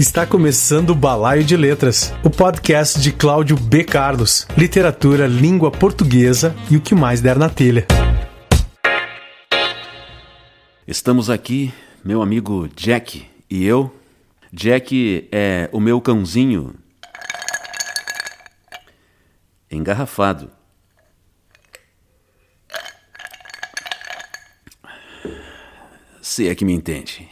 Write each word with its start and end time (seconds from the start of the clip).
Está 0.00 0.26
começando 0.26 0.90
o 0.90 0.94
Balaio 0.94 1.44
de 1.44 1.54
Letras, 1.58 2.10
o 2.24 2.30
podcast 2.30 2.98
de 2.98 3.12
Cláudio 3.12 3.54
B. 3.54 3.84
Carlos, 3.84 4.48
literatura, 4.56 5.26
língua 5.26 5.70
portuguesa 5.70 6.56
e 6.70 6.76
o 6.78 6.80
que 6.80 6.94
mais 6.94 7.20
der 7.20 7.38
na 7.38 7.50
telha. 7.50 7.86
Estamos 10.88 11.28
aqui, 11.28 11.70
meu 12.02 12.22
amigo 12.22 12.66
Jack 12.74 13.26
e 13.50 13.62
eu. 13.62 13.94
Jack 14.50 15.28
é 15.30 15.68
o 15.70 15.78
meu 15.78 16.00
cãozinho 16.00 16.74
engarrafado. 19.70 20.50
Se 26.22 26.48
é 26.48 26.54
que 26.54 26.64
me 26.64 26.72
entende. 26.72 27.28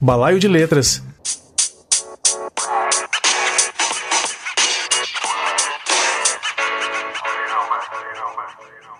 Balaio 0.00 0.38
de 0.38 0.48
Letras. 0.48 1.02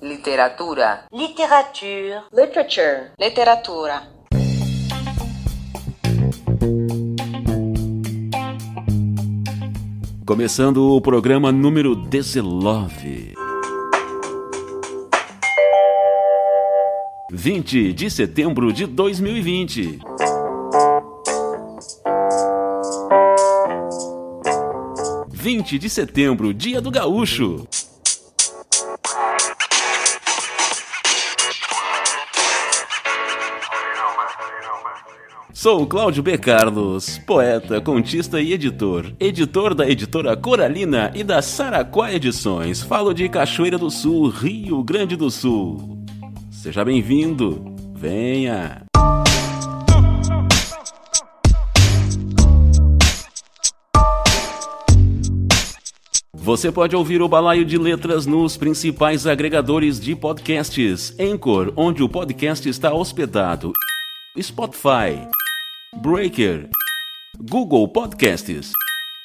Literatura. 0.02 1.04
Literature. 1.12 2.22
Literature. 2.32 3.10
Literatura. 3.18 4.02
Começando 10.26 10.92
o 10.92 11.00
programa 11.00 11.52
número 11.52 11.94
19. 11.94 13.45
20 17.36 17.92
de 17.92 18.10
setembro 18.10 18.72
de 18.72 18.86
2020. 18.86 19.98
Vinte 25.30 25.78
de 25.78 25.90
setembro, 25.90 26.54
dia 26.54 26.80
do 26.80 26.90
gaúcho. 26.90 27.68
Sou 35.52 35.86
Cláudio 35.86 36.22
B. 36.22 36.38
Carlos, 36.38 37.18
poeta, 37.18 37.82
contista 37.82 38.40
e 38.40 38.54
editor. 38.54 39.12
Editor 39.20 39.74
da 39.74 39.86
editora 39.86 40.34
Coralina 40.38 41.12
e 41.14 41.22
da 41.22 41.42
Saraquá 41.42 42.14
Edições. 42.14 42.80
Falo 42.80 43.12
de 43.12 43.28
Cachoeira 43.28 43.76
do 43.76 43.90
Sul, 43.90 44.28
Rio 44.30 44.82
Grande 44.82 45.16
do 45.16 45.30
Sul. 45.30 45.95
Seja 46.66 46.84
bem-vindo. 46.84 47.76
Venha. 47.94 48.84
Você 56.34 56.72
pode 56.72 56.96
ouvir 56.96 57.22
o 57.22 57.28
Balaio 57.28 57.64
de 57.64 57.78
Letras 57.78 58.26
nos 58.26 58.56
principais 58.56 59.28
agregadores 59.28 60.00
de 60.00 60.16
podcasts: 60.16 61.14
Anchor, 61.20 61.72
onde 61.76 62.02
o 62.02 62.08
podcast 62.08 62.68
está 62.68 62.92
hospedado, 62.92 63.70
Spotify, 64.36 65.24
Breaker, 66.02 66.68
Google 67.48 67.86
Podcasts, 67.86 68.72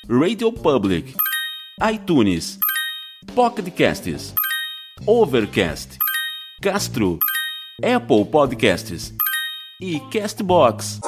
Radio 0.07 0.53
Public, 0.53 1.15
iTunes, 1.91 2.59
Pocket 3.33 3.71
Casts, 3.71 4.31
Overcast, 5.07 5.97
Castro, 6.61 7.17
Apple 7.83 8.25
Podcasts 8.25 9.13
e 9.79 9.99
Castbox. 10.11 10.99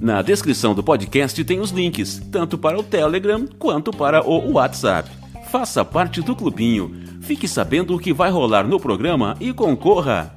Na 0.00 0.22
descrição 0.22 0.72
do 0.72 0.84
podcast 0.84 1.42
tem 1.42 1.58
os 1.58 1.72
links, 1.72 2.22
tanto 2.30 2.56
para 2.56 2.78
o 2.78 2.82
Telegram 2.84 3.44
quanto 3.58 3.90
para 3.90 4.24
o 4.24 4.52
WhatsApp. 4.52 5.10
Faça 5.50 5.84
parte 5.84 6.22
do 6.22 6.36
clubinho. 6.36 6.94
Fique 7.22 7.48
sabendo 7.48 7.92
o 7.92 7.98
que 7.98 8.12
vai 8.12 8.30
rolar 8.30 8.68
no 8.68 8.78
programa 8.78 9.36
e 9.40 9.52
concorra 9.52 10.32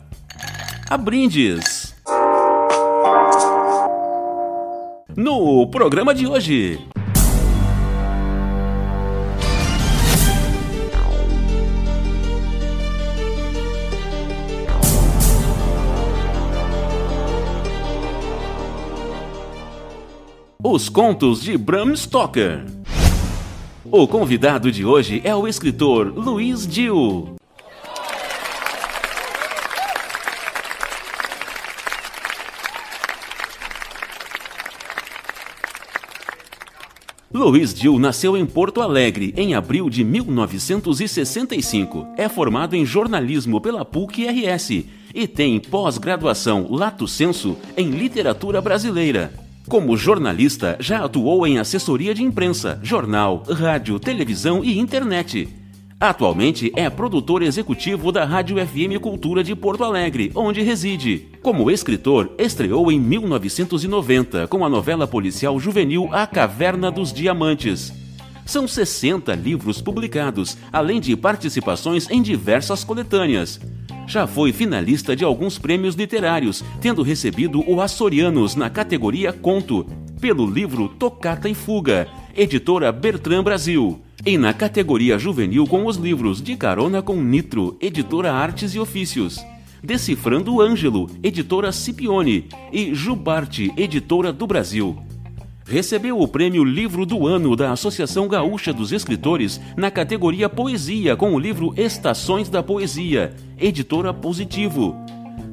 a 0.90 0.98
brindes. 0.98 1.96
No 5.16 5.68
programa 5.68 6.16
de 6.16 6.26
hoje. 6.26 6.80
Os 20.72 20.88
Contos 20.88 21.42
de 21.42 21.58
Bram 21.58 21.96
Stoker. 21.96 22.64
O 23.86 24.08
convidado 24.08 24.72
de 24.72 24.86
hoje 24.86 25.20
é 25.24 25.36
o 25.36 25.48
escritor 25.48 26.14
Luiz 26.16 26.68
Dil. 26.68 27.36
Luiz 37.34 37.74
Dil 37.74 37.98
nasceu 37.98 38.38
em 38.38 38.46
Porto 38.46 38.80
Alegre 38.80 39.34
em 39.36 39.56
abril 39.56 39.90
de 39.90 40.04
1965. 40.04 42.06
É 42.16 42.30
formado 42.30 42.76
em 42.76 42.86
jornalismo 42.86 43.60
pela 43.60 43.84
PUC-RS 43.84 44.86
e 45.16 45.28
tem 45.28 45.60
pós-graduação 45.60 46.68
lato 46.70 47.08
sensu 47.08 47.58
em 47.76 47.90
literatura 47.90 48.62
brasileira. 48.62 49.49
Como 49.70 49.96
jornalista, 49.96 50.76
já 50.80 51.06
atuou 51.06 51.46
em 51.46 51.60
assessoria 51.60 52.12
de 52.12 52.24
imprensa, 52.24 52.80
jornal, 52.82 53.44
rádio, 53.48 54.00
televisão 54.00 54.64
e 54.64 54.80
internet. 54.80 55.48
Atualmente 56.00 56.72
é 56.76 56.90
produtor 56.90 57.44
executivo 57.44 58.12
da 58.12 58.26
Rádio 58.26 58.58
FM 58.58 59.00
Cultura 59.00 59.44
de 59.44 59.56
Porto 59.56 59.84
Alegre, 59.84 60.32
onde 60.34 60.64
reside. 60.64 61.28
Como 61.44 61.70
escritor, 61.70 62.32
estreou 62.40 62.92
em 62.92 63.00
1990 63.00 64.48
com 64.48 64.66
a 64.66 64.70
novela 64.70 65.06
policial 65.06 65.60
juvenil 65.60 66.10
A 66.12 66.26
Caverna 66.26 66.90
dos 66.90 67.14
Diamantes. 67.14 67.94
São 68.48 68.68
60 68.68 69.36
livros 69.36 69.80
publicados, 69.80 70.58
além 70.74 71.00
de 71.00 71.16
participações 71.16 72.10
em 72.10 72.24
diversas 72.24 72.84
coletâneas. 72.84 73.60
Já 74.10 74.26
foi 74.26 74.52
finalista 74.52 75.16
de 75.16 75.24
alguns 75.24 75.60
prêmios 75.60 75.94
literários, 75.94 76.64
tendo 76.82 77.04
recebido 77.04 77.64
o 77.70 77.80
Açorianos 77.80 78.56
na 78.56 78.68
categoria 78.68 79.32
Conto, 79.32 79.86
pelo 80.20 80.50
livro 80.50 80.90
Tocata 80.90 81.48
e 81.48 81.54
Fuga, 81.54 82.08
editora 82.36 82.92
Bertrand 82.92 83.44
Brasil. 83.44 84.02
E 84.26 84.36
na 84.36 84.52
categoria 84.52 85.20
juvenil 85.20 85.68
com 85.68 85.86
os 85.86 85.96
livros 85.96 86.42
De 86.42 86.56
Carona 86.56 87.04
com 87.04 87.22
Nitro, 87.22 87.78
editora 87.80 88.34
Artes 88.34 88.74
e 88.74 88.80
Ofícios. 88.80 89.46
Decifrando 89.84 90.60
Ângelo, 90.60 91.08
editora 91.22 91.72
Scipione. 91.72 92.48
E 92.74 92.96
Jubarte, 92.96 93.72
editora 93.78 94.34
do 94.34 94.48
Brasil. 94.48 94.98
Recebeu 95.70 96.20
o 96.20 96.28
prêmio 96.28 96.64
Livro 96.64 97.06
do 97.06 97.28
Ano 97.28 97.56
da 97.56 97.72
Associação 97.72 98.28
Gaúcha 98.28 98.74
dos 98.74 98.92
Escritores 98.92 99.62
na 99.78 99.92
categoria 99.92 100.50
Poesia 100.50 101.16
com 101.16 101.36
o 101.36 101.40
livro 101.40 101.76
Estações 101.78 102.50
da 102.50 102.64
Poesia, 102.64 103.36
editora 103.56 104.12
Positivo. 104.12 104.96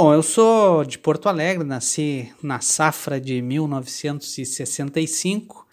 Bom, 0.03 0.13
eu 0.13 0.23
sou 0.25 0.85
de 0.85 0.99
Porto 0.99 1.29
Alegre, 1.29 1.63
nasci 1.63 2.33
na 2.43 2.59
safra 2.59 3.21
de 3.21 3.41
1965 3.41 5.65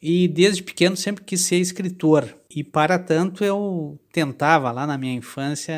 e 0.00 0.26
desde 0.26 0.62
pequeno 0.62 0.96
sempre 0.96 1.22
quis 1.22 1.42
ser 1.42 1.56
escritor. 1.56 2.34
E 2.48 2.64
para 2.64 2.98
tanto 2.98 3.44
eu 3.44 4.00
tentava 4.10 4.72
lá 4.72 4.86
na 4.86 4.96
minha 4.96 5.12
infância 5.12 5.74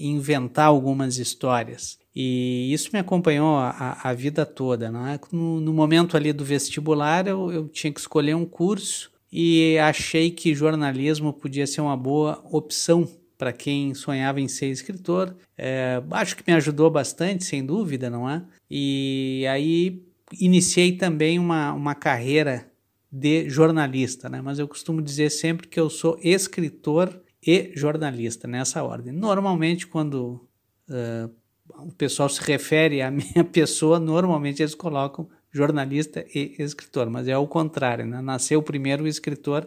inventar 0.00 0.68
algumas 0.68 1.18
histórias. 1.18 1.98
E 2.16 2.72
isso 2.72 2.88
me 2.94 2.98
acompanhou 2.98 3.58
a, 3.58 3.98
a 4.04 4.14
vida 4.14 4.46
toda. 4.46 4.90
Né? 4.90 5.20
No, 5.30 5.60
no, 5.60 5.74
momento 5.74 6.16
ali 6.16 6.32
do 6.32 6.46
vestibular 6.46 7.26
eu, 7.26 7.52
eu 7.52 7.68
tinha 7.68 7.92
que 7.92 8.00
escolher 8.00 8.36
um 8.36 8.46
curso 8.46 9.12
e 9.30 9.76
achei 9.76 10.30
que 10.30 10.54
jornalismo 10.54 11.34
podia 11.34 11.66
ser 11.66 11.82
uma 11.82 11.94
boa 11.94 12.42
opção 12.50 13.06
para 13.38 13.52
quem 13.52 13.94
sonhava 13.94 14.40
em 14.40 14.48
ser 14.48 14.66
escritor. 14.66 15.34
É, 15.56 16.02
acho 16.10 16.36
que 16.36 16.42
me 16.46 16.52
ajudou 16.54 16.90
bastante, 16.90 17.44
sem 17.44 17.64
dúvida, 17.64 18.10
não 18.10 18.28
é? 18.28 18.42
E 18.68 19.46
aí 19.48 20.02
iniciei 20.38 20.92
também 20.96 21.38
uma, 21.38 21.72
uma 21.72 21.94
carreira 21.94 22.68
de 23.10 23.48
jornalista, 23.48 24.28
né? 24.28 24.42
Mas 24.42 24.58
eu 24.58 24.66
costumo 24.68 25.00
dizer 25.00 25.30
sempre 25.30 25.68
que 25.68 25.78
eu 25.78 25.88
sou 25.88 26.18
escritor 26.22 27.22
e 27.46 27.72
jornalista, 27.74 28.48
nessa 28.48 28.82
ordem. 28.82 29.12
Normalmente, 29.12 29.86
quando 29.86 30.46
uh, 30.90 31.30
o 31.78 31.92
pessoal 31.92 32.28
se 32.28 32.42
refere 32.42 33.00
à 33.00 33.08
minha 33.10 33.44
pessoa, 33.44 33.98
normalmente 33.98 34.62
eles 34.62 34.74
colocam 34.74 35.28
jornalista 35.50 36.26
e 36.34 36.56
escritor, 36.58 37.08
mas 37.08 37.26
é 37.26 37.38
o 37.38 37.46
contrário, 37.46 38.04
né? 38.04 38.20
Nasceu 38.20 38.62
primeiro 38.62 39.04
o 39.04 39.08
escritor, 39.08 39.66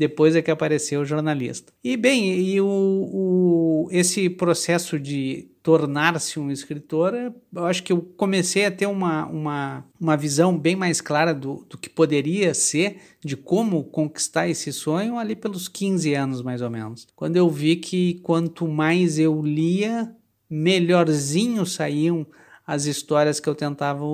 depois 0.00 0.34
é 0.34 0.40
que 0.40 0.50
apareceu 0.50 1.02
o 1.02 1.04
jornalista. 1.04 1.74
E 1.84 1.94
bem, 1.94 2.40
e 2.40 2.58
o, 2.58 2.66
o 2.66 3.88
esse 3.90 4.30
processo 4.30 4.98
de 4.98 5.50
tornar-se 5.62 6.40
um 6.40 6.50
escritor, 6.50 7.12
eu 7.14 7.66
acho 7.66 7.82
que 7.82 7.92
eu 7.92 8.00
comecei 8.16 8.64
a 8.64 8.70
ter 8.70 8.86
uma, 8.86 9.26
uma, 9.26 9.84
uma 10.00 10.16
visão 10.16 10.56
bem 10.56 10.74
mais 10.74 11.02
clara 11.02 11.34
do, 11.34 11.66
do 11.68 11.76
que 11.76 11.90
poderia 11.90 12.54
ser, 12.54 12.96
de 13.22 13.36
como 13.36 13.84
conquistar 13.84 14.48
esse 14.48 14.72
sonho 14.72 15.18
ali 15.18 15.36
pelos 15.36 15.68
15 15.68 16.14
anos 16.14 16.40
mais 16.40 16.62
ou 16.62 16.70
menos. 16.70 17.06
Quando 17.14 17.36
eu 17.36 17.50
vi 17.50 17.76
que 17.76 18.20
quanto 18.22 18.66
mais 18.66 19.18
eu 19.18 19.42
lia, 19.42 20.10
melhorzinho 20.48 21.66
saíam 21.66 22.26
as 22.70 22.84
histórias 22.84 23.40
que 23.40 23.48
eu 23.48 23.54
tentava, 23.54 24.04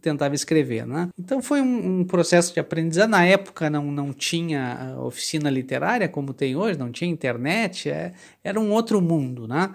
tentava 0.00 0.32
escrever. 0.32 0.86
Né? 0.86 1.08
Então 1.18 1.42
foi 1.42 1.60
um, 1.60 2.00
um, 2.00 2.04
processo 2.04 2.54
de 2.54 2.60
aprendizado. 2.60 3.10
Na 3.10 3.24
época 3.24 3.68
não, 3.68 3.90
não 3.90 4.12
tinha 4.12 4.94
oficina 5.00 5.50
literária 5.50 6.08
como 6.08 6.32
tem 6.32 6.54
hoje, 6.54 6.78
não 6.78 6.92
tinha 6.92 7.10
internet, 7.10 7.90
é, 7.90 8.12
era 8.44 8.60
um 8.60 8.70
outro 8.70 9.00
mundo. 9.00 9.48
Né? 9.48 9.74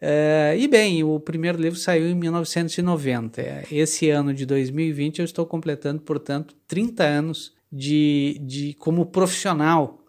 É, 0.00 0.56
e 0.58 0.66
bem, 0.66 1.04
o 1.04 1.20
primeiro 1.20 1.56
livro 1.56 1.78
saiu 1.78 2.08
em 2.08 2.16
1990. 2.16 3.64
Esse 3.70 4.10
ano 4.10 4.34
de 4.34 4.44
2020 4.44 5.20
eu 5.20 5.24
estou 5.24 5.46
completando, 5.46 6.02
portanto, 6.02 6.56
30 6.66 7.04
anos 7.04 7.54
de, 7.70 8.40
de 8.42 8.74
como 8.74 9.06
profissional 9.06 10.00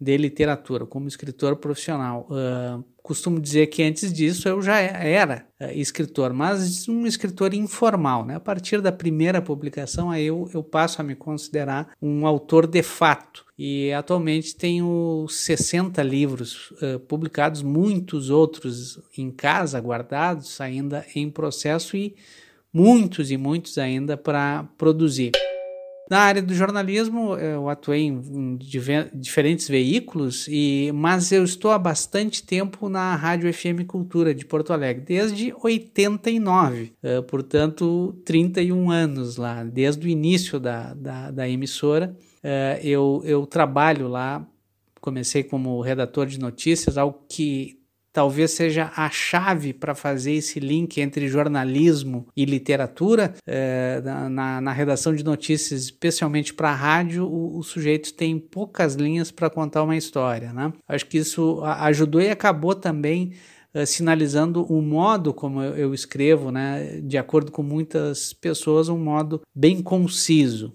de 0.00 0.16
literatura, 0.16 0.86
como 0.86 1.06
escritor 1.06 1.56
profissional. 1.56 2.26
Uh, 2.30 2.82
costumo 3.02 3.40
dizer 3.40 3.66
que 3.68 3.82
antes 3.82 4.12
disso 4.12 4.48
eu 4.48 4.62
já 4.62 4.78
era 4.78 5.46
uh, 5.60 5.70
escritor, 5.72 6.32
mas 6.32 6.88
um 6.88 7.06
escritor 7.06 7.54
informal. 7.54 8.24
Né? 8.24 8.36
A 8.36 8.40
partir 8.40 8.80
da 8.80 8.92
primeira 8.92 9.42
publicação, 9.42 10.10
aí 10.10 10.26
eu, 10.26 10.48
eu 10.54 10.62
passo 10.62 11.00
a 11.00 11.04
me 11.04 11.14
considerar 11.14 11.90
um 12.00 12.26
autor 12.26 12.66
de 12.66 12.82
fato. 12.82 13.44
E 13.58 13.92
atualmente 13.92 14.56
tenho 14.56 15.26
60 15.28 16.02
livros 16.02 16.70
uh, 16.72 16.98
publicados, 17.00 17.62
muitos 17.62 18.30
outros 18.30 18.98
em 19.16 19.30
casa, 19.30 19.78
guardados, 19.80 20.60
ainda 20.60 21.04
em 21.14 21.30
processo 21.30 21.96
e 21.96 22.14
muitos 22.72 23.30
e 23.30 23.36
muitos 23.36 23.76
ainda 23.76 24.16
para 24.16 24.64
produzir. 24.78 25.32
Na 26.10 26.22
área 26.22 26.42
do 26.42 26.52
jornalismo, 26.52 27.36
eu 27.36 27.68
atuei 27.68 28.02
em, 28.02 28.58
diferentes 29.14 29.68
veículos, 29.68 30.48
e, 30.48 30.90
mas 30.92 31.30
eu 31.30 31.44
estou 31.44 31.70
há 31.70 31.78
bastante 31.78 32.42
tempo 32.42 32.88
na 32.88 33.14
Rádio 33.14 33.52
FM 33.54 33.86
Cultura 33.86 34.34
de 34.34 34.44
Porto 34.44 34.72
Alegre, 34.72 35.04
desde 35.04 35.54
89, 35.62 36.92
uh, 37.04 37.22
portanto, 37.22 38.20
31 38.24 38.90
anos 38.90 39.36
lá, 39.36 39.62
desde 39.62 40.04
o 40.04 40.10
início 40.10 40.58
da, 40.58 40.94
da, 40.94 41.30
da 41.30 41.48
emissora. 41.48 42.12
Uh, 42.42 42.84
eu, 42.84 43.22
eu 43.24 43.46
trabalho 43.46 44.08
lá, 44.08 44.44
comecei 45.00 45.44
como 45.44 45.80
redator 45.80 46.26
de 46.26 46.40
notícias, 46.40 46.98
algo 46.98 47.24
que 47.28 47.79
talvez 48.12 48.52
seja 48.52 48.92
a 48.96 49.08
chave 49.10 49.72
para 49.72 49.94
fazer 49.94 50.32
esse 50.32 50.58
link 50.60 51.00
entre 51.00 51.28
jornalismo 51.28 52.26
e 52.36 52.44
literatura. 52.44 53.34
É, 53.46 54.00
na, 54.30 54.60
na, 54.60 54.72
redação 54.72 55.14
de 55.14 55.24
notícias, 55.24 55.82
especialmente 55.82 56.52
para 56.54 56.74
rádio, 56.74 57.26
o, 57.26 57.58
o, 57.58 57.62
sujeito 57.62 58.12
tem 58.14 58.38
poucas 58.38 58.94
linhas 58.94 59.30
para 59.30 59.50
contar 59.50 59.82
uma 59.82 59.96
história. 59.96 60.52
Né? 60.52 60.72
Acho 60.88 61.06
que 61.06 61.18
isso 61.18 61.62
ajudou 61.64 62.20
e 62.20 62.30
acabou 62.30 62.74
também. 62.74 63.32
Uh, 63.72 63.86
sinalizando 63.86 64.64
o 64.64 64.82
modo 64.82 65.32
como 65.32 65.62
eu, 65.62 65.76
eu 65.76 65.94
escrevo, 65.94 66.50
né, 66.50 67.00
de 67.04 67.16
acordo 67.16 67.52
com 67.52 67.62
muitas 67.62 68.32
pessoas, 68.32 68.88
um 68.88 68.98
modo 68.98 69.42
bem 69.54 69.80
conciso. 69.80 70.74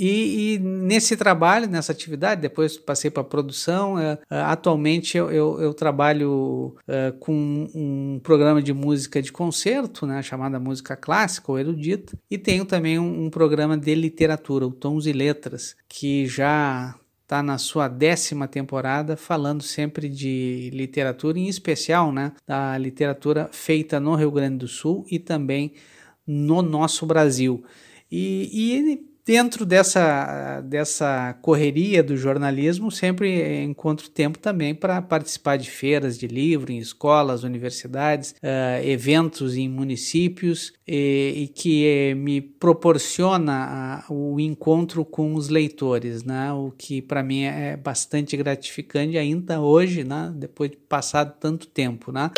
E, 0.00 0.54
e, 0.54 0.58
nesse 0.60 1.16
trabalho, 1.16 1.68
nessa 1.68 1.90
atividade, 1.90 2.40
depois 2.40 2.76
passei 2.76 3.10
para 3.10 3.24
produção. 3.24 3.98
É, 3.98 4.16
atualmente 4.30 5.18
eu, 5.18 5.28
eu, 5.28 5.60
eu 5.60 5.74
trabalho 5.74 6.76
é, 6.86 7.12
com 7.18 7.68
um 7.74 8.20
programa 8.22 8.62
de 8.62 8.72
música 8.72 9.20
de 9.20 9.32
concerto, 9.32 10.06
né, 10.06 10.22
chamada 10.22 10.60
música 10.60 10.94
clássica 10.94 11.50
ou 11.50 11.58
erudita, 11.58 12.16
e 12.30 12.38
tenho 12.38 12.64
também 12.64 12.96
um, 12.96 13.24
um 13.24 13.28
programa 13.30 13.76
de 13.76 13.92
literatura, 13.96 14.68
o 14.68 14.70
Tons 14.70 15.04
e 15.06 15.12
Letras, 15.12 15.74
que 15.88 16.26
já 16.26 16.94
está 17.24 17.42
na 17.42 17.58
sua 17.58 17.88
décima 17.88 18.46
temporada, 18.46 19.16
falando 19.16 19.64
sempre 19.64 20.08
de 20.08 20.70
literatura, 20.72 21.40
em 21.40 21.48
especial 21.48 22.12
né, 22.12 22.30
da 22.46 22.78
literatura 22.78 23.50
feita 23.50 23.98
no 23.98 24.14
Rio 24.14 24.30
Grande 24.30 24.58
do 24.58 24.68
Sul 24.68 25.04
e 25.10 25.18
também 25.18 25.72
no 26.24 26.62
nosso 26.62 27.04
Brasil. 27.04 27.64
E, 28.10 28.48
e 28.52 29.07
dentro 29.28 29.66
dessa, 29.66 30.62
dessa 30.62 31.34
correria 31.42 32.02
do 32.02 32.16
jornalismo, 32.16 32.90
sempre 32.90 33.62
encontro 33.62 34.08
tempo 34.08 34.38
também 34.38 34.74
para 34.74 35.02
participar 35.02 35.58
de 35.58 35.70
feiras 35.70 36.18
de 36.18 36.26
livro 36.26 36.72
em 36.72 36.78
escolas, 36.78 37.42
universidades, 37.42 38.34
uh, 38.42 38.82
eventos 38.82 39.54
em 39.54 39.68
municípios 39.68 40.72
e, 40.86 41.42
e 41.42 41.48
que 41.48 42.14
me 42.16 42.40
proporciona 42.40 44.02
uh, 44.08 44.14
o 44.14 44.40
encontro 44.40 45.04
com 45.04 45.34
os 45.34 45.50
leitores, 45.50 46.24
né? 46.24 46.50
o 46.54 46.70
que 46.70 47.02
para 47.02 47.22
mim 47.22 47.42
é 47.42 47.76
bastante 47.76 48.34
gratificante 48.34 49.18
ainda 49.18 49.60
hoje, 49.60 50.04
né? 50.04 50.32
depois 50.34 50.70
de 50.70 50.78
passado 50.78 51.34
tanto 51.38 51.66
tempo. 51.66 52.10
Né? 52.10 52.30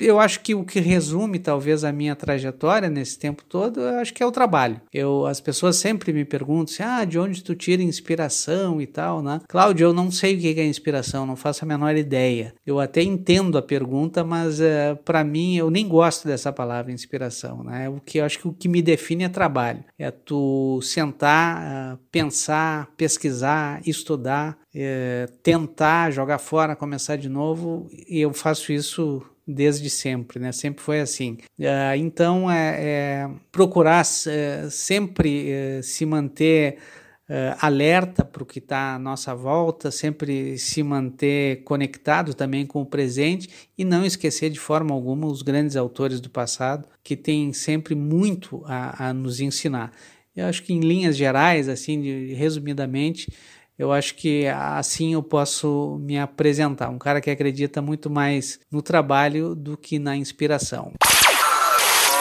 Eu 0.00 0.18
acho 0.18 0.40
que 0.40 0.54
o 0.54 0.64
que 0.64 0.80
resume 0.80 1.38
talvez 1.38 1.84
a 1.84 1.92
minha 1.92 2.16
trajetória 2.16 2.88
nesse 2.88 3.18
tempo 3.18 3.44
todo, 3.44 3.80
eu 3.80 3.98
acho 4.00 4.12
que 4.12 4.22
é 4.22 4.26
o 4.26 4.32
trabalho. 4.32 4.80
Eu, 4.92 5.26
as 5.26 5.40
pessoas 5.40 5.76
sempre 5.76 6.12
me 6.12 6.24
perguntam 6.24 6.74
assim, 6.74 6.82
ah, 6.82 7.04
de 7.04 7.18
onde 7.18 7.42
tu 7.42 7.54
tira 7.54 7.82
inspiração 7.82 8.80
e 8.80 8.86
tal, 8.86 9.22
né? 9.22 9.40
Cláudio, 9.48 9.86
eu 9.86 9.92
não 9.92 10.10
sei 10.10 10.36
o 10.36 10.40
que 10.40 10.60
é 10.60 10.66
inspiração, 10.66 11.26
não 11.26 11.36
faço 11.36 11.64
a 11.64 11.68
menor 11.68 11.96
ideia. 11.96 12.54
Eu 12.66 12.80
até 12.80 13.02
entendo 13.02 13.56
a 13.56 13.62
pergunta, 13.62 14.24
mas 14.24 14.60
uh, 14.60 14.64
eh, 14.64 14.94
para 15.04 15.22
mim 15.22 15.56
eu 15.56 15.70
nem 15.70 15.86
gosto 15.86 16.26
dessa 16.26 16.52
palavra 16.52 16.92
inspiração, 16.92 17.62
né? 17.62 17.88
O 17.88 18.00
que 18.00 18.18
eu 18.18 18.24
acho 18.24 18.38
que 18.38 18.48
o 18.48 18.52
que 18.52 18.68
me 18.68 18.82
define 18.82 19.24
é 19.24 19.28
trabalho. 19.28 19.84
É 19.98 20.10
tu 20.10 20.80
sentar, 20.82 21.94
uh, 21.94 21.98
pensar, 22.10 22.88
pesquisar, 22.96 23.80
estudar, 23.86 24.58
uh, 24.74 25.32
tentar 25.42 26.10
jogar 26.10 26.38
fora, 26.38 26.76
começar 26.76 27.16
de 27.16 27.28
novo. 27.28 27.88
E 28.08 28.20
eu 28.20 28.32
faço 28.32 28.72
isso 28.72 29.22
desde 29.46 29.90
sempre, 29.90 30.38
né? 30.38 30.52
Sempre 30.52 30.82
foi 30.82 31.00
assim. 31.00 31.38
Uh, 31.58 31.96
então, 31.96 32.50
é, 32.50 32.76
é 32.80 33.30
procurar 33.52 34.04
é, 34.26 34.68
sempre 34.70 35.50
é, 35.50 35.82
se 35.82 36.04
manter 36.06 36.78
Uh, 37.26 37.56
alerta 37.58 38.22
para 38.22 38.42
o 38.42 38.46
que 38.46 38.58
está 38.58 38.96
à 38.96 38.98
nossa 38.98 39.34
volta, 39.34 39.90
sempre 39.90 40.58
se 40.58 40.82
manter 40.82 41.64
conectado 41.64 42.34
também 42.34 42.66
com 42.66 42.82
o 42.82 42.86
presente 42.86 43.48
e 43.78 43.82
não 43.82 44.04
esquecer 44.04 44.50
de 44.50 44.60
forma 44.60 44.94
alguma 44.94 45.26
os 45.26 45.40
grandes 45.40 45.74
autores 45.74 46.20
do 46.20 46.28
passado 46.28 46.86
que 47.02 47.16
têm 47.16 47.50
sempre 47.54 47.94
muito 47.94 48.62
a, 48.66 49.08
a 49.08 49.14
nos 49.14 49.40
ensinar. 49.40 49.90
Eu 50.36 50.46
acho 50.46 50.62
que 50.64 50.74
em 50.74 50.80
linhas 50.80 51.16
gerais, 51.16 51.66
assim, 51.66 52.02
de, 52.02 52.34
resumidamente, 52.34 53.32
eu 53.78 53.92
acho 53.92 54.14
que 54.14 54.46
assim 54.46 55.14
eu 55.14 55.22
posso 55.22 55.98
me 56.00 56.18
apresentar. 56.18 56.88
Um 56.90 56.98
cara 56.98 57.20
que 57.20 57.30
acredita 57.30 57.82
muito 57.82 58.08
mais 58.08 58.58
no 58.70 58.80
trabalho 58.80 59.54
do 59.54 59.76
que 59.76 59.98
na 59.98 60.16
inspiração. 60.16 60.92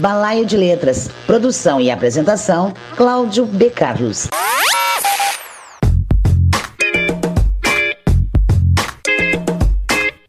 Balaio 0.01 0.45
de 0.45 0.57
Letras. 0.57 1.09
Produção 1.27 1.79
e 1.79 1.91
apresentação: 1.91 2.73
Cláudio 2.95 3.45
B. 3.45 3.69
Carlos. 3.69 4.27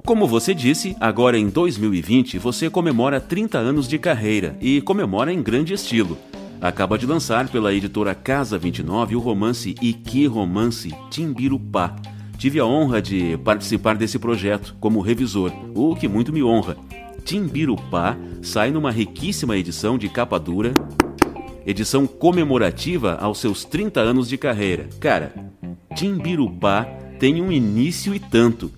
Como 0.05 0.29
você 0.29 0.53
disse, 0.53 0.95
agora 1.01 1.39
em 1.39 1.49
2020 1.49 2.39
você 2.39 2.69
comemora 2.69 3.19
30 3.19 3.57
anos 3.57 3.89
de 3.89 3.99
carreira 3.99 4.55
e 4.61 4.83
comemora 4.83 5.33
em 5.33 5.43
grande 5.43 5.73
estilo. 5.73 6.19
Acaba 6.61 6.97
de 6.97 7.07
lançar 7.07 7.49
pela 7.49 7.75
editora 7.75 8.15
Casa 8.15 8.59
29 8.59 9.17
o 9.17 9.19
romance 9.19 9.75
E 9.83 9.93
Que 9.93 10.27
Romance 10.27 10.95
Timbirupá. 11.11 11.95
Tive 12.39 12.59
a 12.59 12.67
honra 12.67 13.01
de 13.01 13.37
participar 13.39 13.97
desse 13.97 14.19
projeto 14.19 14.75
como 14.81 15.01
revisor, 15.01 15.53
o 15.75 15.95
que 15.95 16.09
muito 16.09 16.33
me 16.33 16.43
honra. 16.43 16.77
Timbirupá 17.25 18.17
sai 18.43 18.71
numa 18.71 18.91
riquíssima 18.91 19.57
edição 19.57 19.97
de 19.97 20.09
capa 20.09 20.39
dura, 20.39 20.73
edição 21.67 22.07
comemorativa 22.07 23.15
aos 23.21 23.39
seus 23.39 23.65
30 23.65 24.01
anos 24.01 24.29
de 24.29 24.37
carreira. 24.37 24.89
Cara, 25.01 25.35
Timbirupá 25.95 26.85
tem 27.19 27.41
um 27.41 27.53
início 27.53 28.15
e 28.15 28.19
tanto. 28.19 28.71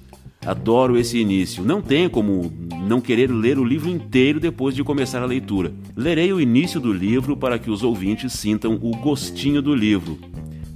Adoro 0.47 0.97
esse 0.97 1.19
início. 1.19 1.65
Não 1.65 1.83
tem 1.83 2.09
como 2.09 2.53
não 2.87 3.00
querer 3.00 3.29
ler 3.31 3.59
o 3.59 3.65
livro 3.65 3.91
inteiro 3.91 4.38
depois 4.38 4.76
de 4.76 4.85
começar 4.85 5.21
a 5.21 5.26
leitura. 5.26 5.73
Lerei 5.97 6.33
o 6.33 6.41
início 6.41 6.79
do 6.79 6.93
livro 6.93 7.37
para 7.37 7.59
que 7.59 7.69
os 7.69 7.83
ouvintes 7.83 8.33
sintam 8.33 8.79
o 8.81 8.93
gostinho 8.93 9.61
do 9.61 9.75
livro. 9.75 10.17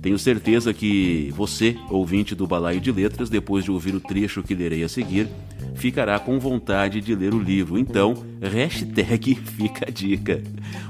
Tenho 0.03 0.19
certeza 0.19 0.75
que 0.75 1.33
você, 1.37 1.77
ouvinte 1.89 2.35
do 2.35 2.47
Balaio 2.47 2.81
de 2.81 2.91
Letras, 2.91 3.31
depois 3.31 3.65
de 3.65 3.71
ouvir 3.71 3.95
o 3.95 4.01
trecho 4.01 4.43
que 4.43 4.55
lerei 4.55 4.83
a 4.83 4.89
seguir, 4.89 5.29
ficará 5.77 6.19
com 6.19 6.41
vontade 6.41 7.01
de 7.01 7.15
ler 7.15 7.33
o 7.33 7.39
livro. 7.39 7.79
Então, 7.79 8.15
hashtag 8.41 9.37
fica 9.57 9.87
a 9.89 9.91
dica. 9.93 10.43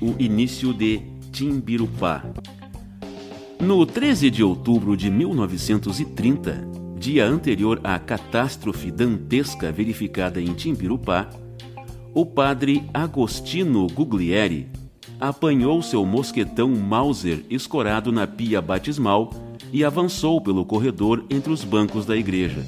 o 0.00 0.14
início 0.16 0.72
de 0.72 1.00
Timbirupá. 1.32 2.24
No 3.58 3.84
13 3.84 4.30
de 4.30 4.44
outubro 4.44 4.96
de 4.96 5.10
1930, 5.10 6.68
dia 6.96 7.26
anterior 7.26 7.80
à 7.82 7.98
catástrofe 7.98 8.92
dantesca 8.92 9.72
verificada 9.72 10.40
em 10.40 10.52
Timbirupá, 10.52 11.28
o 12.14 12.24
padre 12.24 12.88
Agostino 12.94 13.88
Guglieri 13.88 14.83
apanhou 15.28 15.80
seu 15.82 16.04
mosquetão 16.04 16.68
Mauser 16.68 17.44
escorado 17.48 18.12
na 18.12 18.26
pia 18.26 18.60
batismal 18.60 19.30
e 19.72 19.82
avançou 19.82 20.40
pelo 20.40 20.64
corredor 20.64 21.24
entre 21.30 21.52
os 21.52 21.64
bancos 21.64 22.04
da 22.04 22.16
igreja. 22.16 22.64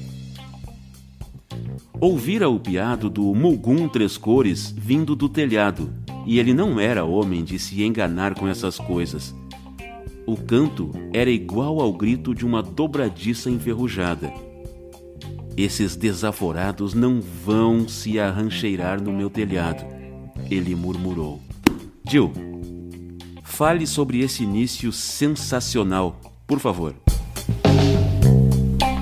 Ouvira 1.99 2.49
o 2.49 2.59
piado 2.59 3.09
do 3.09 3.23
Mugum 3.33 3.87
Três 3.87 4.17
Cores 4.17 4.73
vindo 4.75 5.15
do 5.15 5.29
telhado, 5.29 5.91
e 6.25 6.39
ele 6.39 6.53
não 6.53 6.79
era 6.79 7.05
homem 7.05 7.43
de 7.43 7.57
se 7.57 7.83
enganar 7.83 8.35
com 8.35 8.47
essas 8.47 8.77
coisas. 8.77 9.35
O 10.25 10.35
canto 10.35 10.91
era 11.13 11.29
igual 11.29 11.79
ao 11.79 11.93
grito 11.93 12.35
de 12.35 12.45
uma 12.45 12.61
dobradiça 12.61 13.49
enferrujada. 13.49 14.31
Esses 15.55 15.95
desaforados 15.95 16.93
não 16.93 17.21
vão 17.21 17.87
se 17.87 18.19
arrancheirar 18.19 19.01
no 19.01 19.11
meu 19.11 19.29
telhado, 19.29 19.83
ele 20.51 20.75
murmurou. 20.75 21.46
Jill, 22.09 22.31
fale 23.43 23.85
sobre 23.85 24.21
esse 24.21 24.41
início 24.41 24.93
sensacional, 24.93 26.17
por 26.47 26.57
favor. 26.57 26.95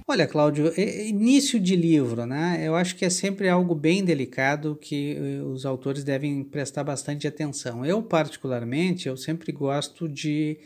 Olha, 0.07 0.25
Cláudio, 0.25 0.73
início 0.79 1.59
de 1.59 1.75
livro, 1.75 2.25
né? 2.25 2.61
Eu 2.63 2.75
acho 2.75 2.95
que 2.95 3.05
é 3.05 3.09
sempre 3.09 3.47
algo 3.47 3.75
bem 3.75 4.03
delicado 4.03 4.75
que 4.81 5.15
eh, 5.15 5.43
os 5.43 5.67
autores 5.67 6.03
devem 6.03 6.43
prestar 6.43 6.83
bastante 6.83 7.27
atenção. 7.27 7.85
Eu, 7.85 8.01
particularmente, 8.01 9.07
eu 9.07 9.15
sempre 9.15 9.51
gosto 9.51 10.09
de 10.09 10.57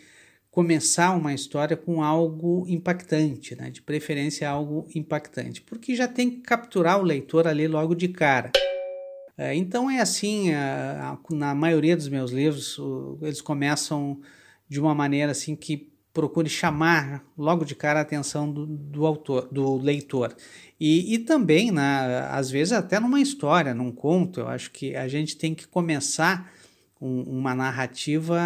começar 0.49 1.11
uma 1.11 1.33
história 1.33 1.75
com 1.75 2.01
algo 2.01 2.63
impactante, 2.69 3.53
né? 3.53 3.69
De 3.69 3.81
preferência 3.81 4.49
algo 4.49 4.87
impactante, 4.95 5.61
porque 5.61 5.93
já 5.93 6.07
tem 6.07 6.29
que 6.29 6.37
capturar 6.37 6.99
o 7.01 7.03
leitor 7.03 7.47
ali 7.47 7.67
logo 7.67 7.93
de 7.93 8.07
cara. 8.07 8.51
É, 9.41 9.55
então 9.55 9.89
é 9.89 10.01
assim, 10.01 10.49
na 11.29 11.55
maioria 11.55 11.95
dos 11.95 12.09
meus 12.09 12.29
livros, 12.29 12.77
eles 13.21 13.39
começam 13.39 14.19
de 14.67 14.81
uma 14.81 14.93
maneira 14.93 15.31
assim 15.31 15.55
que 15.55 15.89
procure 16.13 16.49
chamar 16.49 17.23
logo 17.37 17.63
de 17.63 17.73
cara 17.73 17.99
a 17.99 18.01
atenção 18.01 18.51
do, 18.51 18.65
do 18.65 19.05
autor, 19.05 19.47
do 19.49 19.77
leitor. 19.77 20.35
E, 20.77 21.13
e 21.13 21.19
também, 21.19 21.71
né, 21.71 22.27
às 22.29 22.51
vezes 22.51 22.73
até 22.73 22.99
numa 22.99 23.21
história, 23.21 23.73
num 23.73 23.93
conto, 23.93 24.41
eu 24.41 24.49
acho 24.49 24.71
que 24.71 24.93
a 24.93 25.07
gente 25.07 25.37
tem 25.37 25.55
que 25.55 25.65
começar 25.65 26.51
um, 26.99 27.21
uma 27.21 27.55
narrativa 27.55 28.37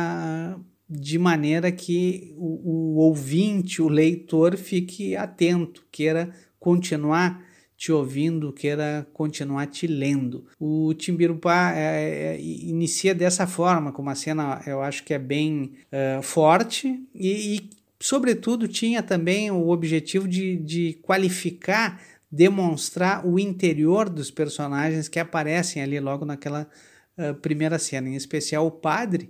de 0.87 1.17
maneira 1.17 1.71
que 1.71 2.35
o, 2.37 2.93
o 2.93 2.95
ouvinte, 2.97 3.81
o 3.81 3.89
leitor, 3.89 4.55
fique 4.55 5.15
atento, 5.15 5.83
queira 5.91 6.29
continuar 6.59 7.43
te 7.83 7.91
ouvindo, 7.91 8.53
queira 8.53 9.05
continuar 9.11 9.67
te 9.67 9.87
lendo. 9.87 10.45
O 10.57 10.93
Timbirupá 10.93 11.73
é, 11.75 12.37
é, 12.37 12.41
inicia 12.41 13.13
dessa 13.13 13.45
forma, 13.45 13.91
com 13.91 14.01
uma 14.01 14.15
cena 14.15 14.61
eu 14.65 14.81
acho 14.81 15.03
que 15.03 15.13
é 15.13 15.19
bem 15.19 15.73
é, 15.91 16.21
forte 16.21 16.97
e, 17.13 17.57
e, 17.57 17.69
sobretudo, 17.99 18.69
tinha 18.69 19.03
também 19.03 19.51
o 19.51 19.67
objetivo 19.67 20.29
de, 20.29 20.55
de 20.55 20.93
qualificar, 21.01 22.01
demonstrar 22.31 23.27
o 23.27 23.37
interior 23.37 24.07
dos 24.07 24.31
personagens 24.31 25.09
que 25.09 25.19
aparecem 25.19 25.83
ali 25.83 25.99
logo 25.99 26.23
naquela 26.23 26.69
uh, 27.17 27.33
primeira 27.33 27.77
cena, 27.77 28.07
em 28.07 28.15
especial 28.15 28.65
o 28.65 28.71
padre. 28.71 29.29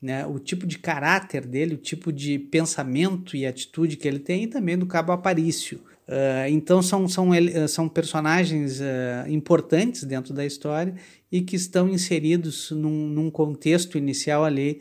Né, 0.00 0.26
o 0.26 0.40
tipo 0.40 0.66
de 0.66 0.80
caráter 0.80 1.46
dele, 1.46 1.74
o 1.74 1.78
tipo 1.78 2.12
de 2.12 2.36
pensamento 2.36 3.36
e 3.36 3.46
atitude 3.46 3.96
que 3.96 4.08
ele 4.08 4.18
tem, 4.18 4.42
e 4.42 4.46
também 4.48 4.76
do 4.76 4.84
Cabo 4.84 5.12
Aparício. 5.12 5.80
Uh, 6.08 6.50
então 6.50 6.82
são, 6.82 7.06
são, 7.08 7.30
ah, 7.32 7.68
são 7.68 7.88
personagens 7.88 8.80
uh, 8.80 9.28
importantes 9.28 10.02
dentro 10.02 10.34
da 10.34 10.44
história 10.44 10.94
e 11.30 11.40
que 11.40 11.54
estão 11.54 11.88
inseridos 11.88 12.70
num, 12.72 13.08
num 13.08 13.30
contexto 13.30 13.96
inicial 13.96 14.44
ali 14.44 14.80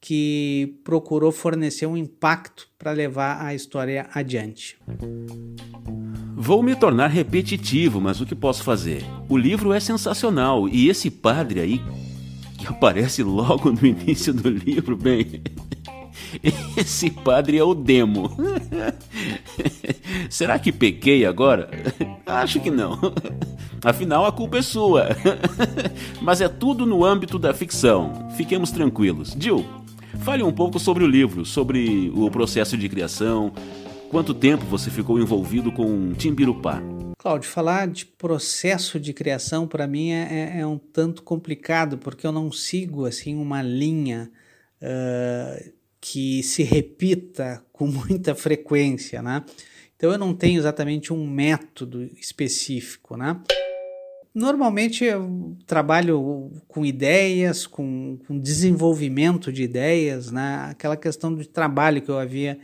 que 0.00 0.80
procurou 0.82 1.30
fornecer 1.30 1.86
um 1.86 1.96
impacto 1.96 2.68
para 2.76 2.90
levar 2.90 3.40
a 3.40 3.54
história 3.54 4.08
adiante. 4.12 4.76
Vou 6.34 6.60
me 6.60 6.74
tornar 6.74 7.06
repetitivo, 7.06 8.00
mas 8.00 8.20
o 8.20 8.26
que 8.26 8.34
posso 8.34 8.64
fazer? 8.64 9.04
O 9.28 9.36
livro 9.36 9.72
é 9.72 9.78
sensacional 9.78 10.68
e 10.68 10.88
esse 10.88 11.08
padre 11.08 11.60
aí, 11.60 11.80
que 12.58 12.66
aparece 12.66 13.22
logo 13.22 13.70
no 13.70 13.86
início 13.86 14.34
do 14.34 14.48
livro, 14.48 14.96
bem. 14.96 15.40
Esse 16.76 17.10
padre 17.10 17.58
é 17.58 17.64
o 17.64 17.74
demo. 17.74 18.30
Será 20.30 20.58
que 20.58 20.72
pequei 20.72 21.24
agora? 21.24 21.70
Acho 22.26 22.60
que 22.60 22.70
não. 22.70 22.98
Afinal, 23.84 24.26
a 24.26 24.32
culpa 24.32 24.58
é 24.58 24.62
sua. 24.62 25.08
Mas 26.20 26.40
é 26.40 26.48
tudo 26.48 26.86
no 26.86 27.04
âmbito 27.04 27.38
da 27.38 27.52
ficção. 27.52 28.28
Fiquemos 28.36 28.70
tranquilos. 28.70 29.36
Jill, 29.38 29.64
fale 30.20 30.42
um 30.42 30.52
pouco 30.52 30.78
sobre 30.78 31.04
o 31.04 31.06
livro, 31.06 31.44
sobre 31.44 32.10
o 32.14 32.30
processo 32.30 32.76
de 32.76 32.88
criação. 32.88 33.52
Quanto 34.10 34.34
tempo 34.34 34.64
você 34.66 34.90
ficou 34.90 35.18
envolvido 35.18 35.72
com 35.72 36.12
Timbirupá? 36.12 36.82
Cláudio, 37.22 37.48
falar 37.48 37.86
de 37.86 38.04
processo 38.04 38.98
de 38.98 39.12
criação 39.12 39.66
para 39.66 39.86
mim 39.86 40.10
é, 40.10 40.56
é, 40.56 40.60
é, 40.60 40.66
um 40.66 40.76
tanto 40.76 41.22
complicado, 41.22 41.96
porque 41.96 42.26
eu 42.26 42.32
não 42.32 42.50
sigo 42.50 43.06
assim 43.06 43.36
uma 43.36 43.62
linha 43.62 44.28
uh, 44.82 45.72
que 46.02 46.42
se 46.42 46.64
repita 46.64 47.64
com 47.72 47.86
muita 47.86 48.34
frequência, 48.34 49.22
né? 49.22 49.44
Então 49.96 50.10
eu 50.10 50.18
não 50.18 50.34
tenho 50.34 50.58
exatamente 50.58 51.12
um 51.12 51.24
método 51.24 52.02
específico, 52.18 53.16
né? 53.16 53.40
normalmente 54.34 55.04
eu 55.04 55.56
trabalho 55.66 56.50
com 56.66 56.84
ideias, 56.84 57.66
com, 57.66 58.18
com, 58.26 58.38
desenvolvimento 58.38 59.52
de 59.52 59.62
ideias, 59.62 60.30
né? 60.30 60.68
aquela 60.70 60.96
questão 60.96 61.34
de 61.34 61.46
trabalho 61.46 62.00
que 62.00 62.10
eu 62.10 62.18
havia 62.18 62.58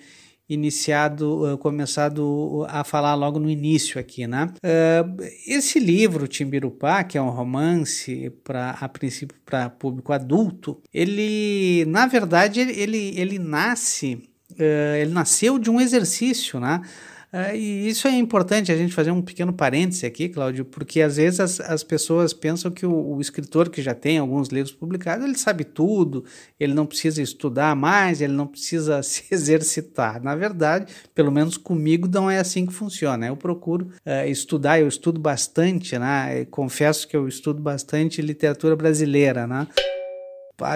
iniciado, 0.49 1.55
uh, 1.55 1.59
começado 1.59 2.67
a 2.69 2.83
falar 2.83 3.14
logo 3.14 3.38
no 3.38 3.50
início 3.50 4.00
aqui, 4.00 4.26
né? 4.26 4.50
Uh, 4.64 5.23
esse 5.47 5.78
livro, 5.78 6.26
Timbirupá, 6.26 7.05
que 7.05 7.19
é 7.19 7.23
um 7.23 7.28
romance 7.28 8.31
para 8.43 8.71
a 8.71 8.88
princípio 8.88 9.37
para 9.45 9.69
público 9.69 10.12
adulto, 10.12 10.81
ele, 10.93 11.85
na 11.87 12.07
verdade, 12.07 12.61
ele, 12.61 13.12
ele 13.19 13.38
nasce, 13.38 14.14
uh, 14.52 14.97
ele 15.00 15.12
nasceu 15.12 15.59
de 15.59 15.71
um 15.71 15.81
exercício, 15.81 16.59
né? 16.59 16.81
Uh, 17.31 17.55
e 17.55 17.89
isso 17.89 18.09
é 18.09 18.17
importante 18.17 18.73
a 18.73 18.77
gente 18.77 18.95
fazer 18.95 19.11
um 19.11 19.21
pequeno 19.21 19.53
parêntese 19.53 20.07
aqui, 20.07 20.31
Cláudio, 20.31 20.65
porque 20.65 21.03
às 21.03 21.17
vezes 21.17 21.41
as, 21.41 21.61
as 21.61 21.85
pessoas 21.85 22.33
pensam 22.33 22.71
que 22.71 22.87
o, 22.87 23.17
o, 23.17 23.21
escritor 23.21 23.69
que 23.69 23.83
já 23.83 23.95
tem 23.95 24.17
alguns 24.17 24.49
livros 24.49 24.75
publicados, 24.75 25.27
ele 25.27 25.37
sabe 25.37 25.65
tudo, 25.65 26.25
ele 26.59 26.73
não 26.73 26.87
precisa 26.87 27.21
estudar 27.21 27.77
mais, 27.77 28.23
ele 28.23 28.33
não 28.33 28.47
precisa 28.47 29.03
se 29.05 29.25
exercitar. 29.31 30.23
Na 30.23 30.35
verdade, 30.35 30.91
pelo 31.15 31.31
menos 31.31 31.59
comigo 31.59 32.09
não 32.09 32.31
é 32.31 32.39
assim 32.39 32.65
que 32.65 32.73
funciona. 32.73 33.27
Eu 33.27 33.37
procuro 33.37 33.89
uh, 34.07 34.27
estudar, 34.27 34.81
eu 34.81 34.89
estudo 34.89 35.21
bastante, 35.21 35.99
né? 35.99 36.47
Confesso 36.47 37.07
que 37.07 37.17
eu 37.17 37.29
estudo 37.29 37.61
bastante 37.61 38.23
literatura 38.23 38.75
brasileira, 38.75 39.47
né? 39.47 39.67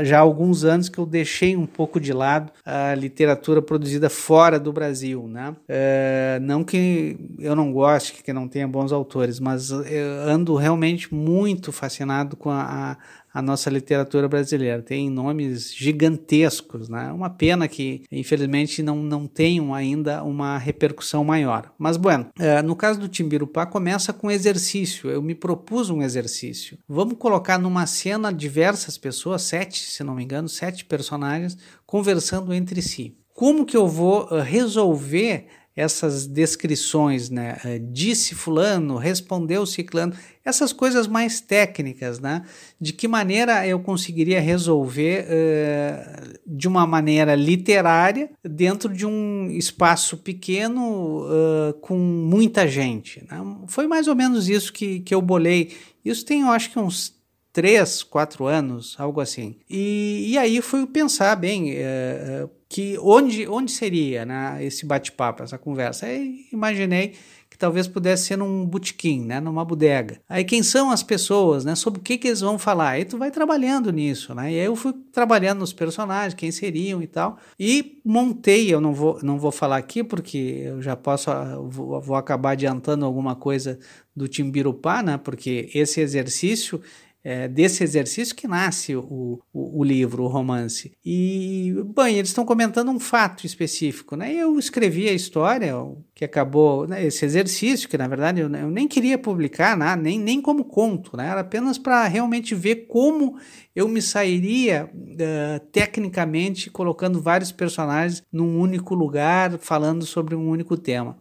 Já 0.05 0.19
há 0.19 0.21
alguns 0.21 0.65
anos 0.65 0.89
que 0.89 0.99
eu 0.99 1.07
deixei 1.07 1.57
um 1.57 1.67
pouco 1.67 1.99
de 2.01 2.13
lado 2.13 2.53
a 2.65 2.95
literatura 2.95 3.61
produzida 3.61 4.09
fora 4.09 4.59
do 4.59 4.73
Brasil, 4.73 5.27
né? 5.27 5.57
É, 5.69 6.39
não 6.43 6.63
que 6.63 7.17
eu 7.39 7.57
não 7.57 7.73
goste, 7.73 8.23
que 8.23 8.33
não 8.33 8.47
tenha 8.49 8.69
bons 8.69 8.93
autores, 8.93 9.41
mas 9.41 9.71
eu 9.71 9.83
ando 10.27 10.55
realmente 10.55 11.13
muito 11.13 11.73
fascinado 11.73 12.37
com 12.37 12.51
a 12.51 12.97
nossa 13.41 13.71
literatura 13.71 14.29
brasileira. 14.29 14.83
Tem 14.83 15.09
nomes 15.09 15.75
gigantescos, 15.75 16.89
né? 16.89 17.11
Uma 17.13 17.31
pena 17.31 17.67
que, 17.67 18.03
infelizmente, 18.11 18.83
não, 18.83 18.97
não 18.97 19.27
tenham 19.27 19.73
ainda 19.73 20.23
uma 20.23 20.59
repercussão 20.59 21.25
maior. 21.25 21.73
Mas, 21.79 21.97
bueno, 21.97 22.29
é, 22.39 22.61
no 22.61 22.77
caso 22.77 23.01
do 23.01 23.09
Timbirupá, 23.09 23.65
começa 23.65 24.13
com 24.13 24.31
exercício. 24.31 25.09
Eu 25.09 25.23
me 25.23 25.35
propus 25.35 25.89
um 25.89 26.03
exercício. 26.03 26.77
Vamos 26.87 27.17
colocar 27.17 27.59
numa 27.59 27.87
cena 27.87 28.33
diversas 28.33 28.99
pessoas, 28.99 29.43
sete, 29.43 29.79
se 29.79 30.05
não 30.05 30.15
me 30.15 30.25
engano, 30.25 30.49
sete 30.49 30.85
personagens, 30.85 31.57
conversando 31.87 32.53
entre 32.53 32.83
si. 32.83 33.17
Como 33.35 33.65
que 33.65 33.77
eu 33.77 33.89
vou 33.89 34.25
uh, 34.25 34.41
resolver 34.41 35.47
essas 35.75 36.27
descrições, 36.27 37.31
né? 37.31 37.57
Eh, 37.65 37.79
disse 37.79 38.35
fulano, 38.35 38.97
respondeu 38.97 39.65
ciclano, 39.65 40.13
essas 40.45 40.73
coisas 40.73 41.07
mais 41.07 41.41
técnicas, 41.41 42.19
né? 42.19 42.43
De 42.81 42.93
que 42.93 43.09
maneira 43.09 43.67
eu 43.67 43.81
conseguiria 43.81 44.41
resolver 44.41 45.25
uh, 45.25 46.39
de 46.47 46.69
uma 46.69 46.87
maneira 46.87 47.35
literária 47.35 48.31
dentro 48.45 48.93
de 48.93 49.07
um 49.07 49.49
espaço 49.51 50.19
pequeno 50.19 51.23
uh, 51.23 51.73
com 51.81 51.97
muita 51.97 52.67
gente. 52.69 53.25
Né? 53.31 53.39
Foi 53.69 53.87
mais 53.87 54.09
ou 54.09 54.15
menos 54.15 54.49
isso 54.49 54.73
que, 54.73 55.01
que 55.01 55.15
eu 55.15 55.23
bolei. 55.23 55.73
Isso 56.05 56.25
tem, 56.25 56.43
eu 56.43 56.51
acho 56.51 56.71
que 56.71 56.79
uns 56.79 57.22
três, 57.53 58.03
quatro 58.03 58.47
anos, 58.47 58.97
algo 58.99 59.21
assim. 59.21 59.57
E, 59.69 60.31
e 60.31 60.39
aí 60.39 60.61
fui 60.63 60.87
pensar 60.87 61.37
bem 61.37 61.73
uh, 61.73 62.51
que 62.69 62.97
onde, 62.99 63.47
onde 63.47 63.71
seria 63.71 64.25
né, 64.25 64.65
esse 64.65 64.87
bate-papo, 64.87 65.43
essa 65.43 65.59
conversa. 65.59 66.07
Aí 66.07 66.47
imaginei 66.51 67.13
que 67.51 67.59
talvez 67.59 67.87
pudesse 67.87 68.29
ser 68.29 68.37
num 68.39 68.65
botequim, 68.65 69.27
né, 69.27 69.39
numa 69.39 69.63
bodega. 69.63 70.19
Aí 70.27 70.43
quem 70.43 70.63
são 70.63 70.91
as 70.91 71.03
pessoas, 71.03 71.67
né, 71.67 71.75
sobre 71.75 72.01
o 72.01 72.03
que, 72.03 72.17
que 72.17 72.29
eles 72.29 72.41
vão 72.41 72.59
falar? 72.59 72.93
Aí 72.93 73.05
tu 73.05 73.19
vai 73.19 73.31
trabalhando 73.31 73.93
nisso, 73.93 74.35
né? 74.35 74.51
E 74.51 74.59
aí 74.59 74.65
eu 74.65 74.75
fui 74.75 74.95
trabalhando 75.13 75.59
nos 75.59 75.75
personagens, 75.75 76.33
quem 76.33 76.51
seriam 76.51 77.03
e 77.03 77.07
tal. 77.07 77.37
E 77.61 78.01
montei, 78.03 78.73
eu 78.73 78.81
não 78.81 78.95
vou, 78.95 79.19
não 79.23 79.39
vou 79.39 79.53
falar 79.53 79.77
aqui 79.77 80.03
porque 80.03 80.63
eu 80.65 80.81
já 80.81 80.97
posso, 80.97 81.31
vou, 81.69 82.01
vou 82.01 82.17
acabar 82.17 82.53
adiantando 82.53 83.05
alguma 83.05 83.37
coisa 83.37 83.79
do 84.17 84.27
Timbirupá, 84.27 85.03
né? 85.03 85.19
Porque 85.19 85.69
esse 85.75 86.01
exercício 86.01 86.81
é, 87.25 87.47
desse 87.47 87.85
exercício 87.85 88.35
que 88.35 88.49
nasce 88.49 88.97
o, 88.97 89.41
o, 89.53 89.81
o, 89.81 89.85
livro, 89.85 90.25
o 90.25 90.29
romance. 90.29 90.93
E, 91.05 91.73
bom, 91.87 92.07
eles 92.07 92.31
estão 92.31 92.45
comentando 92.45 92.91
um 92.91 92.99
fato 92.99 93.47
específico, 93.47 94.17
né? 94.17 94.33
Eu 94.35 94.59
escrevi 94.59 95.09
a 95.09 95.13
história 95.13 95.75
que 96.15 96.25
acabou, 96.25 96.87
né, 96.87 97.05
esse 97.05 97.25
exercício, 97.25 97.89
que 97.89 97.97
na 97.97 98.09
verdade 98.09 98.41
eu, 98.41 98.53
eu 98.53 98.71
nem 98.71 98.89
queria 98.89 99.17
publicar, 99.17 99.77
né, 99.77 99.97
nem, 99.97 100.19
nem 100.19 100.41
como 100.41 100.65
conto, 100.65 101.17
né? 101.17 101.29
Era 101.29 101.41
apenas 101.41 101.79
para 101.79 102.07
realmente 102.09 102.55
ver 102.55 102.87
como 102.89 103.37
eu 103.75 103.89
me 103.89 104.03
sairia 104.03 104.91
uh, 104.93 105.61
tecnicamente 105.71 106.71
colocando 106.71 107.21
vários 107.21 107.53
personagens 107.53 108.23
num 108.33 108.59
único 108.59 108.95
lugar, 108.95 109.59
falando 109.59 110.05
sobre 110.05 110.35
um 110.35 110.49
único 110.49 110.77
tema. 110.77 111.17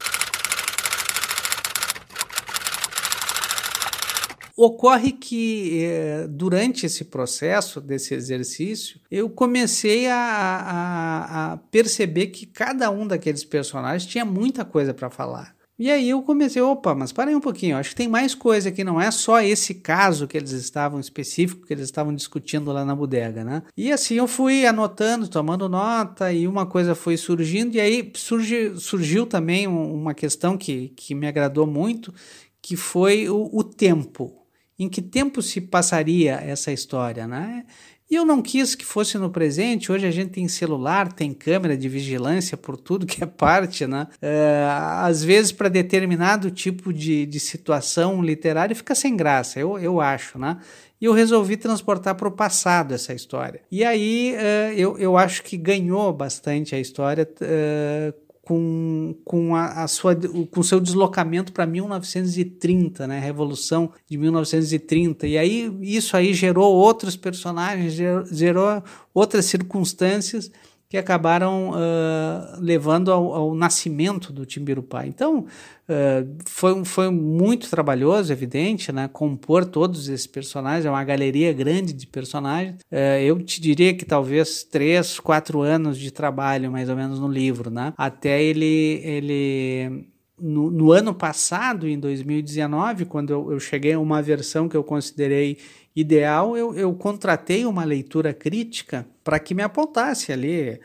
Ocorre 4.64 5.12
que 5.12 5.80
eh, 5.84 6.28
durante 6.30 6.86
esse 6.86 7.06
processo, 7.06 7.82
desse 7.82 8.14
exercício, 8.14 9.00
eu 9.10 9.28
comecei 9.28 10.06
a, 10.06 10.16
a, 10.16 11.54
a 11.54 11.58
perceber 11.58 12.28
que 12.28 12.46
cada 12.46 12.92
um 12.92 13.08
daqueles 13.08 13.44
personagens 13.44 14.06
tinha 14.06 14.24
muita 14.24 14.64
coisa 14.64 14.94
para 14.94 15.10
falar. 15.10 15.56
E 15.80 15.90
aí 15.90 16.12
eu 16.12 16.22
comecei, 16.22 16.62
opa, 16.62 16.94
mas 16.94 17.12
parei 17.12 17.34
um 17.34 17.40
pouquinho, 17.40 17.76
acho 17.76 17.90
que 17.90 17.96
tem 17.96 18.08
mais 18.08 18.36
coisa 18.36 18.70
aqui, 18.70 18.84
não 18.84 19.02
é 19.02 19.10
só 19.10 19.42
esse 19.42 19.74
caso 19.74 20.28
que 20.28 20.38
eles 20.38 20.52
estavam 20.52 21.00
específico, 21.00 21.66
que 21.66 21.74
eles 21.74 21.86
estavam 21.86 22.14
discutindo 22.14 22.72
lá 22.72 22.86
na 22.86 22.96
bodega, 22.96 23.44
né? 23.44 23.64
E 23.76 23.92
assim 23.92 24.14
eu 24.14 24.28
fui 24.28 24.68
anotando, 24.68 25.28
tomando 25.28 25.68
nota, 25.68 26.32
e 26.32 26.48
uma 26.48 26.68
coisa 26.68 26.94
foi 26.94 27.18
surgindo, 27.18 27.78
e 27.78 27.82
aí 27.82 28.12
surgi, 28.16 28.80
surgiu 28.80 29.26
também 29.26 29.66
uma 29.66 30.14
questão 30.14 30.56
que, 30.56 30.90
que 30.90 31.16
me 31.16 31.26
agradou 31.26 31.66
muito, 31.66 32.14
que 32.62 32.76
foi 32.76 33.28
o, 33.28 33.50
o 33.52 33.64
tempo 33.64 34.41
em 34.82 34.90
que 34.90 35.02
tempo 35.02 35.44
se 35.44 35.62
passaria 35.62 36.42
essa 36.44 36.72
história, 36.72 37.28
né? 37.28 37.64
E 38.10 38.16
eu 38.16 38.26
não 38.26 38.42
quis 38.42 38.74
que 38.74 38.84
fosse 38.84 39.16
no 39.18 39.30
presente. 39.30 39.92
Hoje 39.92 40.08
a 40.08 40.12
gente 40.12 40.32
tem 40.32 40.48
celular, 40.48 41.14
tem 41.14 41.32
câmera 41.32 41.78
de 41.78 41.88
vigilância 41.88 42.58
por 42.58 42.76
tudo 42.76 43.06
que 43.06 43.24
é 43.24 43.28
parte, 43.28 43.86
né? 43.86 44.08
É, 44.20 44.66
às 44.68 45.24
vezes, 45.24 45.52
para 45.52 45.70
determinado 45.70 46.50
tipo 46.50 46.92
de, 46.92 47.28
de 47.28 47.40
situação 47.40 48.22
literária, 48.24 48.76
fica 48.76 48.96
sem 48.96 49.16
graça, 49.16 49.60
eu, 49.60 49.78
eu 49.78 50.02
acho, 50.02 50.40
né? 50.40 50.58
E 51.00 51.06
eu 51.06 51.14
resolvi 51.14 51.58
transportar 51.58 52.16
para 52.16 52.28
o 52.28 52.32
passado 52.32 52.94
essa 52.94 53.14
história. 53.14 53.62
E 53.72 53.84
aí 53.84 54.36
uh, 54.36 54.74
eu, 54.74 54.98
eu 54.98 55.16
acho 55.16 55.44
que 55.44 55.58
ganhou 55.58 56.12
bastante 56.12 56.76
a 56.76 56.80
história 56.80 57.30
uh, 57.40 58.31
com, 58.42 59.16
com 59.24 59.56
a, 59.56 59.84
a 59.84 59.88
sua 59.88 60.16
com 60.50 60.64
seu 60.64 60.80
deslocamento 60.80 61.54
para 61.54 61.66
1930, 61.66 63.08
né, 63.08 63.20
Revolução 63.20 63.92
de 64.10 64.18
1930. 64.18 65.28
E 65.28 65.38
aí 65.38 65.72
isso 65.82 66.18
aí 66.18 66.34
gerou 66.34 66.74
outros 66.74 67.16
personagens, 67.16 67.94
gerou, 67.94 68.26
gerou 68.26 68.84
outras 69.14 69.46
circunstâncias 69.46 70.52
que 70.92 70.98
acabaram 70.98 71.70
uh, 71.70 72.60
levando 72.60 73.14
ao, 73.14 73.34
ao, 73.34 73.56
nascimento 73.56 74.34
do 74.34 74.46
Timbirupá. 74.46 75.08
Então, 75.08 75.46
uh, 75.88 76.38
foi, 76.46 76.84
foi 76.84 77.10
muito 77.10 77.70
trabalhoso, 77.70 78.34
evidente, 78.34 78.92
né? 78.92 79.08
compor 79.08 79.64
todos 79.64 80.10
esses 80.10 80.28
personagens, 80.28 80.86
é 80.86 80.90
uma 80.90 81.06
galeria 81.06 81.54
grande 81.54 81.94
de 81.94 82.06
personagens. 82.06 82.76
Uh, 82.92 83.22
eu 83.24 83.42
te 83.42 83.62
diria 83.62 83.94
que 83.94 84.04
talvez 84.04 84.66
três, 84.66 85.18
quatro 85.18 85.62
anos 85.62 85.98
de 85.98 86.12
trabalho, 86.12 86.70
mais 86.70 86.90
ou 86.90 86.96
menos, 86.98 87.22
no 87.22 87.30
livro, 87.30 87.70
né? 87.70 87.94
até 87.98 88.44
ele, 88.44 89.00
ele 89.02 90.10
no, 90.38 90.70
no, 90.70 90.92
ano 90.92 91.14
passado, 91.14 91.88
em 91.88 91.98
2019, 91.98 93.06
quando 93.06 93.30
eu, 93.32 93.52
eu, 93.54 93.60
cheguei 93.62 93.94
a 93.94 94.00
uma 94.00 94.22
versão 94.22 94.68
que 94.68 94.76
eu 94.76 94.84
considerei 94.84 95.58
ideal, 95.96 96.56
eu, 96.56 96.76
eu 96.76 96.94
contratei 96.94 97.66
uma 97.66 97.84
leitura 97.84 98.34
crítica 98.34 99.06
para 99.24 99.40
que 99.40 99.54
me 99.54 99.62
apontasse 99.62 100.32
ali 100.32 100.80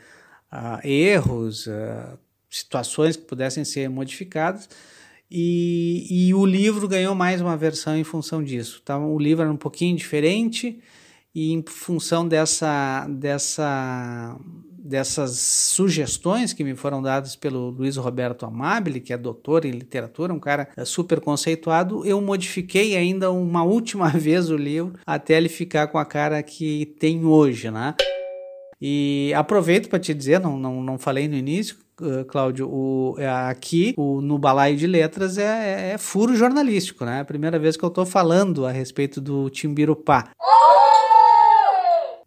uh, 0.51 0.85
erros, 0.87 1.67
uh, 1.67 2.17
situações 2.49 3.15
que 3.15 3.23
pudessem 3.23 3.63
ser 3.63 3.89
modificadas. 3.89 4.69
E, 5.29 6.07
e, 6.09 6.33
o 6.33 6.45
livro 6.45 6.87
ganhou 6.87 7.13
mais 7.13 7.41
uma 7.41 7.57
versão 7.57 7.97
em 7.97 8.03
função 8.03 8.41
disso. 8.41 8.79
Então, 8.81 9.13
o 9.13 9.19
livro 9.19 9.43
era 9.43 9.51
um 9.51 9.57
pouquinho 9.57 9.95
diferente 9.97 10.79
e 11.35 11.51
em 11.51 11.61
função 11.67 12.25
dessa, 12.25 13.05
dessa 13.09 14.37
dessas 14.87 15.31
sugestões 15.31 16.53
que 16.53 16.63
me 16.63 16.75
foram 16.75 17.01
dadas 17.01 17.35
pelo 17.35 17.69
Luiz 17.69 17.97
Roberto 17.97 18.45
Amabile, 18.45 19.01
que 19.01 19.11
é 19.11 19.17
doutor 19.17 19.65
em 19.65 19.71
literatura, 19.71 20.33
um 20.33 20.39
cara 20.39 20.69
é, 20.75 20.85
super 20.85 21.19
conceituado, 21.19 22.05
eu 22.05 22.21
modifiquei 22.21 22.95
ainda 22.95 23.31
uma 23.31 23.63
última 23.63 24.09
vez 24.17 24.49
o 24.49 24.55
livro 24.55 24.93
até 25.05 25.37
ele 25.37 25.49
ficar 25.49 25.87
com 25.87 25.97
a 25.97 26.05
cara 26.05 26.41
que 26.41 26.85
tem 26.99 27.25
hoje, 27.25 27.69
né? 27.69 27.95
E 28.79 29.33
aproveito 29.35 29.89
para 29.89 29.99
te 29.99 30.13
dizer, 30.13 30.39
não, 30.39 30.57
não, 30.57 30.83
não 30.83 30.97
falei 30.99 31.27
no 31.27 31.35
início, 31.35 31.77
uh, 31.99 32.23
Cláudio, 32.25 32.69
o, 32.69 33.15
é, 33.17 33.27
aqui 33.27 33.93
o, 33.97 34.21
no 34.21 34.37
Balaio 34.37 34.77
de 34.77 34.85
Letras 34.85 35.37
é, 35.37 35.89
é, 35.89 35.91
é 35.93 35.97
furo 35.97 36.35
jornalístico, 36.35 37.03
né? 37.03 37.17
É 37.17 37.21
a 37.21 37.25
primeira 37.25 37.57
vez 37.57 37.75
que 37.75 37.83
eu 37.83 37.89
estou 37.89 38.05
falando 38.05 38.65
a 38.65 38.71
respeito 38.71 39.19
do 39.19 39.49
Timbirupá 39.49 40.31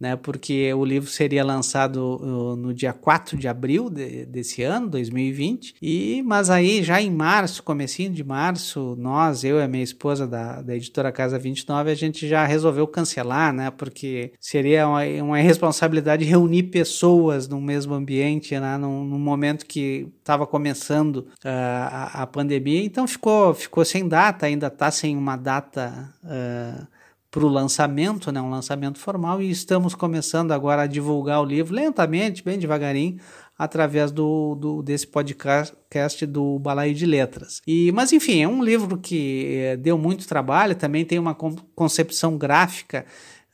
né, 0.01 0.17
porque 0.17 0.73
o 0.73 0.83
livro 0.83 1.11
seria 1.11 1.45
lançado 1.45 2.17
uh, 2.23 2.57
no 2.57 2.73
dia 2.73 2.93
4 2.93 3.37
de 3.37 3.47
abril 3.47 3.91
de, 3.91 4.25
desse 4.25 4.63
ano, 4.63 4.89
2020, 4.89 5.75
e, 5.83 6.23
mas 6.25 6.49
aí 6.49 6.83
já 6.83 7.03
em 7.03 7.11
março, 7.11 7.63
comecinho 7.63 8.11
de 8.11 8.25
março, 8.25 8.97
nós, 8.99 9.45
eu 9.45 9.59
e 9.59 9.63
a 9.63 9.69
minha 9.69 9.85
esposa 9.85 10.27
da, 10.27 10.63
da 10.63 10.75
editora 10.75 11.13
Casa 11.13 11.39
29, 11.39 11.91
a 11.91 11.95
gente 11.95 12.27
já 12.27 12.47
resolveu 12.47 12.87
cancelar, 12.87 13.53
né, 13.53 13.71
porque 13.71 14.33
seria 14.41 14.89
uma, 14.89 15.05
uma 15.23 15.39
irresponsabilidade 15.39 16.25
reunir 16.25 16.65
pessoas 16.65 17.47
no 17.47 17.61
mesmo 17.61 17.93
ambiente, 17.93 18.59
né, 18.59 18.79
num, 18.79 19.05
num 19.05 19.19
momento 19.19 19.67
que 19.67 20.09
estava 20.19 20.47
começando 20.47 21.17
uh, 21.17 21.27
a, 21.45 22.23
a, 22.23 22.27
pandemia, 22.27 22.83
então 22.83 23.07
ficou, 23.07 23.53
ficou 23.53 23.85
sem 23.85 24.09
data, 24.09 24.47
ainda 24.47 24.69
está 24.69 24.91
sem 24.91 25.15
uma 25.15 25.37
data... 25.37 26.11
Uh, 26.25 27.00
para 27.31 27.45
o 27.45 27.49
lançamento, 27.49 28.33
né, 28.33 28.41
um 28.41 28.51
lançamento 28.51 28.99
formal, 28.99 29.41
e 29.41 29.51
estamos 29.51 29.95
começando 29.95 30.51
agora 30.51 30.83
a 30.83 30.87
divulgar 30.87 31.41
o 31.41 31.45
livro 31.45 31.75
lentamente, 31.75 32.43
bem 32.43 32.59
devagarinho, 32.59 33.19
através 33.57 34.11
do, 34.11 34.55
do 34.55 34.83
desse 34.83 35.07
podcast 35.07 36.27
do 36.27 36.59
Balaio 36.59 36.95
de 36.95 37.07
Letras. 37.07 37.61
E, 37.67 37.93
mas 37.93 38.13
enfim, 38.13 38.43
é 38.43 38.49
um 38.49 38.65
livro 38.65 38.99
que 38.99 39.59
é, 39.59 39.77
deu 39.77 39.97
muito 39.97 40.27
trabalho, 40.27 40.75
também 40.75 41.05
tem 41.05 41.19
uma 41.19 41.35
concepção 41.35 42.37
gráfica 42.37 43.05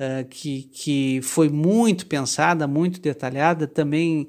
uh, 0.00 0.24
que, 0.28 0.62
que 0.72 1.20
foi 1.22 1.48
muito 1.50 2.06
pensada, 2.06 2.66
muito 2.66 3.00
detalhada, 3.00 3.66
também 3.66 4.28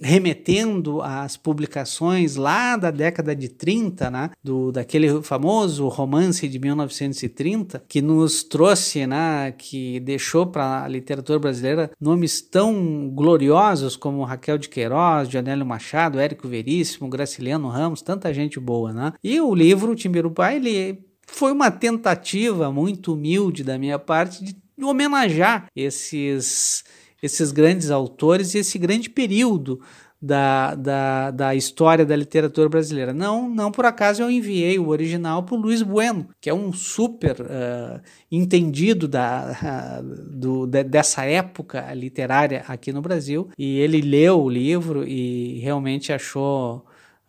Remetendo 0.00 1.02
às 1.02 1.36
publicações 1.36 2.36
lá 2.36 2.76
da 2.76 2.90
década 2.90 3.34
de 3.34 3.48
30, 3.48 4.10
né, 4.10 4.30
do, 4.42 4.72
daquele 4.72 5.22
famoso 5.22 5.88
romance 5.88 6.48
de 6.48 6.58
1930, 6.58 7.84
que 7.88 8.00
nos 8.00 8.42
trouxe, 8.42 9.06
né, 9.06 9.52
que 9.52 10.00
deixou 10.00 10.46
para 10.46 10.84
a 10.84 10.88
literatura 10.88 11.38
brasileira 11.38 11.90
nomes 12.00 12.40
tão 12.40 13.10
gloriosos 13.14 13.96
como 13.96 14.24
Raquel 14.24 14.58
de 14.58 14.68
Queiroz, 14.68 15.28
Janélio 15.28 15.66
Machado, 15.66 16.18
Érico 16.18 16.48
Veríssimo, 16.48 17.08
Graciliano 17.08 17.68
Ramos, 17.68 18.02
tanta 18.02 18.32
gente 18.32 18.58
boa. 18.58 18.92
Né? 18.92 19.12
E 19.22 19.40
o 19.40 19.54
livro 19.54 19.94
Timbirupá, 19.94 20.54
ele 20.54 21.04
foi 21.26 21.52
uma 21.52 21.70
tentativa 21.70 22.70
muito 22.70 23.14
humilde 23.14 23.64
da 23.64 23.78
minha 23.78 23.98
parte 23.98 24.44
de 24.44 24.56
homenagear 24.80 25.66
esses 25.74 26.84
esses 27.22 27.52
grandes 27.52 27.90
autores 27.90 28.54
e 28.54 28.58
esse 28.58 28.78
grande 28.78 29.10
período 29.10 29.80
da, 30.20 30.74
da, 30.74 31.30
da 31.30 31.54
história 31.54 32.04
da 32.04 32.16
literatura 32.16 32.68
brasileira. 32.68 33.12
Não, 33.12 33.48
não 33.48 33.70
por 33.70 33.84
acaso 33.84 34.22
eu 34.22 34.30
enviei 34.30 34.78
o 34.78 34.88
original 34.88 35.42
para 35.42 35.54
o 35.54 35.58
Luiz 35.58 35.82
Bueno, 35.82 36.28
que 36.40 36.48
é 36.48 36.54
um 36.54 36.72
super 36.72 37.40
uh, 37.40 38.00
entendido 38.30 39.06
da, 39.06 40.00
do, 40.02 40.66
de, 40.66 40.82
dessa 40.82 41.24
época 41.24 41.92
literária 41.94 42.64
aqui 42.66 42.92
no 42.92 43.02
Brasil, 43.02 43.50
e 43.58 43.78
ele 43.78 44.00
leu 44.00 44.42
o 44.42 44.50
livro 44.50 45.06
e 45.06 45.58
realmente 45.60 46.12
achou 46.12 46.84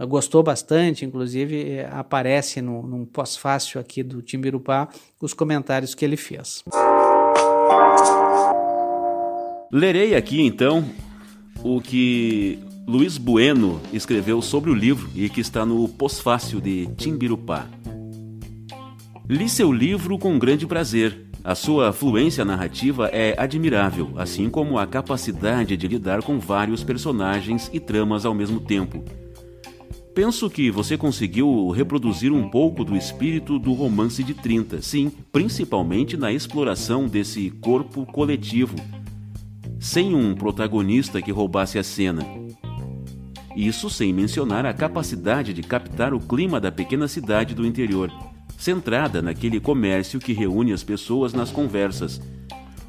gostou 0.05 0.43
bastante, 0.43 1.03
inclusive 1.05 1.81
aparece 1.89 2.61
no, 2.61 2.85
num 2.85 3.03
pós-fácil 3.03 3.81
aqui 3.81 4.03
do 4.03 4.21
Timbirupá 4.21 4.87
os 5.19 5.33
comentários 5.33 5.95
que 5.95 6.05
ele 6.05 6.15
fez. 6.15 6.63
Lerei 9.69 10.15
aqui 10.15 10.41
então 10.41 10.85
o 11.61 11.81
que 11.81 12.57
Luiz 12.87 13.17
Bueno 13.17 13.81
escreveu 13.91 14.41
sobre 14.41 14.69
o 14.69 14.73
livro 14.73 15.09
e 15.13 15.27
que 15.27 15.41
está 15.41 15.65
no 15.65 15.89
pós-fácil 15.89 16.61
de 16.61 16.87
Timbirupá. 16.95 17.67
Li 19.27 19.49
seu 19.49 19.69
livro 19.73 20.17
com 20.17 20.39
grande 20.39 20.65
prazer. 20.65 21.27
A 21.43 21.53
sua 21.53 21.91
fluência 21.91 22.45
narrativa 22.45 23.09
é 23.11 23.35
admirável, 23.37 24.13
assim 24.15 24.49
como 24.49 24.79
a 24.79 24.87
capacidade 24.87 25.75
de 25.75 25.87
lidar 25.87 26.23
com 26.23 26.39
vários 26.39 26.81
personagens 26.81 27.69
e 27.73 27.79
tramas 27.79 28.25
ao 28.25 28.33
mesmo 28.33 28.61
tempo. 28.61 29.03
Penso 30.15 30.49
que 30.49 30.71
você 30.71 30.97
conseguiu 30.97 31.69
reproduzir 31.71 32.31
um 32.31 32.49
pouco 32.49 32.85
do 32.85 32.95
espírito 32.95 33.59
do 33.59 33.73
romance 33.73 34.23
de 34.23 34.33
30, 34.33 34.81
sim, 34.81 35.11
principalmente 35.31 36.15
na 36.15 36.31
exploração 36.31 37.05
desse 37.05 37.49
corpo 37.49 38.05
coletivo 38.05 38.75
sem 39.79 40.15
um 40.15 40.33
protagonista 40.35 41.21
que 41.21 41.31
roubasse 41.31 41.77
a 41.77 41.83
cena. 41.83 42.25
Isso 43.55 43.89
sem 43.89 44.13
mencionar 44.13 44.65
a 44.65 44.73
capacidade 44.73 45.53
de 45.53 45.63
captar 45.63 46.13
o 46.13 46.19
clima 46.19 46.59
da 46.59 46.71
pequena 46.71 47.07
cidade 47.07 47.55
do 47.55 47.65
interior, 47.65 48.11
centrada 48.57 49.21
naquele 49.21 49.59
comércio 49.59 50.19
que 50.19 50.33
reúne 50.33 50.73
as 50.73 50.83
pessoas 50.83 51.33
nas 51.33 51.51
conversas. 51.51 52.21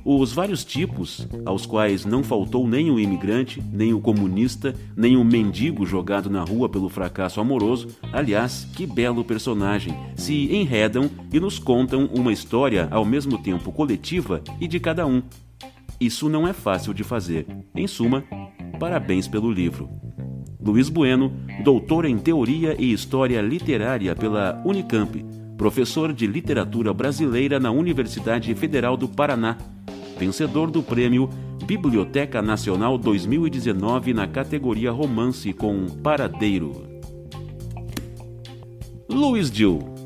Os 0.04 0.32
vários 0.32 0.64
tipos, 0.64 1.26
aos 1.44 1.66
quais 1.66 2.04
não 2.04 2.22
faltou 2.22 2.66
nem 2.66 2.90
o 2.90 2.98
imigrante, 2.98 3.62
nem 3.72 3.92
o 3.92 4.00
comunista, 4.00 4.74
nem 4.96 5.16
o 5.16 5.24
mendigo 5.24 5.84
jogado 5.84 6.30
na 6.30 6.42
rua 6.42 6.68
pelo 6.68 6.88
fracasso 6.88 7.40
amoroso, 7.40 7.88
aliás, 8.12 8.66
que 8.74 8.86
belo 8.86 9.24
personagem, 9.24 9.94
se 10.16 10.54
enredam 10.54 11.10
e 11.32 11.38
nos 11.38 11.58
contam 11.58 12.06
uma 12.14 12.32
história 12.32 12.88
ao 12.90 13.04
mesmo 13.04 13.36
tempo 13.38 13.72
coletiva 13.72 14.42
e 14.60 14.68
de 14.68 14.80
cada 14.80 15.06
um, 15.06 15.22
isso 16.00 16.28
não 16.28 16.46
é 16.46 16.52
fácil 16.52 16.94
de 16.94 17.02
fazer. 17.02 17.46
Em 17.74 17.86
suma, 17.86 18.24
parabéns 18.78 19.26
pelo 19.26 19.50
livro. 19.50 19.88
Luiz 20.60 20.88
Bueno, 20.88 21.32
doutor 21.64 22.04
em 22.04 22.18
Teoria 22.18 22.76
e 22.78 22.92
História 22.92 23.40
Literária 23.40 24.14
pela 24.14 24.62
Unicamp, 24.64 25.24
professor 25.56 26.12
de 26.12 26.26
Literatura 26.26 26.92
Brasileira 26.92 27.58
na 27.58 27.70
Universidade 27.70 28.54
Federal 28.54 28.96
do 28.96 29.08
Paraná, 29.08 29.56
vencedor 30.18 30.70
do 30.70 30.82
prêmio 30.82 31.28
Biblioteca 31.64 32.40
Nacional 32.40 32.96
2019 32.96 34.14
na 34.14 34.26
categoria 34.26 34.90
Romance 34.90 35.52
com 35.52 35.86
Paradeiro. 35.86 36.86
Luiz 39.08 39.50
Dill. 39.50 39.97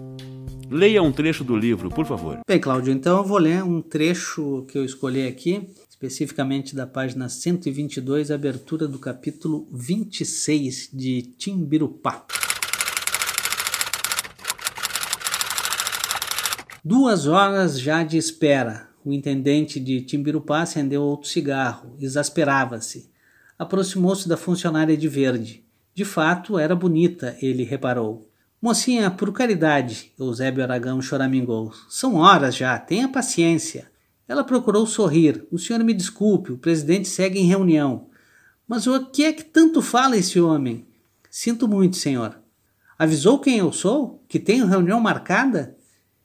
Leia 0.72 1.02
um 1.02 1.12
trecho 1.12 1.44
do 1.44 1.54
livro, 1.54 1.90
por 1.90 2.06
favor. 2.06 2.40
Bem, 2.48 2.58
Cláudio, 2.58 2.94
então 2.94 3.18
eu 3.18 3.24
vou 3.24 3.36
ler 3.36 3.62
um 3.62 3.82
trecho 3.82 4.64
que 4.68 4.78
eu 4.78 4.84
escolhi 4.86 5.28
aqui 5.28 5.68
especificamente 5.90 6.74
da 6.74 6.86
página 6.86 7.28
122, 7.28 8.30
abertura 8.30 8.88
do 8.88 8.98
capítulo 8.98 9.68
26 9.70 10.88
de 10.92 11.22
Timbirupá. 11.38 12.26
Duas 16.82 17.26
horas 17.26 17.78
já 17.78 18.02
de 18.02 18.16
espera. 18.16 18.88
O 19.04 19.12
intendente 19.12 19.78
de 19.78 20.00
Timbirupá 20.00 20.62
acendeu 20.62 21.02
outro 21.02 21.28
cigarro, 21.28 21.94
exasperava-se. 22.00 23.10
Aproximou-se 23.58 24.26
da 24.26 24.38
funcionária 24.38 24.96
de 24.96 25.06
verde. 25.06 25.64
De 25.94 26.04
fato, 26.04 26.58
era 26.58 26.74
bonita, 26.74 27.36
ele 27.42 27.62
reparou. 27.62 28.31
Mocinha, 28.62 29.10
por 29.10 29.32
caridade, 29.32 30.12
Eusébio 30.16 30.62
Aragão 30.62 31.02
choramingou. 31.02 31.72
São 31.88 32.14
horas 32.14 32.54
já, 32.54 32.78
tenha 32.78 33.08
paciência. 33.08 33.90
Ela 34.28 34.44
procurou 34.44 34.86
sorrir. 34.86 35.44
O 35.50 35.58
senhor 35.58 35.82
me 35.82 35.92
desculpe, 35.92 36.52
o 36.52 36.56
presidente 36.58 37.08
segue 37.08 37.40
em 37.40 37.48
reunião. 37.48 38.06
Mas 38.64 38.86
o 38.86 39.06
que 39.06 39.24
é 39.24 39.32
que 39.32 39.42
tanto 39.42 39.82
fala 39.82 40.16
esse 40.16 40.40
homem? 40.40 40.86
Sinto 41.28 41.66
muito, 41.66 41.96
senhor. 41.96 42.38
Avisou 42.96 43.40
quem 43.40 43.58
eu 43.58 43.72
sou? 43.72 44.24
Que 44.28 44.38
tenho 44.38 44.68
reunião 44.68 45.00
marcada? 45.00 45.76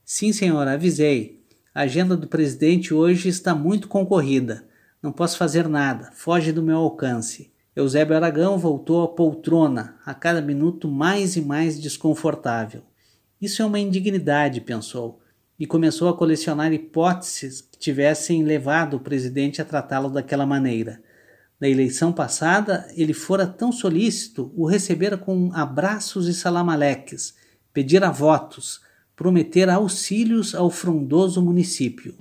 Sim, 0.05 0.31
senhor, 0.31 0.67
avisei. 0.67 1.43
A 1.73 1.81
agenda 1.81 2.15
do 2.15 2.27
presidente 2.27 2.93
hoje 2.93 3.29
está 3.29 3.55
muito 3.55 3.87
concorrida. 3.87 4.63
Não 5.01 5.11
posso 5.11 5.39
fazer 5.39 5.67
nada. 5.67 6.11
Foge 6.13 6.51
do 6.51 6.61
meu 6.61 6.77
alcance. 6.77 7.51
Eusébio 7.77 8.15
Aragão 8.15 8.57
voltou 8.57 9.03
à 9.03 9.07
poltrona, 9.07 9.99
a 10.03 10.11
cada 10.11 10.41
minuto 10.41 10.87
mais 10.87 11.35
e 11.35 11.41
mais 11.41 11.79
desconfortável. 11.79 12.81
Isso 13.39 13.61
é 13.61 13.65
uma 13.65 13.77
indignidade, 13.77 14.61
pensou 14.61 15.19
e 15.59 15.67
começou 15.67 16.09
a 16.09 16.17
colecionar 16.17 16.73
hipóteses 16.73 17.61
que 17.61 17.77
tivessem 17.77 18.43
levado 18.43 18.95
o 18.95 18.99
presidente 18.99 19.61
a 19.61 19.65
tratá-lo 19.65 20.09
daquela 20.09 20.43
maneira. 20.43 20.99
Na 21.61 21.69
eleição 21.69 22.11
passada, 22.11 22.87
ele 22.95 23.13
fora 23.13 23.45
tão 23.45 23.71
solícito, 23.71 24.51
o 24.55 24.65
recebera 24.65 25.15
com 25.15 25.51
abraços 25.53 26.27
e 26.27 26.33
salamaleques, 26.33 27.35
pedira 27.71 28.09
votos, 28.09 28.81
prometer 29.15 29.69
auxílios 29.69 30.55
ao 30.55 30.71
frondoso 30.71 31.43
município. 31.43 32.15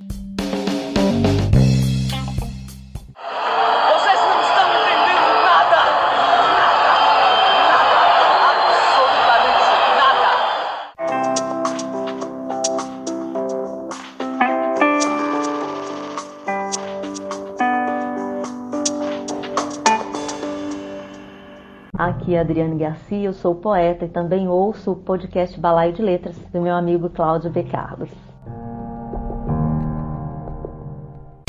Aqui 21.98 22.34
é 22.34 22.40
Adriane 22.40 22.76
Garcia, 22.76 23.24
eu 23.24 23.32
sou 23.32 23.54
poeta 23.54 24.04
e 24.04 24.08
também 24.08 24.46
ouço 24.48 24.90
o 24.90 24.96
podcast 24.96 25.58
Balaio 25.58 25.94
de 25.94 26.02
Letras 26.02 26.36
do 26.52 26.60
meu 26.60 26.74
amigo 26.74 27.08
Cláudio 27.08 27.50
B. 27.50 27.62
Carlos. 27.62 28.10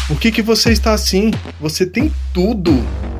Por 0.07 0.17
que, 0.17 0.31
que 0.31 0.41
você 0.41 0.71
está 0.71 0.93
assim? 0.93 1.31
Você 1.59 1.85
tem 1.85 2.13
tudo. 2.33 2.71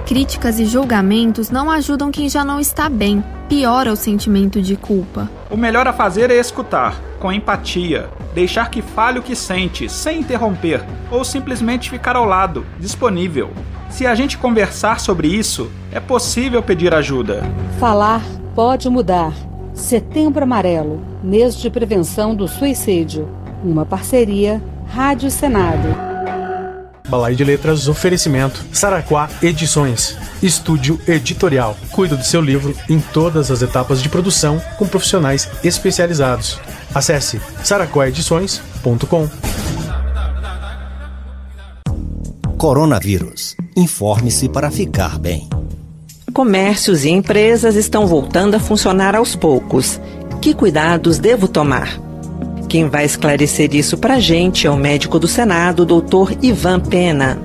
Críticas 0.05 0.57
e 0.57 0.65
julgamentos 0.65 1.49
não 1.49 1.69
ajudam 1.69 2.11
quem 2.11 2.29
já 2.29 2.45
não 2.45 2.61
está 2.61 2.87
bem. 2.87 3.21
Piora 3.49 3.91
o 3.91 3.97
sentimento 3.97 4.61
de 4.61 4.77
culpa. 4.77 5.29
O 5.51 5.57
melhor 5.57 5.85
a 5.85 5.91
fazer 5.91 6.31
é 6.31 6.35
escutar, 6.35 6.97
com 7.19 7.29
empatia, 7.29 8.09
deixar 8.33 8.71
que 8.71 8.81
fale 8.81 9.19
o 9.19 9.23
que 9.23 9.35
sente, 9.35 9.89
sem 9.89 10.21
interromper, 10.21 10.81
ou 11.11 11.25
simplesmente 11.25 11.89
ficar 11.89 12.15
ao 12.15 12.23
lado, 12.23 12.65
disponível. 12.79 13.51
Se 13.89 14.05
a 14.05 14.13
gente 14.13 14.37
conversar 14.37 14.99
sobre 14.99 15.27
isso, 15.27 15.71
é 15.91 15.99
possível 15.99 16.61
pedir 16.61 16.93
ajuda. 16.93 17.43
Falar 17.79 18.21
pode 18.53 18.89
mudar. 18.89 19.33
Setembro 19.73 20.43
Amarelo, 20.43 21.01
mês 21.23 21.55
de 21.55 21.69
prevenção 21.69 22.35
do 22.35 22.47
suicídio. 22.47 23.29
Uma 23.63 23.85
parceria 23.85 24.61
Rádio 24.87 25.29
Senado. 25.29 25.87
Balaio 27.07 27.35
de 27.35 27.43
Letras 27.43 27.87
Oferecimento 27.87 28.65
Saraquá 28.73 29.29
Edições 29.41 30.17
Estúdio 30.43 30.99
Editorial 31.07 31.77
Cuida 31.89 32.17
do 32.17 32.23
seu 32.23 32.41
livro 32.41 32.75
em 32.89 32.99
todas 32.99 33.49
as 33.49 33.61
etapas 33.61 34.01
de 34.01 34.09
produção 34.09 34.61
com 34.77 34.85
profissionais 34.85 35.49
especializados. 35.63 36.59
Acesse 36.93 37.41
saraquaedições.com 37.63 39.29
Coronavírus. 42.57 43.55
Informe-se 43.75 44.49
para 44.49 44.71
ficar 44.71 45.19
bem. 45.19 45.47
Comércios 46.33 47.05
e 47.05 47.09
empresas 47.09 47.75
estão 47.75 48.07
voltando 48.07 48.55
a 48.55 48.59
funcionar 48.59 49.15
aos 49.15 49.35
poucos. 49.35 50.01
Que 50.41 50.55
cuidados 50.55 51.19
devo 51.19 51.47
tomar? 51.47 52.01
Quem 52.67 52.89
vai 52.89 53.05
esclarecer 53.05 53.75
isso 53.75 53.95
para 53.99 54.15
a 54.15 54.19
gente 54.19 54.65
é 54.65 54.71
o 54.71 54.75
médico 54.75 55.19
do 55.19 55.27
Senado, 55.27 55.85
doutor 55.85 56.33
Ivan 56.41 56.79
Pena. 56.79 57.39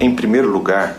Em 0.00 0.14
primeiro 0.14 0.50
lugar, 0.50 0.98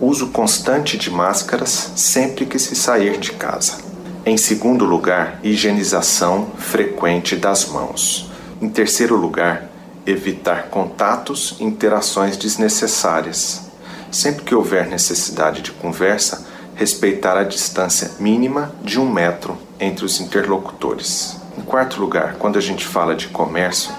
uso 0.00 0.28
constante 0.28 0.96
de 0.96 1.10
máscaras 1.10 1.92
sempre 1.96 2.46
que 2.46 2.60
se 2.60 2.76
sair 2.76 3.18
de 3.18 3.32
casa. 3.32 3.78
Em 4.24 4.36
segundo 4.36 4.84
lugar, 4.84 5.40
higienização 5.42 6.46
frequente 6.58 7.34
das 7.34 7.68
mãos. 7.68 8.30
Em 8.62 8.68
terceiro 8.68 9.16
lugar, 9.16 9.73
evitar 10.06 10.68
contatos 10.68 11.56
e 11.58 11.64
interações 11.64 12.36
desnecessárias. 12.36 13.62
Sempre 14.10 14.44
que 14.44 14.54
houver 14.54 14.86
necessidade 14.86 15.62
de 15.62 15.72
conversa, 15.72 16.46
respeitar 16.74 17.36
a 17.36 17.44
distância 17.44 18.12
mínima 18.18 18.72
de 18.82 19.00
um 19.00 19.10
metro 19.10 19.56
entre 19.78 20.04
os 20.04 20.20
interlocutores. 20.20 21.36
Em 21.56 21.62
quarto 21.62 22.00
lugar, 22.00 22.36
quando 22.38 22.58
a 22.58 22.60
gente 22.60 22.86
fala 22.86 23.14
de 23.14 23.28
comércio, 23.28 23.92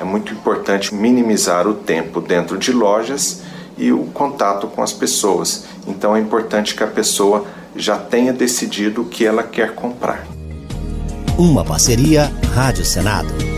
é 0.00 0.04
muito 0.04 0.32
importante 0.32 0.94
minimizar 0.94 1.66
o 1.66 1.74
tempo 1.74 2.20
dentro 2.20 2.58
de 2.58 2.72
lojas 2.72 3.42
e 3.76 3.92
o 3.92 4.04
contato 4.06 4.66
com 4.66 4.82
as 4.82 4.92
pessoas. 4.92 5.64
Então 5.86 6.16
é 6.16 6.20
importante 6.20 6.74
que 6.74 6.82
a 6.82 6.88
pessoa 6.88 7.44
já 7.76 7.96
tenha 7.96 8.32
decidido 8.32 9.02
o 9.02 9.04
que 9.06 9.24
ela 9.24 9.42
quer 9.42 9.74
comprar. 9.74 10.26
Uma 11.38 11.64
parceria 11.64 12.30
Rádio 12.54 12.84
Senado. 12.84 13.51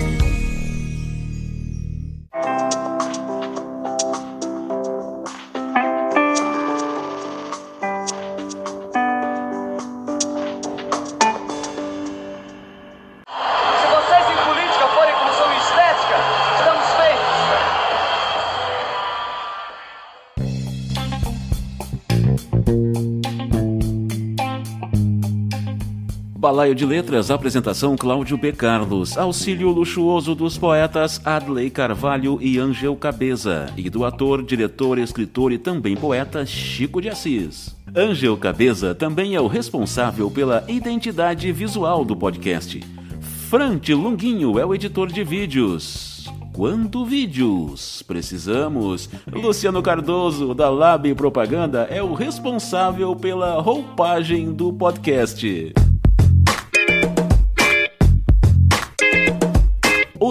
Balaio 26.54 26.72
de 26.72 26.86
Letras, 26.86 27.32
apresentação 27.32 27.96
Cláudio 27.96 28.36
B. 28.36 28.52
Carlos, 28.52 29.18
auxílio 29.18 29.70
luxuoso 29.70 30.36
dos 30.36 30.56
poetas 30.56 31.20
Adley 31.24 31.68
Carvalho 31.68 32.38
e 32.40 32.60
Angel 32.60 32.94
Cabeza, 32.94 33.66
e 33.76 33.90
do 33.90 34.04
ator, 34.04 34.40
diretor, 34.40 34.96
escritor 34.96 35.50
e 35.50 35.58
também 35.58 35.96
poeta 35.96 36.46
Chico 36.46 37.02
de 37.02 37.08
Assis. 37.08 37.74
Angel 37.92 38.36
Cabeza 38.36 38.94
também 38.94 39.34
é 39.34 39.40
o 39.40 39.48
responsável 39.48 40.30
pela 40.30 40.64
identidade 40.68 41.50
visual 41.50 42.04
do 42.04 42.14
podcast. 42.14 42.80
Frante 43.50 43.92
Longuinho 43.92 44.56
é 44.56 44.64
o 44.64 44.72
editor 44.72 45.10
de 45.10 45.24
vídeos. 45.24 46.30
Quando 46.52 47.04
vídeos 47.04 48.00
precisamos, 48.02 49.10
Luciano 49.26 49.82
Cardoso, 49.82 50.54
da 50.54 50.70
Lab 50.70 51.12
Propaganda, 51.16 51.88
é 51.90 52.00
o 52.00 52.14
responsável 52.14 53.16
pela 53.16 53.60
roupagem 53.60 54.52
do 54.52 54.72
podcast. 54.72 55.74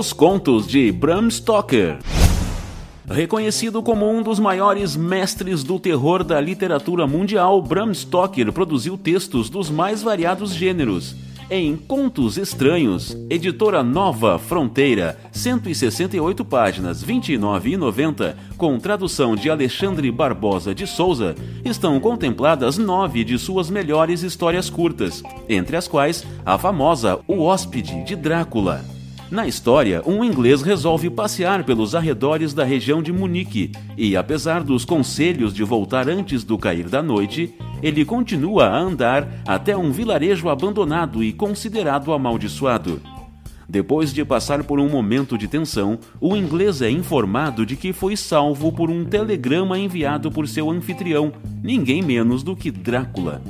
Os 0.03 0.11
Contos 0.11 0.67
de 0.67 0.91
Bram 0.91 1.29
Stoker. 1.29 1.97
Reconhecido 3.09 3.81
como 3.81 4.05
um 4.11 4.21
dos 4.21 4.37
maiores 4.37 4.97
mestres 4.97 5.63
do 5.63 5.79
terror 5.79 6.25
da 6.25 6.41
literatura 6.41 7.07
mundial, 7.07 7.61
Bram 7.61 7.93
Stoker 7.93 8.51
produziu 8.51 8.97
textos 8.97 9.49
dos 9.49 9.69
mais 9.69 10.03
variados 10.03 10.53
gêneros. 10.53 11.15
Em 11.49 11.77
Contos 11.77 12.37
Estranhos, 12.37 13.15
editora 13.29 13.81
Nova 13.81 14.37
Fronteira, 14.37 15.17
168 15.31 16.43
páginas, 16.43 17.01
29,90, 17.01 18.35
com 18.57 18.77
tradução 18.77 19.37
de 19.37 19.49
Alexandre 19.49 20.11
Barbosa 20.11 20.75
de 20.75 20.85
Souza, 20.85 21.33
estão 21.63 21.97
contempladas 22.01 22.77
nove 22.77 23.23
de 23.23 23.39
suas 23.39 23.69
melhores 23.69 24.21
histórias 24.21 24.69
curtas, 24.69 25.23
entre 25.47 25.77
as 25.77 25.87
quais 25.87 26.25
a 26.45 26.57
famosa 26.57 27.21
O 27.25 27.39
Hóspede 27.39 28.03
de 28.03 28.17
Drácula. 28.17 28.83
Na 29.33 29.47
história, 29.47 30.03
um 30.05 30.23
inglês 30.23 30.61
resolve 30.61 31.09
passear 31.09 31.63
pelos 31.63 31.95
arredores 31.95 32.53
da 32.53 32.63
região 32.63 33.01
de 33.01 33.11
Munique 33.11 33.71
e, 33.97 34.15
apesar 34.15 34.63
dos 34.63 34.85
conselhos 34.85 35.55
de 35.55 35.63
voltar 35.63 36.07
antes 36.07 36.43
do 36.43 36.55
cair 36.55 36.87
da 36.87 37.01
noite, 37.01 37.51
ele 37.81 38.05
continua 38.05 38.65
a 38.65 38.77
andar 38.77 39.27
até 39.47 39.75
um 39.75 39.91
vilarejo 39.91 40.49
abandonado 40.49 41.23
e 41.23 41.33
considerado 41.33 42.13
amaldiçoado. 42.13 43.01
Depois 43.67 44.13
de 44.13 44.23
passar 44.23 44.63
por 44.63 44.79
um 44.79 44.87
momento 44.87 45.35
de 45.35 45.47
tensão, 45.47 45.97
o 46.21 46.35
inglês 46.35 46.83
é 46.83 46.91
informado 46.91 47.65
de 47.65 47.75
que 47.75 47.91
foi 47.91 48.15
salvo 48.15 48.71
por 48.71 48.91
um 48.91 49.03
telegrama 49.03 49.79
enviado 49.79 50.29
por 50.29 50.47
seu 50.47 50.69
anfitrião, 50.69 51.33
ninguém 51.63 52.03
menos 52.03 52.43
do 52.43 52.55
que 52.55 52.69
Drácula. 52.69 53.41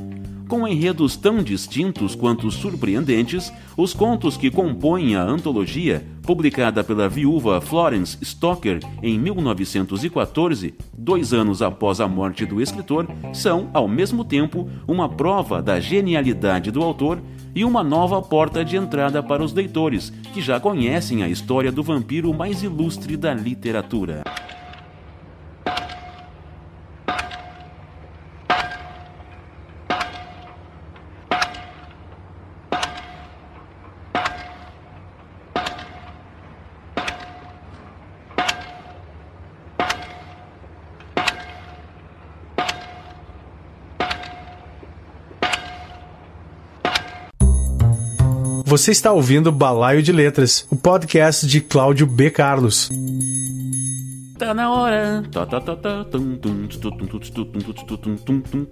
Com 0.47 0.67
enredos 0.67 1.15
tão 1.15 1.41
distintos 1.41 2.15
quanto 2.15 2.51
surpreendentes, 2.51 3.51
os 3.77 3.93
contos 3.93 4.38
que 4.38 4.51
compõem 4.51 5.15
a 5.15 5.23
antologia, 5.23 6.06
publicada 6.21 6.84
pela 6.84 7.10
viúva 7.10 7.60
Florence 7.62 8.17
Stoker 8.23 8.79
em 9.01 9.17
1914, 9.17 10.73
dois 10.97 11.34
anos 11.34 11.62
após 11.62 11.99
a 11.99 12.08
morte 12.08 12.45
do 12.45 12.62
escritor, 12.62 13.08
são, 13.34 13.69
ao 13.73 13.88
mesmo 13.88 14.23
tempo, 14.23 14.69
uma 14.88 15.10
prova 15.10 15.62
da 15.62 15.79
genialidade 15.79 16.71
do 16.71 16.84
autor 16.84 17.19
e 17.56 17.63
uma 17.63 17.84
nova 17.84 18.21
porta 18.21 18.63
de 18.65 18.75
entrada 18.75 19.23
para 19.23 19.43
os 19.43 19.53
leitores, 19.53 20.12
que 20.34 20.41
já 20.41 20.60
conhecem 20.60 21.23
a 21.23 21.29
história 21.29 21.71
do 21.71 21.84
vampiro 21.84 22.34
mais 22.34 22.63
ilustre 22.63 23.15
da 23.15 23.34
literatura. 23.34 24.23
Você 48.74 48.90
está 48.90 49.12
ouvindo 49.12 49.52
Balaio 49.52 50.02
de 50.02 50.12
Letras, 50.12 50.66
o 50.68 50.76
podcast 50.76 51.46
de 51.46 51.62
Cláudio 51.62 52.08
B. 52.08 52.32
Carlos. 52.32 52.90
Tá 54.36 54.52
na 54.52 54.74
hora. 54.74 55.24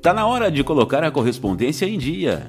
Tá 0.02 0.12
na 0.12 0.26
hora 0.26 0.50
de 0.50 0.64
colocar 0.64 1.04
a 1.04 1.12
correspondência 1.12 1.86
em 1.86 2.00
dia. 2.00 2.48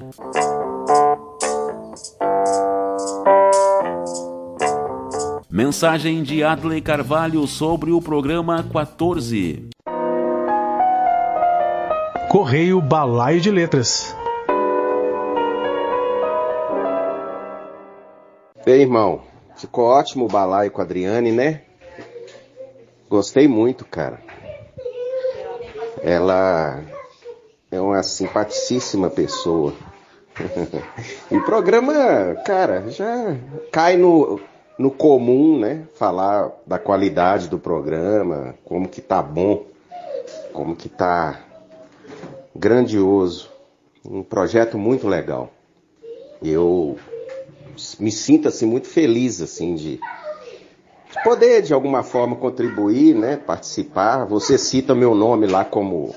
Mensagem 5.47 6.23
de 6.23 6.43
Adley 6.43 6.81
Carvalho 6.81 7.45
sobre 7.45 7.91
o 7.91 8.01
programa 8.01 8.63
14. 8.63 9.69
Correio 12.29 12.81
Balaio 12.81 13.39
de 13.39 13.51
Letras. 13.51 14.22
Ei, 18.65 18.81
irmão, 18.81 19.21
ficou 19.57 19.83
ótimo 19.83 20.23
o 20.23 20.29
balaio 20.29 20.71
com 20.71 20.79
a 20.79 20.85
Adriane, 20.85 21.33
né? 21.33 21.63
Gostei 23.09 23.45
muito, 23.45 23.83
cara. 23.83 24.21
Ela 26.01 26.81
é 27.69 27.81
uma 27.81 28.01
simpaticíssima 28.01 29.09
pessoa. 29.09 29.73
e 31.29 31.35
o 31.35 31.43
programa, 31.43 31.93
cara, 32.45 32.89
já 32.89 33.35
cai 33.69 33.97
no, 33.97 34.39
no 34.79 34.89
comum, 34.89 35.59
né? 35.59 35.85
Falar 35.95 36.49
da 36.65 36.79
qualidade 36.79 37.49
do 37.49 37.59
programa, 37.59 38.55
como 38.63 38.87
que 38.87 39.01
tá 39.01 39.21
bom, 39.21 39.65
como 40.53 40.73
que 40.73 40.87
tá 40.87 41.37
grandioso. 42.55 43.51
Um 44.05 44.23
projeto 44.23 44.77
muito 44.77 45.05
legal. 45.05 45.51
Eu 46.41 46.97
me 47.99 48.11
sinto 48.11 48.47
assim 48.47 48.65
muito 48.65 48.87
feliz 48.87 49.41
assim 49.41 49.75
de, 49.75 49.95
de 49.97 51.23
poder 51.23 51.61
de 51.61 51.73
alguma 51.73 52.03
forma 52.03 52.35
contribuir, 52.35 53.15
né, 53.15 53.37
participar. 53.37 54.25
Você 54.25 54.57
cita 54.57 54.95
meu 54.95 55.13
nome 55.15 55.47
lá 55.47 55.63
como 55.65 56.13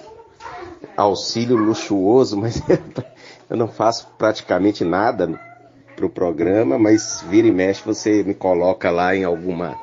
auxílio 0.96 1.56
luxuoso, 1.56 2.36
mas 2.38 2.62
eu 3.48 3.56
não 3.56 3.68
faço 3.68 4.08
praticamente 4.18 4.84
nada 4.84 5.38
pro 5.94 6.10
programa, 6.10 6.78
mas 6.78 7.24
vira 7.28 7.48
e 7.48 7.52
mexe 7.52 7.82
você 7.84 8.22
me 8.22 8.34
coloca 8.34 8.90
lá 8.90 9.16
em 9.16 9.24
alguma 9.24 9.76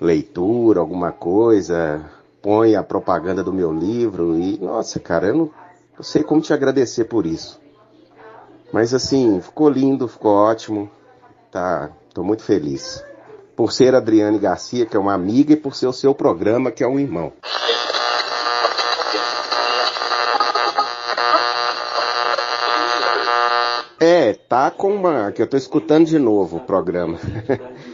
leitura, 0.00 0.80
alguma 0.80 1.10
coisa, 1.10 2.04
põe 2.42 2.76
a 2.76 2.82
propaganda 2.82 3.42
do 3.42 3.52
meu 3.52 3.72
livro 3.72 4.38
e 4.38 4.58
nossa, 4.58 5.00
cara, 5.00 5.28
eu 5.28 5.36
não, 5.36 5.50
não 5.96 6.02
sei 6.02 6.22
como 6.22 6.40
te 6.40 6.52
agradecer 6.52 7.04
por 7.04 7.26
isso. 7.26 7.60
Mas 8.72 8.92
assim, 8.92 9.40
ficou 9.40 9.68
lindo, 9.68 10.06
ficou 10.06 10.32
ótimo. 10.32 10.90
Tá, 11.50 11.90
tô 12.12 12.22
muito 12.22 12.42
feliz. 12.42 13.02
Por 13.56 13.72
ser 13.72 13.94
Adriane 13.94 14.38
Garcia, 14.38 14.84
que 14.84 14.96
é 14.96 15.00
uma 15.00 15.14
amiga, 15.14 15.54
e 15.54 15.56
por 15.56 15.74
ser 15.74 15.86
o 15.86 15.92
seu 15.92 16.14
programa, 16.14 16.70
que 16.70 16.84
é 16.84 16.86
um 16.86 17.00
irmão. 17.00 17.32
É, 24.00 24.32
tá 24.34 24.70
com 24.70 24.94
uma. 24.94 25.32
que 25.32 25.42
eu 25.42 25.46
tô 25.46 25.56
escutando 25.56 26.06
de 26.06 26.18
novo 26.18 26.58
o 26.58 26.60
programa. 26.60 27.18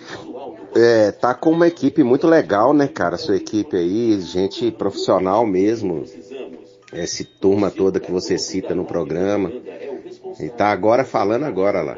é, 0.76 1.12
tá 1.12 1.32
com 1.32 1.50
uma 1.50 1.66
equipe 1.66 2.02
muito 2.02 2.26
legal, 2.26 2.74
né, 2.74 2.86
cara? 2.88 3.16
Sua 3.16 3.36
equipe 3.36 3.76
aí, 3.76 4.20
gente 4.20 4.70
profissional 4.70 5.46
mesmo. 5.46 6.04
Essa 6.92 7.24
turma 7.40 7.70
toda 7.70 7.98
que 8.00 8.12
você 8.12 8.36
cita 8.36 8.74
no 8.74 8.84
programa. 8.84 9.50
E 10.40 10.48
tá 10.50 10.70
agora 10.70 11.04
falando 11.04 11.44
agora 11.44 11.82
lá. 11.82 11.96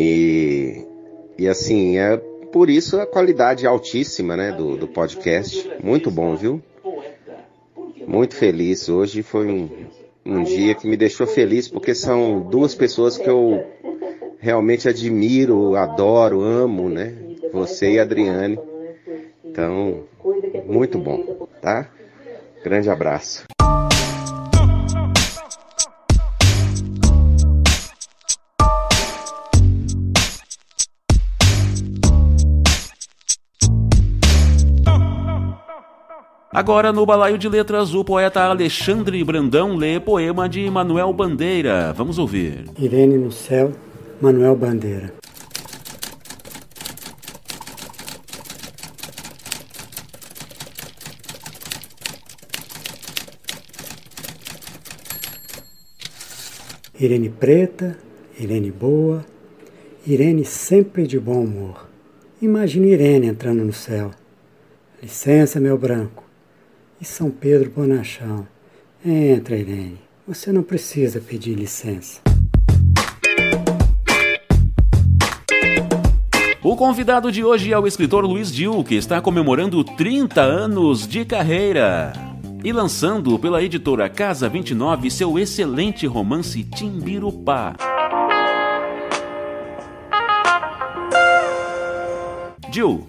E, 0.00 0.86
e 1.36 1.48
assim, 1.48 1.98
é 1.98 2.16
por 2.52 2.70
isso 2.70 3.00
a 3.00 3.06
qualidade 3.06 3.66
altíssima 3.66 4.36
né, 4.36 4.52
do, 4.52 4.76
do 4.76 4.86
podcast. 4.86 5.68
Muito 5.82 6.08
bom, 6.08 6.36
viu? 6.36 6.62
Muito 8.06 8.36
feliz. 8.36 8.88
Hoje 8.88 9.24
foi 9.24 9.48
um, 9.48 9.68
um 10.24 10.44
dia 10.44 10.74
que 10.76 10.86
me 10.86 10.96
deixou 10.96 11.26
feliz 11.26 11.66
porque 11.66 11.96
são 11.96 12.40
duas 12.40 12.76
pessoas 12.76 13.18
que 13.18 13.28
eu 13.28 13.66
realmente 14.38 14.88
admiro, 14.88 15.74
adoro, 15.74 16.42
amo, 16.42 16.88
né? 16.88 17.12
Você 17.52 17.94
e 17.94 17.98
a 17.98 18.02
Adriane. 18.02 18.56
Então, 19.44 20.04
muito 20.64 20.96
bom, 20.96 21.48
tá? 21.60 21.90
Grande 22.62 22.88
abraço. 22.88 23.44
Agora, 36.58 36.92
no 36.92 37.06
balaio 37.06 37.38
de 37.38 37.48
letras, 37.48 37.94
o 37.94 38.04
poeta 38.04 38.40
Alexandre 38.40 39.22
Brandão 39.22 39.76
lê 39.76 40.00
poema 40.00 40.48
de 40.48 40.68
Manuel 40.68 41.12
Bandeira. 41.12 41.92
Vamos 41.92 42.18
ouvir. 42.18 42.64
Irene 42.76 43.16
no 43.16 43.30
céu, 43.30 43.72
Manuel 44.20 44.56
Bandeira. 44.56 45.14
Irene 56.98 57.28
preta, 57.28 57.96
Irene 58.36 58.72
boa, 58.72 59.24
Irene 60.04 60.44
sempre 60.44 61.06
de 61.06 61.20
bom 61.20 61.44
humor. 61.44 61.88
Imagine 62.42 62.88
Irene 62.88 63.28
entrando 63.28 63.64
no 63.64 63.72
céu. 63.72 64.10
Licença, 65.00 65.60
meu 65.60 65.78
branco 65.78 66.27
e 67.00 67.04
São 67.04 67.30
Pedro 67.30 67.70
Bonachão. 67.70 68.46
Entra, 69.04 69.56
Irene. 69.56 69.98
Você 70.26 70.52
não 70.52 70.62
precisa 70.62 71.20
pedir 71.20 71.54
licença. 71.54 72.20
O 76.62 76.76
convidado 76.76 77.32
de 77.32 77.42
hoje 77.42 77.72
é 77.72 77.78
o 77.78 77.86
escritor 77.86 78.24
Luiz 78.24 78.52
Dil, 78.52 78.84
que 78.84 78.94
está 78.94 79.20
comemorando 79.20 79.82
30 79.82 80.42
anos 80.42 81.06
de 81.06 81.24
carreira 81.24 82.12
e 82.62 82.72
lançando 82.72 83.38
pela 83.38 83.62
editora 83.62 84.08
Casa 84.08 84.48
29 84.48 85.10
seu 85.10 85.38
excelente 85.38 86.06
romance 86.06 86.62
Timbirupá. 86.64 87.74
Dil, 92.70 93.06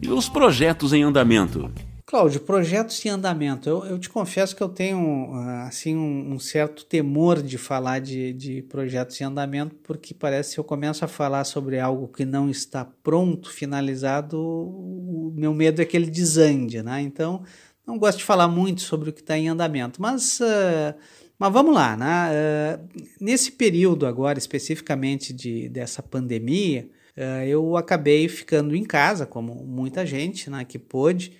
e 0.00 0.08
os 0.08 0.28
projetos 0.28 0.92
em 0.92 1.02
andamento? 1.02 1.70
Cláudio, 2.08 2.40
projetos 2.40 3.04
em 3.04 3.08
andamento. 3.08 3.68
Eu, 3.68 3.84
eu 3.84 3.98
te 3.98 4.08
confesso 4.08 4.54
que 4.54 4.62
eu 4.62 4.68
tenho 4.68 5.32
assim 5.66 5.96
um, 5.96 6.34
um 6.34 6.38
certo 6.38 6.84
temor 6.84 7.42
de 7.42 7.58
falar 7.58 7.98
de, 7.98 8.32
de, 8.32 8.62
projetos 8.62 9.20
em 9.20 9.24
andamento, 9.24 9.74
porque 9.82 10.14
parece 10.14 10.50
que 10.50 10.54
se 10.54 10.60
eu 10.60 10.64
começo 10.64 11.04
a 11.04 11.08
falar 11.08 11.42
sobre 11.42 11.80
algo 11.80 12.06
que 12.06 12.24
não 12.24 12.48
está 12.48 12.84
pronto, 12.84 13.50
finalizado, 13.50 14.40
o 14.40 15.32
meu 15.34 15.52
medo 15.52 15.82
é 15.82 15.84
que 15.84 15.96
ele 15.96 16.08
desande, 16.08 16.80
né? 16.80 17.02
Então, 17.02 17.42
não 17.84 17.98
gosto 17.98 18.18
de 18.18 18.24
falar 18.24 18.46
muito 18.46 18.82
sobre 18.82 19.10
o 19.10 19.12
que 19.12 19.20
está 19.20 19.36
em 19.36 19.48
andamento, 19.48 20.00
mas, 20.00 20.38
uh, 20.38 20.94
mas 21.36 21.52
vamos 21.52 21.74
lá, 21.74 21.96
né? 21.96 22.30
Uh, 22.30 23.02
nesse 23.20 23.50
período 23.50 24.06
agora, 24.06 24.38
especificamente 24.38 25.32
de, 25.32 25.68
dessa 25.68 26.04
pandemia, 26.04 26.88
uh, 27.16 27.44
eu 27.44 27.76
acabei 27.76 28.28
ficando 28.28 28.76
em 28.76 28.84
casa, 28.84 29.26
como 29.26 29.56
muita 29.64 30.06
gente, 30.06 30.48
né, 30.48 30.64
que 30.64 30.78
pôde, 30.78 31.32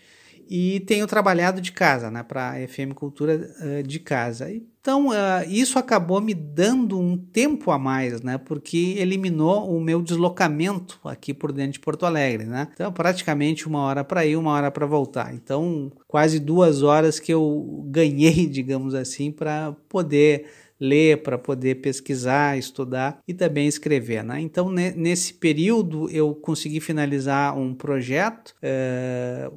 e 0.49 0.81
tenho 0.81 1.07
trabalhado 1.07 1.61
de 1.61 1.73
casa, 1.73 2.11
né, 2.11 2.23
para 2.23 2.55
FM 2.69 2.93
Cultura 2.95 3.51
uh, 3.61 3.83
de 3.83 3.99
casa. 3.99 4.51
Então, 4.51 5.09
uh, 5.09 5.13
isso 5.49 5.79
acabou 5.79 6.21
me 6.21 6.33
dando 6.33 6.99
um 6.99 7.17
tempo 7.17 7.71
a 7.73 7.79
mais, 7.79 8.23
né, 8.23 8.39
porque 8.39 8.95
eliminou 8.99 9.77
o 9.77 9.81
meu 9.81 10.01
deslocamento 10.01 11.01
aqui 11.05 11.35
por 11.35 11.53
dentro 11.53 11.73
de 11.73 11.81
Porto 11.81 12.07
Alegre, 12.07 12.45
né. 12.47 12.69
Então, 12.73 12.93
praticamente 12.93 13.67
uma 13.67 13.81
hora 13.81 14.05
para 14.05 14.25
ir, 14.25 14.37
uma 14.37 14.53
hora 14.53 14.71
para 14.71 14.87
voltar. 14.87 15.35
Então, 15.35 15.91
quase 16.07 16.39
duas 16.39 16.83
horas 16.83 17.19
que 17.19 17.33
eu 17.33 17.85
ganhei, 17.89 18.47
digamos 18.49 18.95
assim, 18.95 19.33
para 19.33 19.75
poder 19.89 20.47
ler, 20.81 21.23
para 21.23 21.39
poder 21.39 21.77
pesquisar, 21.77 22.59
estudar 22.59 23.19
e 23.27 23.35
também 23.35 23.67
escrever. 23.67 24.23
Né? 24.23 24.41
Então, 24.41 24.71
nesse 24.71 25.35
período, 25.35 26.09
eu 26.11 26.35
consegui 26.35 26.81
finalizar 26.81 27.57
um 27.57 27.75
projeto, 27.75 28.55
é, 28.63 29.51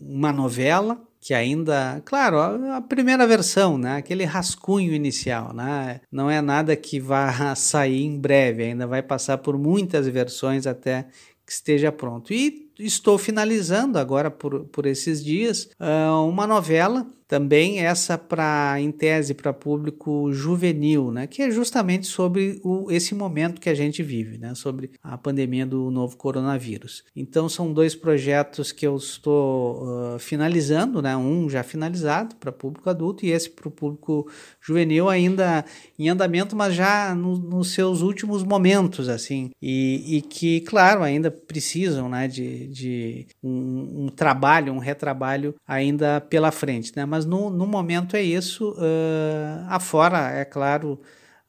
uma 0.00 0.32
novela, 0.32 1.00
que 1.20 1.32
ainda, 1.32 2.02
claro, 2.04 2.36
a 2.72 2.80
primeira 2.80 3.24
versão, 3.28 3.78
né, 3.78 3.96
aquele 3.96 4.24
rascunho 4.24 4.92
inicial, 4.92 5.54
né, 5.54 6.00
não 6.10 6.28
é 6.28 6.40
nada 6.40 6.74
que 6.74 6.98
vá 6.98 7.30
sair 7.54 8.04
em 8.04 8.18
breve, 8.18 8.64
ainda 8.64 8.88
vai 8.88 9.04
passar 9.04 9.38
por 9.38 9.56
muitas 9.56 10.08
versões 10.08 10.66
até 10.66 11.06
que 11.46 11.52
esteja 11.52 11.92
pronto. 11.92 12.32
E 12.32 12.70
estou 12.78 13.18
finalizando 13.18 13.98
agora 13.98 14.30
por, 14.30 14.64
por 14.64 14.84
esses 14.86 15.22
dias 15.24 15.68
uh, 15.80 16.26
uma 16.26 16.46
novela 16.46 17.06
também 17.32 17.80
essa 17.80 18.18
para 18.18 18.78
em 18.78 18.92
tese 18.92 19.32
para 19.32 19.54
público 19.54 20.30
juvenil, 20.34 21.10
né, 21.10 21.26
que 21.26 21.40
é 21.40 21.50
justamente 21.50 22.06
sobre 22.06 22.60
o, 22.62 22.90
esse 22.90 23.14
momento 23.14 23.58
que 23.58 23.70
a 23.70 23.74
gente 23.74 24.02
vive, 24.02 24.36
né, 24.36 24.54
sobre 24.54 24.90
a 25.02 25.16
pandemia 25.16 25.64
do 25.64 25.90
novo 25.90 26.14
coronavírus. 26.14 27.02
Então 27.16 27.48
são 27.48 27.72
dois 27.72 27.94
projetos 27.94 28.70
que 28.70 28.86
eu 28.86 28.96
estou 28.96 29.82
uh, 29.82 30.18
finalizando, 30.18 31.00
né, 31.00 31.16
um 31.16 31.48
já 31.48 31.62
finalizado 31.62 32.36
para 32.36 32.52
público 32.52 32.90
adulto 32.90 33.24
e 33.24 33.30
esse 33.30 33.48
para 33.48 33.66
o 33.66 33.70
público 33.70 34.30
juvenil 34.60 35.08
ainda 35.08 35.64
em 35.98 36.10
andamento, 36.10 36.54
mas 36.54 36.74
já 36.74 37.14
no, 37.14 37.38
nos 37.38 37.72
seus 37.72 38.02
últimos 38.02 38.42
momentos, 38.42 39.08
assim, 39.08 39.52
e, 39.62 40.18
e 40.18 40.20
que 40.20 40.60
claro 40.60 41.02
ainda 41.02 41.30
precisam, 41.30 42.10
né, 42.10 42.28
de, 42.28 42.66
de 42.66 43.26
um, 43.42 44.04
um 44.04 44.08
trabalho, 44.08 44.74
um 44.74 44.78
retrabalho 44.78 45.54
ainda 45.66 46.20
pela 46.20 46.50
frente, 46.50 46.92
né, 46.94 47.06
mas 47.06 47.21
mas 47.22 47.26
no, 47.26 47.50
no 47.50 47.66
momento 47.66 48.16
é 48.16 48.22
isso. 48.22 48.72
Uh, 48.72 49.64
afora, 49.68 50.30
é 50.30 50.44
claro, 50.44 51.00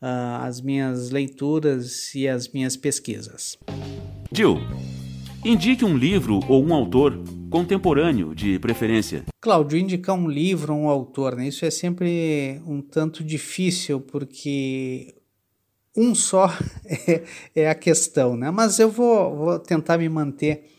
uh, 0.02 0.42
as 0.42 0.62
minhas 0.62 1.10
leituras 1.10 2.14
e 2.14 2.28
as 2.28 2.48
minhas 2.48 2.78
pesquisas. 2.78 3.58
Jill, 4.32 4.60
indique 5.44 5.84
um 5.84 5.98
livro 5.98 6.40
ou 6.48 6.64
um 6.64 6.74
autor 6.74 7.20
contemporâneo, 7.50 8.34
de 8.34 8.60
preferência. 8.60 9.24
Cláudio, 9.42 9.78
indicar 9.78 10.16
um 10.16 10.28
livro 10.28 10.74
ou 10.74 10.82
um 10.82 10.90
autor, 10.90 11.36
né? 11.36 11.48
isso 11.48 11.66
é 11.66 11.72
sempre 11.72 12.62
um 12.66 12.82
tanto 12.82 13.24
difícil, 13.24 14.00
porque 14.00 15.16
um 15.96 16.16
só 16.16 16.48
é, 17.08 17.24
é 17.56 17.70
a 17.70 17.76
questão, 17.76 18.36
né? 18.36 18.50
Mas 18.50 18.80
eu 18.80 18.90
vou, 18.90 19.36
vou 19.36 19.60
tentar 19.60 19.98
me 19.98 20.10
manter 20.10 20.73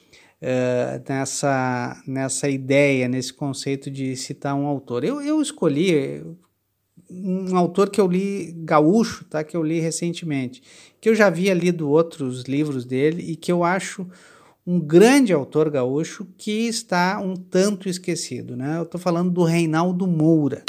uh, 0.45 1.03
nessa, 1.09 2.03
nessa 2.07 2.49
ideia, 2.49 3.09
nesse 3.09 3.33
conceito 3.33 3.91
de 3.91 4.15
citar 4.15 4.55
um 4.55 4.67
autor. 4.67 5.03
Eu, 5.03 5.23
eu 5.23 5.41
escolhi 5.41 6.23
um 7.11 7.57
autor 7.57 7.91
que 7.91 8.01
eu 8.01 8.07
li 8.07 8.53
gaúcho, 8.59 9.25
tá? 9.25 9.43
Que 9.43 9.57
eu 9.57 9.63
li 9.63 9.81
recentemente, 9.81 10.63
que 11.01 11.09
eu 11.09 11.15
já 11.15 11.27
havia 11.27 11.55
lido 11.55 11.89
outros 11.89 12.43
livros 12.45 12.85
dele 12.85 13.23
e 13.23 13.37
que 13.37 13.51
eu 13.51 13.65
acho 13.65 14.07
um 14.67 14.81
grande 14.81 15.33
autor 15.33 15.71
gaúcho 15.71 16.27
que 16.39 16.67
está 16.67 17.21
um 17.21 17.35
tanto 17.35 17.89
esquecido, 17.89 18.57
né? 18.57 18.79
Eu 18.79 18.85
estou 18.85 19.01
falando 19.01 19.31
do 19.31 19.45
Reinaldo 19.45 20.07
Moura. 20.07 20.63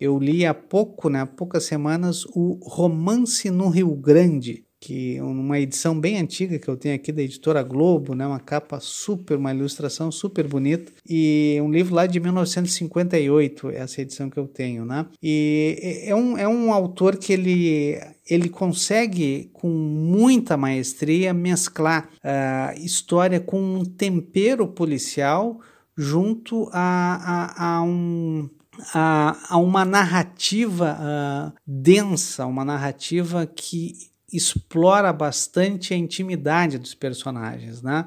Eu 0.00 0.18
li 0.18 0.46
há 0.46 0.54
pouco, 0.54 1.10
né, 1.10 1.20
há 1.20 1.26
poucas 1.26 1.64
semanas, 1.64 2.24
o 2.34 2.58
Romance 2.62 3.50
no 3.50 3.68
Rio 3.68 3.94
Grande, 3.94 4.64
que 4.80 5.20
uma 5.20 5.60
edição 5.60 5.98
bem 5.98 6.18
antiga 6.18 6.58
que 6.58 6.66
eu 6.66 6.76
tenho 6.76 6.94
aqui 6.94 7.12
da 7.12 7.20
editora 7.20 7.62
Globo, 7.62 8.14
né, 8.14 8.26
uma 8.26 8.40
capa 8.40 8.80
super, 8.80 9.36
uma 9.36 9.52
ilustração 9.52 10.10
super 10.10 10.48
bonita 10.48 10.90
e 11.06 11.58
um 11.62 11.70
livro 11.70 11.94
lá 11.94 12.06
de 12.06 12.18
1958, 12.18 13.70
essa 13.70 14.00
edição 14.00 14.30
que 14.30 14.38
eu 14.38 14.48
tenho, 14.48 14.86
né? 14.86 15.06
E 15.22 16.02
é 16.04 16.14
um, 16.14 16.38
é 16.38 16.48
um 16.48 16.72
autor 16.72 17.16
que 17.16 17.32
ele 17.32 18.00
ele 18.28 18.48
consegue 18.48 19.50
com 19.52 19.68
muita 19.68 20.56
maestria 20.56 21.34
mesclar 21.34 22.08
a 22.22 22.72
uh, 22.72 22.84
história 22.84 23.40
com 23.40 23.60
um 23.60 23.84
tempero 23.84 24.68
policial 24.68 25.60
junto 25.96 26.70
a, 26.72 27.56
a, 27.58 27.76
a 27.78 27.82
um 27.82 28.48
a, 28.94 29.36
a, 29.50 29.56
uma 29.58 29.84
narrativa 29.84 30.96
uh, 30.98 31.52
densa, 31.66 32.46
uma 32.46 32.64
narrativa 32.64 33.46
que 33.46 34.09
explora 34.32 35.12
bastante 35.12 35.92
a 35.92 35.96
intimidade 35.96 36.78
dos 36.78 36.94
personagens, 36.94 37.82
né? 37.82 38.06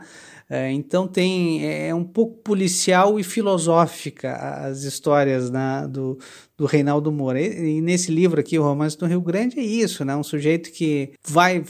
É, 0.50 0.72
então 0.72 1.08
tem 1.08 1.66
é, 1.66 1.88
é 1.88 1.96
um 1.96 2.04
pouco 2.04 2.38
policial 2.44 3.20
e 3.20 3.24
filosófica 3.24 4.36
as 4.36 4.84
histórias 4.84 5.50
né, 5.50 5.88
do, 5.90 6.20
do 6.64 6.66
Reinaldo 6.66 7.12
Moura. 7.12 7.42
E, 7.42 7.78
e, 7.78 7.82
nesse 7.82 8.10
livro 8.10 8.40
aqui, 8.40 8.58
O 8.58 8.64
Romance 8.64 8.98
do 8.98 9.06
Rio 9.06 9.20
Grande, 9.20 9.60
é 9.60 9.64
isso, 9.64 10.06
né? 10.06 10.16
Um 10.16 10.24
sujeito 10.24 10.72
que 10.72 11.12
vai. 11.28 11.62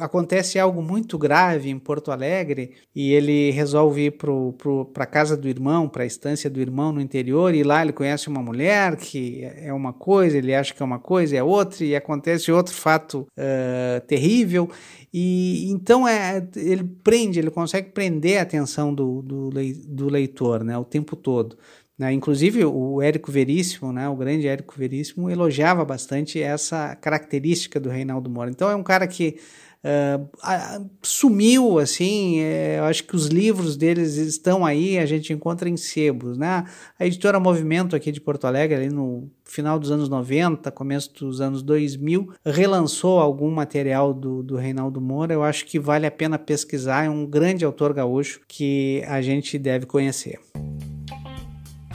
Acontece 0.00 0.58
algo 0.58 0.80
muito 0.82 1.18
grave 1.18 1.68
em 1.68 1.78
Porto 1.78 2.10
Alegre 2.10 2.72
e 2.94 3.12
ele 3.12 3.50
resolve 3.50 4.06
ir 4.06 4.12
para 4.12 5.04
a 5.04 5.06
casa 5.06 5.36
do 5.36 5.48
irmão, 5.48 5.86
para 5.86 6.02
a 6.02 6.06
estância 6.06 6.48
do 6.48 6.60
irmão 6.60 6.92
no 6.92 7.00
interior, 7.00 7.54
e 7.54 7.62
lá 7.62 7.82
ele 7.82 7.92
conhece 7.92 8.28
uma 8.28 8.42
mulher 8.42 8.96
que 8.96 9.44
é 9.44 9.72
uma 9.72 9.92
coisa, 9.92 10.38
ele 10.38 10.54
acha 10.54 10.72
que 10.72 10.82
é 10.82 10.86
uma 10.86 10.98
coisa, 10.98 11.36
é 11.36 11.42
outra, 11.42 11.84
e 11.84 11.94
acontece 11.94 12.50
outro 12.50 12.74
fato 12.74 13.26
uh, 13.36 14.00
terrível. 14.06 14.70
E 15.12 15.70
então 15.70 16.06
é, 16.06 16.46
ele 16.56 16.84
prende, 16.84 17.38
ele 17.38 17.50
consegue 17.50 17.90
prender 17.90 18.38
a 18.38 18.42
atenção 18.42 18.94
do, 18.94 19.22
do, 19.22 19.50
do 19.86 20.08
leitor 20.08 20.62
né, 20.62 20.76
o 20.76 20.84
tempo 20.84 21.16
todo. 21.16 21.56
Né? 21.98 22.12
Inclusive, 22.12 22.64
o 22.64 23.02
Érico 23.02 23.32
Veríssimo, 23.32 23.92
né, 23.92 24.08
o 24.08 24.14
grande 24.14 24.46
Érico 24.46 24.74
Veríssimo, 24.78 25.28
elogiava 25.28 25.84
bastante 25.84 26.40
essa 26.40 26.94
característica 26.94 27.80
do 27.80 27.88
Reinaldo 27.88 28.30
Moura. 28.30 28.50
Então, 28.50 28.70
é 28.70 28.76
um 28.76 28.84
cara 28.84 29.06
que 29.08 29.40
uh, 29.82 30.90
sumiu, 31.02 31.80
assim, 31.80 32.38
é, 32.40 32.78
eu 32.78 32.84
acho 32.84 33.02
que 33.02 33.16
os 33.16 33.26
livros 33.26 33.76
deles 33.76 34.16
estão 34.16 34.64
aí, 34.64 34.96
a 34.96 35.06
gente 35.06 35.32
encontra 35.32 35.68
em 35.68 35.76
sebos, 35.76 36.38
né? 36.38 36.64
A 36.96 37.04
editora 37.04 37.40
Movimento 37.40 37.96
aqui 37.96 38.12
de 38.12 38.20
Porto 38.20 38.46
Alegre, 38.46 38.76
ali 38.76 38.88
no 38.90 39.28
final 39.44 39.76
dos 39.76 39.90
anos 39.90 40.08
90, 40.08 40.70
começo 40.70 41.12
dos 41.14 41.40
anos 41.40 41.62
2000, 41.62 42.32
relançou 42.44 43.18
algum 43.18 43.50
material 43.50 44.14
do, 44.14 44.42
do 44.42 44.56
Reinaldo 44.56 45.00
Moura, 45.00 45.34
eu 45.34 45.42
acho 45.42 45.64
que 45.66 45.80
vale 45.80 46.06
a 46.06 46.10
pena 46.12 46.38
pesquisar, 46.38 47.06
é 47.06 47.10
um 47.10 47.26
grande 47.26 47.64
autor 47.64 47.92
gaúcho 47.92 48.40
que 48.46 49.02
a 49.08 49.20
gente 49.20 49.58
deve 49.58 49.84
conhecer. 49.84 50.38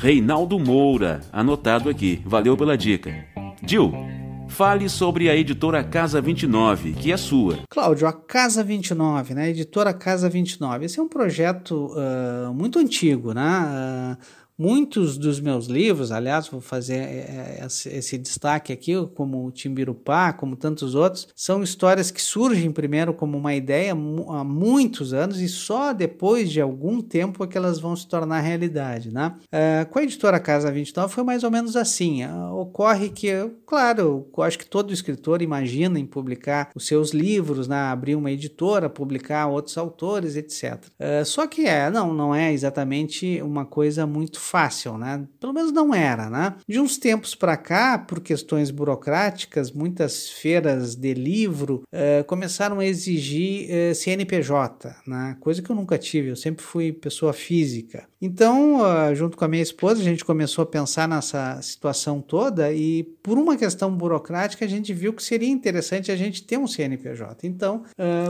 Reinaldo 0.03 0.59
Moura, 0.59 1.21
anotado 1.31 1.89
aqui. 1.89 2.21
Valeu 2.25 2.57
pela 2.57 2.77
dica. 2.77 3.25
Dil, 3.61 3.93
fale 4.49 4.89
sobre 4.89 5.29
a 5.29 5.35
editora 5.37 5.81
Casa 5.81 6.19
29, 6.19 6.91
que 6.91 7.09
é 7.09 7.15
sua. 7.15 7.59
Cláudio, 7.69 8.05
a 8.05 8.11
Casa 8.11 8.61
29, 8.65 9.33
né? 9.33 9.49
Editora 9.49 9.93
Casa 9.93 10.27
29. 10.27 10.83
Esse 10.83 10.99
é 10.99 11.01
um 11.01 11.07
projeto 11.07 11.89
uh, 11.93 12.53
muito 12.53 12.79
antigo, 12.79 13.33
né? 13.33 14.19
Uh, 14.19 14.42
Muitos 14.63 15.17
dos 15.17 15.41
meus 15.41 15.65
livros, 15.65 16.09
aliás, 16.09 16.47
vou 16.47 16.61
fazer 16.61 16.95
é, 16.95 17.59
é, 17.59 17.67
esse 17.67 18.17
destaque 18.17 18.71
aqui, 18.71 18.93
como 19.13 19.45
o 19.45 19.51
Timbirupá, 19.51 20.31
como 20.31 20.55
tantos 20.55 20.95
outros, 20.95 21.27
são 21.35 21.61
histórias 21.61 22.09
que 22.09 22.21
surgem 22.21 22.71
primeiro 22.71 23.13
como 23.13 23.37
uma 23.37 23.53
ideia 23.53 23.91
há 23.91 24.43
muitos 24.45 25.11
anos 25.11 25.41
e 25.41 25.49
só 25.49 25.91
depois 25.91 26.49
de 26.49 26.61
algum 26.61 27.01
tempo 27.01 27.43
é 27.43 27.47
que 27.47 27.57
elas 27.57 27.77
vão 27.77 27.93
se 27.93 28.07
tornar 28.07 28.39
realidade. 28.39 29.13
Né? 29.13 29.35
Uh, 29.47 29.89
com 29.89 29.99
a 29.99 30.03
editora 30.03 30.39
Casa 30.39 30.71
29 30.71 31.13
foi 31.13 31.25
mais 31.25 31.43
ou 31.43 31.51
menos 31.51 31.75
assim. 31.75 32.21
Ocorre 32.53 33.09
que, 33.09 33.33
claro, 33.65 34.29
acho 34.43 34.57
que 34.57 34.65
todo 34.65 34.93
escritor 34.93 35.41
imagina 35.41 35.99
em 35.99 36.05
publicar 36.05 36.69
os 36.73 36.87
seus 36.87 37.11
livros, 37.11 37.67
né? 37.67 37.75
abrir 37.75 38.15
uma 38.15 38.31
editora, 38.31 38.89
publicar 38.89 39.45
outros 39.47 39.77
autores, 39.77 40.37
etc. 40.37 40.85
Só 41.25 41.47
que 41.47 41.65
é, 41.65 41.89
não, 41.89 42.13
não 42.13 42.33
é 42.33 42.53
exatamente 42.53 43.41
uma 43.41 43.65
coisa 43.65 44.07
muito 44.07 44.39
fácil, 44.53 44.99
né? 44.99 45.25
Pelo 45.39 45.51
menos 45.51 45.71
não 45.71 45.95
era, 45.95 46.29
né? 46.29 46.53
De 46.69 46.79
uns 46.79 46.95
tempos 46.95 47.33
para 47.33 47.57
cá, 47.57 47.97
por 47.97 48.21
questões 48.21 48.69
burocráticas, 48.69 49.71
muitas 49.71 50.29
feiras 50.29 50.93
de 50.93 51.15
livro 51.15 51.81
uh, 51.91 52.23
começaram 52.25 52.77
a 52.79 52.85
exigir 52.85 53.65
eh, 53.67 53.95
CNPJ, 53.95 54.95
né? 55.07 55.35
Coisa 55.39 55.59
que 55.59 55.71
eu 55.71 55.75
nunca 55.75 55.97
tive, 55.97 56.29
eu 56.29 56.35
sempre 56.35 56.63
fui 56.63 56.93
pessoa 56.93 57.33
física. 57.33 58.07
Então, 58.25 58.81
uh, 58.81 59.13
junto 59.13 59.37
com 59.37 59.45
a 59.45 59.47
minha 59.47 59.61
esposa, 59.61 59.99
a 59.99 60.03
gente 60.03 60.23
começou 60.23 60.63
a 60.63 60.65
pensar 60.65 61.07
nessa 61.07 61.61
situação 61.61 62.21
toda 62.21 62.71
e, 62.71 63.03
por 63.21 63.37
uma 63.37 63.57
questão 63.57 63.93
burocrática, 63.95 64.63
a 64.63 64.67
gente 64.67 64.93
viu 64.93 65.13
que 65.13 65.21
seria 65.21 65.49
interessante 65.49 66.11
a 66.11 66.15
gente 66.15 66.43
ter 66.43 66.57
um 66.57 66.67
CNPJ. 66.67 67.45
Então, 67.45 67.83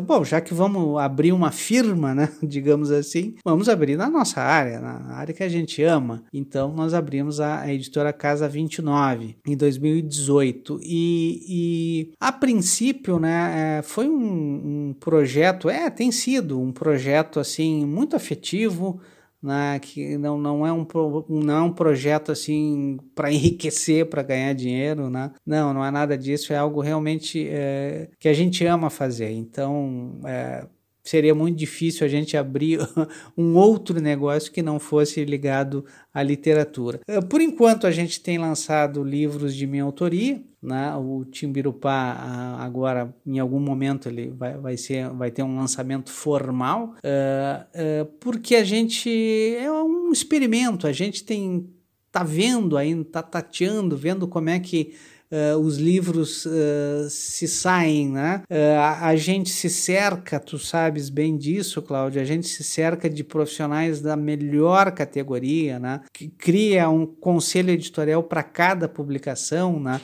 bom, 0.06 0.24
já 0.24 0.42
que 0.42 0.54
vamos 0.54 1.00
abrir 1.00 1.32
uma 1.32 1.52
firma, 1.52 2.16
né? 2.16 2.30
Digamos 2.42 2.92
assim, 2.92 3.36
vamos 3.46 3.70
abrir 3.70 3.96
na 3.96 4.10
nossa 4.10 4.42
área, 4.42 4.80
na 4.80 5.16
área 5.16 5.34
que 5.34 5.44
a 5.44 5.50
gente 5.50 5.82
ama 5.84 6.24
então 6.34 6.74
nós 6.74 6.94
abrimos 6.94 7.40
a, 7.40 7.62
a 7.62 7.74
editora 7.74 8.12
Casa 8.12 8.50
29 8.50 9.38
em 9.46 9.56
2018 9.56 10.80
e, 10.84 11.46
e 11.48 12.12
a 12.20 12.32
princípio, 12.32 13.20
né, 13.20 13.78
é, 13.78 13.82
foi 13.82 14.08
um, 14.08 14.90
um 14.90 14.96
projeto, 15.00 15.70
é, 15.70 15.90
tem 15.90 16.12
sido 16.12 16.60
um 16.60 16.72
projeto 16.72 17.40
assim 17.40 17.86
muito 17.86 18.16
afetivo, 18.16 19.00
né, 19.44 19.78
que 19.80 20.18
não, 20.18 20.38
não, 20.38 20.66
é 20.66 20.72
um, 20.72 20.88
não 21.28 21.58
é 21.58 21.62
um 21.62 21.74
projeto 21.74 22.32
assim 22.32 22.98
para 23.14 23.32
enriquecer, 23.32 24.10
para 24.10 24.24
ganhar 24.24 24.54
dinheiro, 24.54 25.10
né? 25.10 25.32
Não, 25.46 25.74
não 25.74 25.84
é 25.84 25.92
nada 25.92 26.18
disso, 26.18 26.54
é 26.54 26.58
algo 26.58 26.80
realmente 26.82 27.46
é, 27.50 28.10
que 28.20 28.30
a 28.30 28.34
gente 28.34 28.66
ama 28.66 28.90
fazer. 28.90 29.32
Então, 29.32 30.22
é, 30.26 30.66
seria 31.04 31.36
muito 31.36 31.58
difícil 31.58 32.06
a 32.06 32.10
gente 32.10 32.38
abrir 32.38 32.80
um 33.38 33.56
outro 33.56 34.00
negócio 34.00 34.52
que 34.52 34.62
não 34.62 34.80
fosse 34.80 35.24
ligado 35.26 35.86
à 36.14 36.24
literatura. 36.24 37.02
Eh, 37.08 37.22
por 37.22 37.42
enquanto, 37.42 37.86
a 37.86 37.92
gente 37.92 38.22
tem 38.22 38.38
lançado 38.38 39.04
livros 39.04 39.54
de 39.54 39.68
minha 39.68 39.84
autoria. 39.84 40.42
Né? 40.62 40.96
O 40.96 41.26
Timbirupá, 41.26 42.58
agora, 42.58 43.14
em 43.28 43.38
algum 43.38 43.60
momento, 43.60 44.08
ele 44.08 44.32
vai, 44.32 44.58
vai, 44.58 44.78
ser, 44.78 45.10
vai 45.10 45.30
ter 45.30 45.44
um 45.44 45.58
lançamento 45.58 46.10
formal, 46.10 46.96
uh, 47.04 48.04
uh, 48.04 48.06
porque 48.22 48.56
a 48.56 48.64
gente 48.64 49.10
é 49.58 49.70
um 49.70 50.10
experimento, 50.10 50.88
a 50.88 50.94
gente 50.94 51.26
tem 51.26 51.70
tá 52.14 52.24
vendo 52.24 52.78
ainda, 52.78 53.04
tá 53.04 53.24
tateando, 53.24 53.98
vendo 53.98 54.28
como 54.28 54.48
é 54.48 54.60
que 54.60 54.94
uh, 55.34 55.58
os 55.58 55.78
livros 55.78 56.46
uh, 56.46 57.10
se 57.10 57.48
saem, 57.48 58.10
né? 58.10 58.44
Uh, 58.50 58.80
a, 58.80 59.08
a, 59.08 59.16
gente 59.16 59.50
se 59.50 59.70
cerca, 59.70 60.40
tu 60.40 60.60
sabes 60.60 61.10
bem 61.10 61.36
disso, 61.36 61.82
Cláudia, 61.82 62.22
a 62.22 62.26
gente 62.26 62.48
se 62.48 62.64
cerca 62.64 63.10
de 63.10 63.24
profissionais 63.24 64.00
da 64.00 64.16
melhor 64.16 64.92
categoria, 64.92 65.80
né? 65.80 66.02
Que 66.14 66.28
cria 66.28 66.90
um 66.90 67.06
conselho 67.06 67.72
editorial 67.72 68.22
para 68.24 68.44
cada 68.44 68.88
publicação, 68.88 69.80
né? 69.80 70.00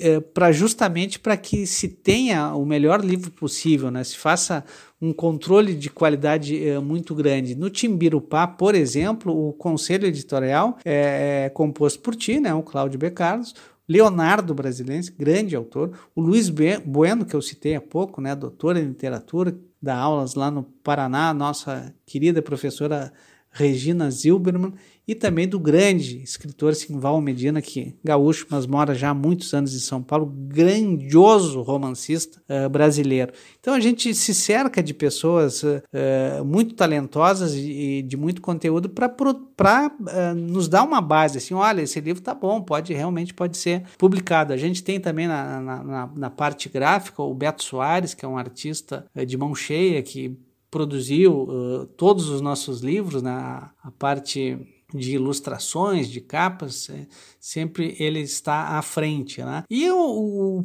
É, 0.00 0.20
para 0.20 0.52
justamente 0.52 1.18
para 1.18 1.36
que 1.36 1.66
se 1.66 1.88
tenha 1.88 2.54
o 2.54 2.64
melhor 2.64 3.04
livro 3.04 3.32
possível, 3.32 3.90
né? 3.90 4.04
se 4.04 4.16
faça 4.16 4.64
um 5.02 5.12
controle 5.12 5.74
de 5.74 5.90
qualidade 5.90 6.68
é, 6.68 6.78
muito 6.78 7.16
grande. 7.16 7.56
No 7.56 7.68
Timbirupá, 7.68 8.46
por 8.46 8.76
exemplo, 8.76 9.48
o 9.48 9.52
conselho 9.52 10.06
editorial 10.06 10.78
é, 10.84 11.46
é 11.46 11.48
composto 11.48 11.98
por 11.98 12.14
ti, 12.14 12.38
né? 12.38 12.54
o 12.54 12.62
Cláudio 12.62 12.96
B. 12.96 13.10
Carlos, 13.10 13.54
Leonardo 13.88 14.54
Brasilense, 14.54 15.10
grande 15.10 15.56
autor, 15.56 15.98
o 16.14 16.20
Luiz 16.20 16.50
Bueno, 16.84 17.24
que 17.24 17.34
eu 17.34 17.40
citei 17.40 17.74
há 17.74 17.80
pouco, 17.80 18.20
né, 18.20 18.36
doutor 18.36 18.76
em 18.76 18.84
literatura, 18.84 19.58
dá 19.80 19.96
aulas 19.96 20.34
lá 20.34 20.50
no 20.50 20.62
Paraná, 20.62 21.32
nossa 21.32 21.94
querida 22.04 22.42
professora 22.42 23.10
Regina 23.50 24.10
Zilberman, 24.10 24.74
e 25.08 25.14
também 25.14 25.48
do 25.48 25.58
grande 25.58 26.22
escritor 26.22 26.74
Simval 26.74 27.18
Medina, 27.22 27.62
que 27.62 27.96
gaúcho, 28.04 28.46
mas 28.50 28.66
mora 28.66 28.94
já 28.94 29.08
há 29.08 29.14
muitos 29.14 29.54
anos 29.54 29.74
em 29.74 29.78
São 29.78 30.02
Paulo, 30.02 30.26
grandioso 30.26 31.62
romancista 31.62 32.42
uh, 32.46 32.68
brasileiro. 32.68 33.32
Então 33.58 33.72
a 33.72 33.80
gente 33.80 34.14
se 34.14 34.34
cerca 34.34 34.82
de 34.82 34.92
pessoas 34.92 35.62
uh, 35.62 36.44
muito 36.44 36.74
talentosas 36.74 37.54
e, 37.54 38.00
e, 38.00 38.02
de 38.02 38.18
muito 38.18 38.42
conteúdo 38.42 38.90
para 38.90 39.08
uh, 39.08 40.34
nos 40.34 40.68
dar 40.68 40.82
uma 40.82 41.00
base, 41.00 41.38
assim, 41.38 41.54
olha, 41.54 41.80
esse 41.80 41.98
livro 42.02 42.22
tá 42.22 42.34
bom, 42.34 42.60
pode 42.60 42.92
realmente 42.92 43.32
pode 43.32 43.56
ser 43.56 43.84
publicado. 43.96 44.52
A 44.52 44.58
gente 44.58 44.84
tem 44.84 45.00
também 45.00 45.26
na, 45.26 45.58
na, 45.58 46.10
na 46.14 46.30
parte 46.30 46.68
gráfica 46.68 47.22
o 47.22 47.32
Beto 47.32 47.64
Soares, 47.64 48.12
que 48.12 48.26
é 48.26 48.28
um 48.28 48.36
artista 48.36 49.06
de 49.26 49.38
mão 49.38 49.54
cheia, 49.54 50.02
que 50.02 50.36
produziu 50.70 51.88
todos 51.96 52.28
os 52.28 52.42
nossos 52.42 52.82
livros, 52.82 53.22
né? 53.22 53.30
a 53.32 53.90
parte 53.98 54.58
de 54.94 55.12
ilustrações, 55.12 56.08
de 56.08 56.20
capas, 56.20 56.88
é, 56.88 57.06
sempre 57.38 57.94
ele 57.98 58.20
está 58.20 58.78
à 58.78 58.82
frente. 58.82 59.42
Né? 59.42 59.62
E 59.68 59.86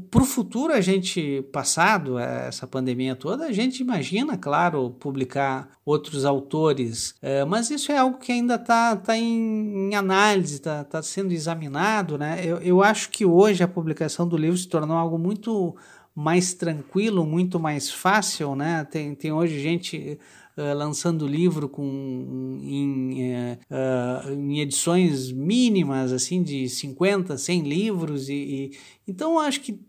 para 0.09 0.23
o 0.23 0.25
futuro, 0.25 0.71
a 0.71 0.79
gente, 0.79 1.41
passado 1.51 2.17
essa 2.17 2.65
pandemia 2.65 3.15
toda, 3.15 3.45
a 3.45 3.51
gente 3.51 3.81
imagina, 3.81 4.37
claro, 4.37 4.91
publicar 4.91 5.69
outros 5.85 6.23
autores, 6.23 7.15
é, 7.21 7.43
mas 7.43 7.69
isso 7.69 7.91
é 7.91 7.97
algo 7.97 8.17
que 8.17 8.31
ainda 8.31 8.55
está 8.55 8.95
tá 8.95 9.17
em, 9.17 9.89
em, 9.89 9.95
análise, 9.95 10.55
está 10.55 10.85
tá 10.85 11.01
sendo 11.01 11.33
examinado. 11.33 12.17
Né? 12.17 12.41
Eu, 12.45 12.57
eu 12.59 12.81
acho 12.81 13.09
que 13.09 13.25
hoje 13.25 13.61
a 13.61 13.67
publicação 13.67 14.25
do 14.25 14.37
livro 14.37 14.57
se 14.57 14.69
tornou 14.69 14.95
algo 14.95 15.17
muito 15.17 15.75
mais 16.15 16.53
tranquilo, 16.53 17.25
muito 17.25 17.59
mais 17.59 17.91
fácil. 17.91 18.55
Né? 18.55 18.85
Tem, 18.89 19.13
tem 19.15 19.33
hoje 19.33 19.59
gente 19.59 20.17
uh, 20.57 20.73
lançando 20.75 21.27
livro 21.27 21.67
com, 21.69 22.59
em, 22.63 23.31
uh, 23.43 24.31
em, 24.31 24.59
edições 24.59 25.31
mínimas, 25.31 26.11
assim, 26.11 26.41
de 26.41 26.67
50, 26.69 27.37
100 27.37 27.61
livros. 27.61 28.29
E, 28.29 28.33
e, 28.33 28.77
então, 29.07 29.39
acho 29.39 29.61
que 29.61 29.79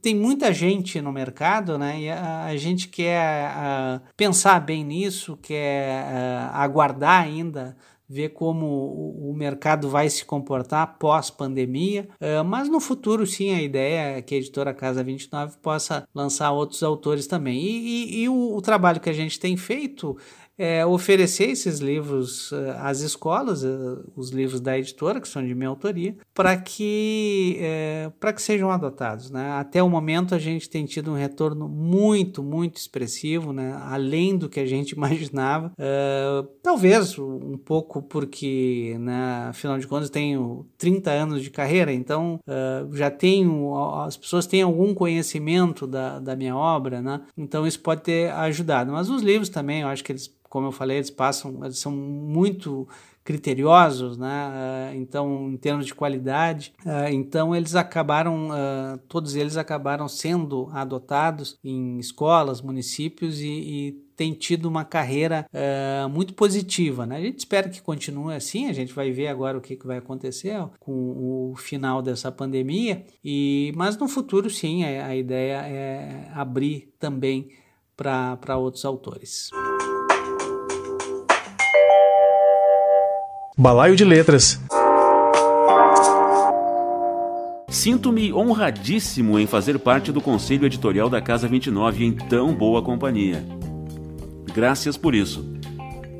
tem 0.00 0.14
muita 0.14 0.52
gente 0.52 1.00
no 1.00 1.12
mercado, 1.12 1.78
né? 1.78 2.00
E 2.00 2.10
a, 2.10 2.44
a 2.44 2.56
gente 2.56 2.88
quer 2.88 4.00
pensar 4.16 4.60
bem 4.60 4.84
nisso, 4.84 5.36
quer 5.42 6.04
aguardar 6.52 7.24
ainda 7.24 7.76
ver 8.10 8.30
como 8.30 8.66
o 8.66 9.32
mercado 9.32 9.88
vai 9.88 10.10
se 10.10 10.24
comportar 10.24 10.98
pós-pandemia, 10.98 12.08
uh, 12.20 12.44
mas 12.44 12.68
no 12.68 12.80
futuro 12.80 13.24
sim 13.24 13.54
a 13.54 13.62
ideia 13.62 14.18
é 14.18 14.22
que 14.22 14.34
a 14.34 14.38
editora 14.38 14.74
Casa 14.74 15.04
29 15.04 15.58
possa 15.58 16.08
lançar 16.12 16.50
outros 16.50 16.82
autores 16.82 17.28
também. 17.28 17.62
E, 17.62 17.68
e, 17.68 18.22
e 18.22 18.28
o, 18.28 18.56
o, 18.56 18.60
trabalho 18.60 18.98
que 18.98 19.08
a 19.08 19.12
gente 19.12 19.38
tem 19.38 19.56
feito 19.56 20.18
é, 20.60 20.84
oferecer 20.84 21.44
esses 21.44 21.78
livros 21.78 22.52
uh, 22.52 22.74
às 22.80 23.00
escolas, 23.00 23.64
uh, 23.64 24.04
os 24.14 24.28
livros 24.28 24.60
da 24.60 24.78
editora, 24.78 25.18
que 25.18 25.26
são 25.26 25.42
de 25.42 25.54
minha 25.54 25.70
autoria, 25.70 26.14
para 26.34 26.54
que, 26.54 27.58
para 28.18 28.32
que 28.32 28.42
sejam 28.42 28.70
adotados. 28.70 29.30
Né? 29.30 29.52
Até 29.52 29.82
o 29.82 29.88
momento 29.88 30.34
a 30.34 30.38
gente 30.38 30.68
tem 30.68 30.84
tido 30.84 31.12
um 31.12 31.14
retorno 31.14 31.66
muito, 31.66 32.42
muito 32.42 32.76
expressivo, 32.76 33.54
né? 33.54 33.78
além 33.84 34.36
do 34.36 34.50
que 34.50 34.60
a 34.60 34.66
gente 34.66 34.90
imaginava. 34.96 35.72
talvez 36.62 37.18
um 37.18 37.56
pouco 37.56 38.02
porque, 38.02 38.96
né, 39.00 39.46
afinal 39.48 39.78
de 39.78 39.86
contas, 39.86 40.10
tenho 40.10 40.66
30 40.76 41.10
anos 41.10 41.42
de 41.42 41.50
carreira, 41.50 41.92
então 41.92 42.38
já 42.92 43.10
tenho, 43.10 43.74
as 44.02 44.16
pessoas 44.16 44.46
têm 44.46 44.62
algum 44.62 44.94
conhecimento 44.94 45.86
da, 45.86 46.18
da 46.18 46.36
minha 46.36 46.56
obra, 46.56 47.00
né? 47.00 47.22
então 47.36 47.66
isso 47.66 47.80
pode 47.80 48.02
ter 48.02 48.30
ajudado. 48.32 48.92
Mas 48.92 49.08
os 49.08 49.22
livros 49.22 49.48
também, 49.48 49.82
eu 49.82 49.88
acho 49.88 50.04
que 50.04 50.12
eles 50.12 50.28
como 50.50 50.66
eu 50.66 50.72
falei, 50.72 50.96
eles 50.96 51.10
passam, 51.10 51.64
eles 51.64 51.78
são 51.78 51.92
muito 51.92 52.86
criteriosos, 53.22 54.18
né? 54.18 54.28
Ah, 54.28 54.90
então, 54.96 55.48
em 55.48 55.56
termos 55.56 55.86
de 55.86 55.94
qualidade, 55.94 56.74
ah, 56.84 57.10
então 57.10 57.54
eles 57.54 57.76
acabaram, 57.76 58.48
ah, 58.50 58.98
todos 59.08 59.36
eles 59.36 59.56
acabaram 59.56 60.08
sendo 60.08 60.68
adotados 60.72 61.56
em 61.62 61.98
escolas, 61.98 62.60
municípios 62.60 63.40
e, 63.40 63.46
e 63.46 63.92
tem 64.16 64.34
tido 64.34 64.66
uma 64.66 64.84
carreira 64.84 65.46
uh, 65.48 66.06
muito 66.10 66.34
positiva. 66.34 67.06
Né? 67.06 67.16
A 67.16 67.20
gente 67.22 67.38
espera 67.38 67.70
que 67.70 67.80
continue 67.80 68.34
assim, 68.34 68.68
a 68.68 68.72
gente 68.72 68.92
vai 68.92 69.10
ver 69.10 69.28
agora 69.28 69.56
o 69.56 69.62
que, 69.62 69.76
que 69.76 69.86
vai 69.86 69.96
acontecer 69.96 70.62
com 70.78 71.52
o 71.52 71.54
final 71.56 72.02
dessa 72.02 72.30
pandemia, 72.30 73.06
e 73.24 73.72
mas 73.76 73.96
no 73.96 74.08
futuro, 74.08 74.50
sim, 74.50 74.84
a, 74.84 75.06
a 75.06 75.16
ideia 75.16 75.62
é 75.62 76.30
abrir 76.34 76.92
também 76.98 77.48
para 77.96 78.58
outros 78.58 78.84
autores. 78.84 79.48
Balaio 83.60 83.94
de 83.94 84.06
Letras. 84.06 84.58
Sinto-me 87.68 88.32
honradíssimo 88.32 89.38
em 89.38 89.46
fazer 89.46 89.78
parte 89.78 90.10
do 90.10 90.18
conselho 90.22 90.64
editorial 90.64 91.10
da 91.10 91.20
Casa 91.20 91.46
29 91.46 92.02
em 92.02 92.10
tão 92.10 92.54
boa 92.54 92.80
companhia. 92.80 93.44
Graças 94.54 94.96
por 94.96 95.14
isso. 95.14 95.46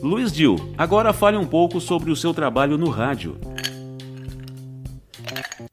Luiz 0.03 0.30
Dil, 0.30 0.57
agora 0.76 1.14
fale 1.14 1.38
um 1.38 1.47
pouco 1.47 1.80
sobre 1.80 2.11
o 2.11 2.16
seu 2.16 2.34
trabalho 2.34 2.76
no 2.76 2.91
rádio. 2.91 3.38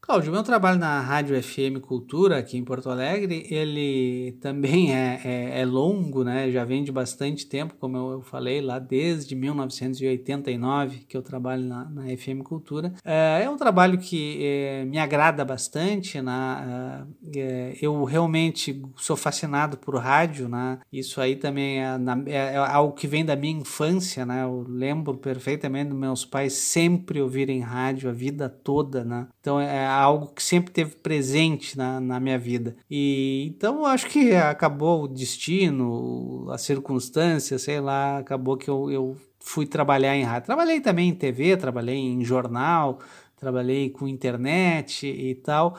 Cláudio, 0.08 0.32
meu 0.32 0.42
trabalho 0.42 0.80
na 0.80 1.02
Rádio 1.02 1.44
FM 1.44 1.82
Cultura 1.82 2.38
aqui 2.38 2.58
em 2.58 2.64
Porto 2.64 2.90
Alegre, 2.90 3.46
ele 3.50 4.38
também 4.40 4.96
é, 4.96 5.20
é, 5.22 5.60
é, 5.60 5.66
longo, 5.66 6.24
né? 6.24 6.50
Já 6.50 6.64
vem 6.64 6.82
de 6.82 6.94
bastante 6.94 7.46
tempo, 7.46 7.76
como 7.78 7.98
eu 7.98 8.22
falei, 8.22 8.62
lá 8.62 8.80
desde 8.80 9.36
1989 9.36 11.00
que 11.00 11.18
eu 11.18 11.22
trabalho 11.22 11.66
na, 11.66 11.84
na 11.90 12.04
FM 12.04 12.42
Cultura. 12.42 12.94
É, 13.04 13.42
é, 13.44 13.50
um 13.50 13.58
trabalho 13.58 13.98
que 13.98 14.40
é, 14.42 14.86
me 14.86 14.98
agrada 14.98 15.44
bastante, 15.44 16.22
né? 16.22 17.06
É, 17.36 17.76
eu 17.82 18.02
realmente 18.06 18.82
sou 18.96 19.18
fascinado 19.18 19.78
por 19.78 19.98
rádio, 19.98 20.48
né? 20.48 20.80
Isso 20.90 21.20
aí 21.20 21.36
também 21.36 21.82
é, 21.84 21.98
é, 22.28 22.56
algo 22.56 22.94
que 22.94 23.08
vem 23.08 23.26
da 23.26 23.36
minha 23.36 23.60
infância, 23.60 24.26
né? 24.26 24.44
Eu 24.44 24.66
lembro 24.70 25.18
perfeitamente 25.18 25.90
dos 25.90 26.00
meus 26.00 26.24
pais 26.24 26.54
sempre 26.54 27.22
ouvirem 27.22 27.60
rádio 27.60 28.10
a 28.10 28.14
vida 28.14 28.48
toda, 28.48 29.04
né? 29.04 29.28
Então 29.42 29.60
é 29.60 29.97
algo 29.98 30.28
que 30.28 30.44
sempre 30.44 30.72
teve 30.72 30.96
presente 30.96 31.78
na, 31.78 32.00
na 32.00 32.20
minha 32.20 32.38
vida. 32.38 32.76
E 32.90 33.52
então 33.56 33.86
acho 33.86 34.08
que 34.08 34.34
acabou 34.36 35.04
o 35.04 35.08
destino, 35.08 36.48
a 36.52 36.58
circunstância, 36.58 37.58
sei 37.60 37.80
lá, 37.80 38.20
acabou 38.20 38.58
que 38.58 38.70
eu, 38.70 38.92
eu 38.92 39.18
fui 39.40 39.66
trabalhar 39.66 40.16
em 40.16 40.24
rádio. 40.24 40.48
Trabalhei 40.48 40.82
também 40.82 41.10
em 41.10 41.16
TV, 41.16 41.58
trabalhei 41.58 41.98
em 41.98 42.24
jornal, 42.24 43.00
trabalhei 43.38 43.90
com 43.90 44.08
internet 44.08 45.08
e 45.08 45.36
tal, 45.36 45.78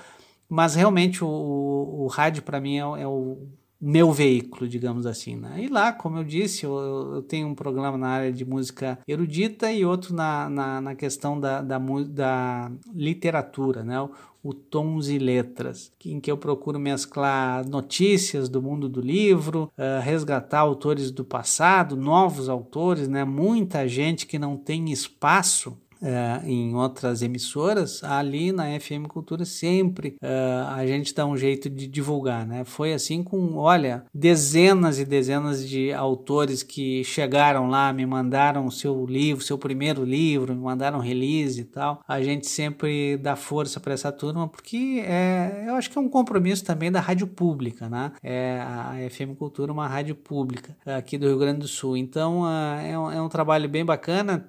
mas 0.49 0.75
realmente 0.75 1.23
o, 1.23 1.29
o, 1.29 2.05
o 2.05 2.07
rádio 2.07 2.43
para 2.43 2.61
mim 2.61 2.77
é, 2.77 3.03
é, 3.03 3.07
o 3.07 3.49
meu 3.81 4.13
veículo, 4.13 4.69
digamos 4.69 5.07
assim. 5.07 5.37
Né? 5.37 5.65
E 5.65 5.69
lá, 5.69 5.93
como 5.93 6.19
eu 6.19 6.25
disse, 6.25 6.65
eu, 6.65 7.15
eu, 7.15 7.23
tenho 7.23 7.49
um 7.49 7.55
programa 7.55 7.97
na 7.97 8.09
área 8.09 8.33
de 8.33 8.45
música 8.45 8.99
erudita 9.07 9.71
e 9.73 9.85
outro 9.85 10.15
na, 10.15 10.49
na, 10.51 10.81
na 10.81 10.95
questão 10.95 11.39
da, 11.39 11.63
da, 11.63 11.79
da 11.79 12.73
literatura, 12.93 13.85
né? 13.85 14.01
O, 14.01 14.11
o 14.43 14.55
Tons 14.55 15.09
e 15.09 15.19
Letras, 15.19 15.93
em 16.05 16.21
que 16.21 16.31
eu 16.31 16.37
procuro 16.37 16.79
mesclar 16.79 17.69
notícias 17.69 18.49
do 18.49 18.63
mundo 18.63 18.89
do 18.89 19.01
livro, 19.01 19.71
uh, 19.77 20.01
resgatar 20.03 20.61
autores 20.61 21.11
do 21.11 21.25
passado, 21.25 21.97
novos 21.97 22.49
autores, 22.49 23.09
né? 23.09 23.25
muita 23.25 23.87
gente 23.89 24.27
que 24.27 24.39
não 24.39 24.57
tem 24.57 24.91
espaço 24.91 25.77
é, 26.03 26.41
em 26.45 26.75
outras 26.75 27.23
emissoras, 27.23 28.03
ali 28.03 28.53
na 28.53 28.79
FM 28.79 29.07
Cultura 29.09 29.45
sempre 29.45 30.17
é, 30.23 30.65
a 30.69 30.87
gente 30.87 31.15
dá 31.15 31.27
um 31.27 31.37
jeito 31.37 31.69
de 31.69 31.87
divulgar, 31.87 32.47
né? 32.47 32.65
Foi 32.65 32.93
assim 32.93 33.23
com, 33.23 33.57
olha, 33.57 34.05
dezenas 34.15 34.99
e 34.99 35.05
dezenas 35.05 35.67
de 35.67 35.93
autores 35.93 36.63
que 36.63 37.03
chegaram 37.05 37.69
lá, 37.69 37.93
me 37.93 38.07
mandaram 38.07 38.71
seu 38.71 39.07
livro, 39.07 39.45
seu 39.45 39.59
primeiro 39.59 40.05
livro, 40.05 40.55
me 40.55 40.63
mandaram 40.63 40.99
release 40.99 41.61
e 41.61 41.65
tal. 41.65 42.01
A 42.07 42.23
gente 42.23 42.47
sempre 42.49 43.17
dá 43.17 43.37
força 43.37 43.81
para 43.81 43.95
essa 43.95 44.13
turma 44.13 44.49
porque 44.49 45.03
é, 45.05 45.65
eu 45.67 45.75
acho 45.75 45.91
que 45.91 45.99
é 45.99 46.01
um 46.01 46.09
compromisso 46.09 46.65
também 46.65 46.91
da 46.91 47.01
rádio 47.01 47.27
pública, 47.27 47.89
né? 47.89 48.13
É 48.23 48.61
a 48.61 48.95
FM 49.11 49.37
Cultura, 49.39 49.73
uma 49.73 49.87
rádio 49.87 50.15
pública 50.15 50.77
aqui 50.85 51.19
do 51.19 51.27
Rio 51.27 51.39
Grande 51.39 51.61
do 51.61 51.69
Sul. 51.69 51.97
Então 51.97 52.49
é, 52.49 52.99
um, 52.99 53.11
é 53.13 53.23
um 53.23 53.29
trabalho 53.29 53.69
bem 53.69 53.85
bacana. 53.85 54.49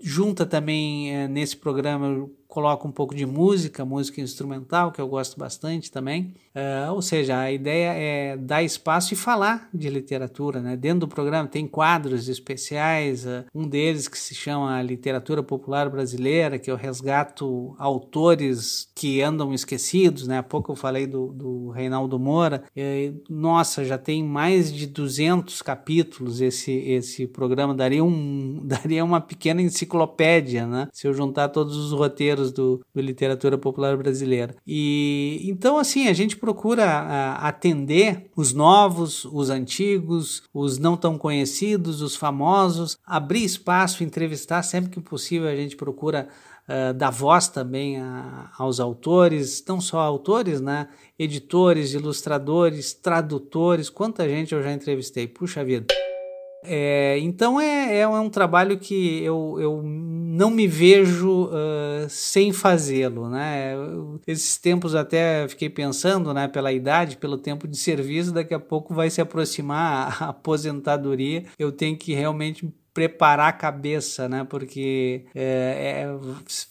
Junta 0.00 0.46
também 0.46 1.14
é, 1.14 1.28
nesse 1.28 1.56
programa, 1.56 2.28
coloco 2.50 2.86
um 2.86 2.90
pouco 2.90 3.14
de 3.14 3.24
música, 3.24 3.84
música 3.84 4.20
instrumental, 4.20 4.90
que 4.90 5.00
eu 5.00 5.08
gosto 5.08 5.38
bastante 5.38 5.90
também. 5.90 6.34
Uh, 6.52 6.92
ou 6.92 7.00
seja, 7.00 7.38
a 7.38 7.50
ideia 7.50 7.92
é 7.92 8.36
dar 8.36 8.62
espaço 8.62 9.14
e 9.14 9.16
falar 9.16 9.68
de 9.72 9.88
literatura. 9.88 10.60
Né? 10.60 10.76
Dentro 10.76 11.00
do 11.00 11.08
programa 11.08 11.48
tem 11.48 11.66
quadros 11.66 12.28
especiais, 12.28 13.24
uh, 13.24 13.44
um 13.54 13.68
deles 13.68 14.08
que 14.08 14.18
se 14.18 14.34
chama 14.34 14.82
Literatura 14.82 15.44
Popular 15.44 15.88
Brasileira, 15.88 16.58
que 16.58 16.68
eu 16.68 16.74
resgato 16.74 17.74
autores 17.78 18.90
que 18.96 19.22
andam 19.22 19.54
esquecidos. 19.54 20.26
Né? 20.26 20.38
Há 20.38 20.42
pouco 20.42 20.72
eu 20.72 20.76
falei 20.76 21.06
do, 21.06 21.28
do 21.28 21.68
Reinaldo 21.68 22.18
Moura. 22.18 22.64
E, 22.76 23.12
nossa, 23.28 23.84
já 23.84 23.96
tem 23.96 24.24
mais 24.24 24.72
de 24.72 24.88
200 24.88 25.62
capítulos 25.62 26.40
esse, 26.40 26.72
esse 26.72 27.28
programa. 27.28 27.72
Daria, 27.74 28.02
um, 28.02 28.60
daria 28.66 29.04
uma 29.04 29.20
pequena 29.20 29.62
enciclopédia 29.62 30.66
né? 30.66 30.88
se 30.92 31.06
eu 31.06 31.14
juntar 31.14 31.48
todos 31.50 31.76
os 31.76 31.92
roteiros 31.92 32.39
do, 32.52 32.80
do 32.94 33.00
Literatura 33.00 33.58
Popular 33.58 33.96
Brasileira. 33.96 34.54
E 34.64 35.40
então, 35.44 35.78
assim, 35.78 36.06
a 36.08 36.12
gente 36.12 36.36
procura 36.36 36.84
a, 36.84 37.48
atender 37.48 38.30
os 38.36 38.52
novos, 38.52 39.24
os 39.24 39.50
antigos, 39.50 40.42
os 40.54 40.78
não 40.78 40.96
tão 40.96 41.18
conhecidos, 41.18 42.02
os 42.02 42.14
famosos, 42.14 42.96
abrir 43.04 43.44
espaço, 43.44 44.04
entrevistar 44.04 44.62
sempre 44.62 44.90
que 44.90 45.00
possível. 45.00 45.48
A 45.48 45.56
gente 45.56 45.76
procura 45.76 46.28
uh, 46.68 46.94
dar 46.94 47.10
voz 47.10 47.48
também 47.48 47.98
a, 48.00 48.50
aos 48.56 48.78
autores, 48.78 49.62
não 49.66 49.80
só 49.80 49.98
autores, 49.98 50.60
né? 50.60 50.88
Editores, 51.18 51.92
ilustradores, 51.94 52.94
tradutores. 52.94 53.90
Quanta 53.90 54.28
gente 54.28 54.54
eu 54.54 54.62
já 54.62 54.72
entrevistei? 54.72 55.26
Puxa 55.26 55.64
vida. 55.64 55.86
É, 56.62 57.18
então 57.20 57.58
é, 57.58 58.00
é, 58.00 58.06
um 58.06 58.28
trabalho 58.28 58.78
que 58.78 59.22
eu, 59.24 59.56
eu 59.58 59.82
não 59.82 60.50
me 60.50 60.66
vejo 60.66 61.46
uh, 61.46 62.08
sem 62.08 62.52
fazê-lo, 62.52 63.30
né? 63.30 63.72
esses 64.26 64.58
tempos 64.58 64.94
até 64.94 65.48
fiquei 65.48 65.70
pensando, 65.70 66.34
né? 66.34 66.48
Pela 66.48 66.72
idade, 66.72 67.16
pelo 67.16 67.38
tempo 67.38 67.66
de 67.66 67.76
serviço, 67.78 68.32
daqui 68.32 68.52
a 68.52 68.60
pouco 68.60 68.94
vai 68.94 69.08
se 69.08 69.20
aproximar 69.20 70.22
a 70.22 70.28
aposentadoria. 70.28 71.44
Eu 71.58 71.72
tenho 71.72 71.96
que 71.96 72.12
realmente 72.12 72.70
preparar 72.92 73.48
a 73.48 73.52
cabeça, 73.52 74.28
né? 74.28 74.46
Porque 74.48 75.24
é, 75.34 76.02
é, 76.02 76.18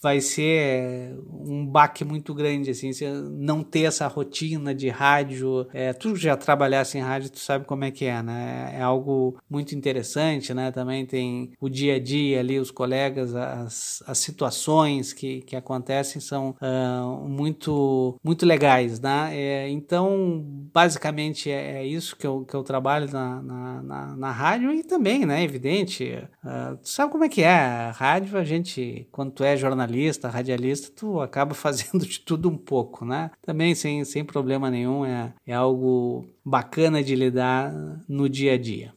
vai 0.02 0.20
ser 0.20 1.16
um 1.32 1.66
baque 1.66 2.04
muito 2.04 2.34
grande, 2.34 2.70
assim, 2.70 2.90
não 3.30 3.62
ter 3.62 3.82
essa 3.82 4.06
rotina 4.06 4.74
de 4.74 4.88
rádio. 4.88 5.66
É, 5.72 5.92
tu 5.92 6.16
já 6.16 6.36
trabalhasse 6.36 6.98
em 6.98 7.00
rádio, 7.00 7.30
tu 7.30 7.38
sabe 7.38 7.64
como 7.64 7.84
é 7.84 7.90
que 7.90 8.04
é, 8.04 8.22
né? 8.22 8.72
É 8.74 8.82
algo 8.82 9.38
muito 9.48 9.74
interessante, 9.74 10.52
né? 10.52 10.70
Também 10.70 11.06
tem 11.06 11.52
o 11.60 11.68
dia 11.68 11.96
a 11.96 12.00
dia 12.00 12.40
ali, 12.40 12.58
os 12.58 12.70
colegas, 12.70 13.34
as, 13.34 14.02
as 14.06 14.18
situações 14.18 15.12
que, 15.12 15.42
que 15.42 15.56
acontecem 15.56 16.20
são 16.20 16.54
uh, 16.60 17.28
muito, 17.28 18.18
muito 18.22 18.44
legais, 18.44 19.00
né? 19.00 19.30
É, 19.32 19.68
então, 19.68 20.42
basicamente 20.72 21.50
é, 21.50 21.78
é, 21.78 21.86
isso 21.86 22.16
que 22.16 22.26
eu, 22.26 22.44
que 22.44 22.54
eu 22.54 22.62
trabalho 22.62 23.10
na, 23.12 23.42
na, 23.42 23.82
na, 23.82 24.16
na 24.16 24.30
rádio 24.30 24.72
e 24.72 24.82
também, 24.82 25.24
né? 25.26 25.42
Evidente, 25.42 26.09
Uh, 26.18 26.76
tu 26.76 26.88
sabe 26.88 27.12
como 27.12 27.24
é 27.24 27.28
que 27.28 27.42
é? 27.42 27.54
A 27.54 27.90
rádio, 27.90 28.38
a 28.38 28.44
gente, 28.44 29.06
quando 29.10 29.32
tu 29.32 29.44
é 29.44 29.56
jornalista, 29.56 30.28
radialista, 30.28 30.92
tu 30.94 31.20
acaba 31.20 31.52
fazendo 31.54 32.04
de 32.06 32.20
tudo 32.20 32.48
um 32.48 32.56
pouco, 32.56 33.04
né? 33.04 33.30
Também 33.44 33.74
sem, 33.74 34.04
sem 34.04 34.24
problema 34.24 34.70
nenhum, 34.70 35.04
é, 35.04 35.32
é 35.46 35.54
algo 35.54 36.28
bacana 36.44 37.02
de 37.02 37.14
lidar 37.14 37.72
no 38.08 38.28
dia 38.28 38.54
a 38.54 38.58
dia. 38.58 38.92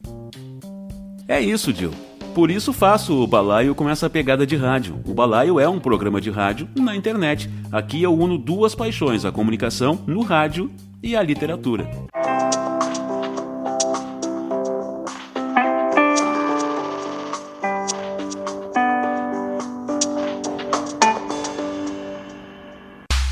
É 1.26 1.40
isso, 1.40 1.72
Dil. 1.72 1.90
Por 2.34 2.50
isso 2.50 2.72
faço 2.72 3.22
o 3.22 3.26
balaio 3.28 3.76
com 3.76 3.88
essa 3.88 4.10
pegada 4.10 4.44
de 4.44 4.56
rádio. 4.56 5.00
O 5.06 5.14
balaio 5.14 5.60
é 5.60 5.68
um 5.68 5.78
programa 5.78 6.20
de 6.20 6.30
rádio 6.30 6.68
na 6.76 6.96
internet. 6.96 7.48
Aqui 7.70 8.02
eu 8.02 8.12
uno 8.12 8.36
duas 8.36 8.74
paixões: 8.74 9.24
a 9.24 9.30
comunicação 9.30 10.02
no 10.04 10.22
rádio 10.22 10.68
e 11.00 11.14
a 11.14 11.22
literatura. 11.22 11.88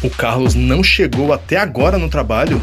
O 0.02 0.10
Carlos 0.10 0.56
não 0.56 0.82
chegou 0.82 1.32
até 1.32 1.56
agora 1.56 1.96
no 1.96 2.08
trabalho? 2.08 2.60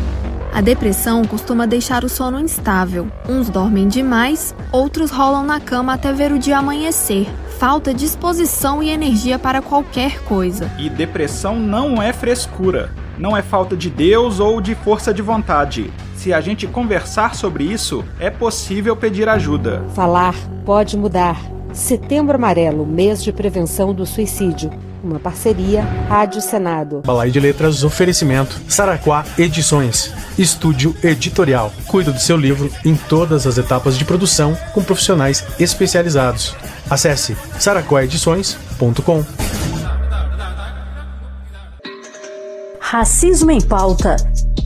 A 0.52 0.60
depressão 0.60 1.24
costuma 1.24 1.66
deixar 1.66 2.04
o 2.04 2.10
sono 2.10 2.38
instável. 2.38 3.08
Uns 3.30 3.50
dormem 3.50 3.88
demais, 3.88 4.54
outros 4.74 5.10
rolam 5.10 5.46
na 5.46 5.58
cama 5.58 5.94
até 5.94 6.12
ver 6.12 6.34
o 6.34 6.40
dia 6.40 6.58
amanhecer. 6.58 7.28
Falta 7.58 7.94
disposição 7.94 8.84
e 8.84 8.90
energia 8.90 9.40
para 9.40 9.62
qualquer 9.62 10.22
coisa. 10.24 10.70
E 10.78 10.90
depressão 10.90 11.58
não 11.58 12.02
é 12.02 12.12
frescura, 12.12 12.90
não 13.18 13.38
é 13.38 13.42
falta 13.42 13.78
de 13.78 13.90
Deus 13.90 14.42
ou 14.42 14.60
de 14.60 14.76
força 14.76 15.14
de 15.14 15.22
vontade. 15.22 15.94
Se 16.16 16.34
a 16.34 16.42
gente 16.42 16.68
conversar 16.68 17.36
sobre 17.36 17.64
isso, 17.64 18.04
é 18.20 18.30
possível 18.30 18.98
pedir 18.98 19.30
ajuda. 19.30 19.86
Falar 19.96 20.36
pode 20.66 20.98
mudar. 20.98 21.40
Setembro 21.72 22.36
Amarelo, 22.36 22.86
mês 22.86 23.24
de 23.24 23.32
prevenção 23.32 23.94
do 23.94 24.06
suicídio. 24.06 24.70
Uma 25.04 25.20
parceria 25.20 25.82
Rádio 26.10 26.42
Senado. 26.42 27.02
Balai 27.06 27.32
de 27.32 27.40
Letras 27.40 27.84
Oferecimento. 27.84 28.60
Saraquá 28.68 29.26
Edições. 29.38 30.14
Estúdio 30.38 30.96
Editorial. 31.04 31.72
Cuida 31.88 32.12
do 32.12 32.20
seu 32.20 32.36
livro 32.36 32.70
em 32.84 32.96
todas 32.96 33.48
as 33.48 33.58
etapas 33.58 33.98
de 33.98 34.06
produção 34.06 34.58
com 34.74 34.84
profissionais 34.84 35.46
especializados. 35.60 36.56
Acesse 36.90 37.38
saraquaedições.com. 37.60 39.26
Racismo 42.80 43.52
em 43.52 43.62
pauta. 43.62 44.16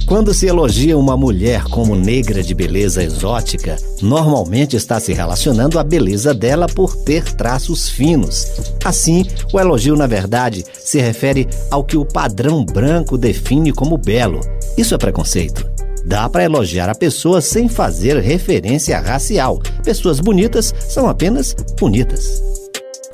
Quando 0.06 0.34
se 0.34 0.47
elogia 0.47 0.97
uma 0.97 1.16
mulher 1.16 1.64
como 1.64 1.95
negra 1.95 2.43
de 2.43 2.54
beleza 2.54 3.01
exótica, 3.01 3.78
normalmente 4.01 4.76
está 4.76 4.99
se 4.99 5.14
relacionando 5.14 5.80
à 5.80 5.84
beleza 5.84 6.34
dela 6.34 6.68
por 6.68 6.95
ter 6.95 7.24
traços 7.34 7.88
finos. 7.89 8.47
Assim, 8.84 9.26
o 9.54 9.60
elogio, 9.60 9.95
na 9.95 10.06
verdade, 10.06 10.66
se 10.78 10.99
refere 10.99 11.47
ao 11.72 11.84
que 11.84 11.95
o 11.95 12.06
padrão 12.06 12.66
branco 12.66 13.18
define 13.18 13.72
como 13.72 13.97
belo. 13.97 14.41
Isso 14.78 14.93
é 14.93 14.97
preconceito. 14.97 15.66
Dá 16.06 16.28
para 16.28 16.43
elogiar 16.43 16.89
a 16.89 16.95
pessoa 16.95 17.39
sem 17.39 17.70
fazer 17.70 18.18
referência 18.18 18.99
racial. 18.99 19.60
Pessoas 19.84 20.20
bonitas 20.20 20.74
são 20.80 21.08
apenas 21.08 21.56
bonitas. 21.80 22.43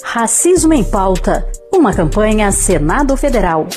Racismo 0.02 0.74
em 0.74 0.84
pauta. 0.84 1.46
Uma 1.72 1.94
campanha 1.94 2.52
Senado 2.52 3.16
Federal. 3.16 3.68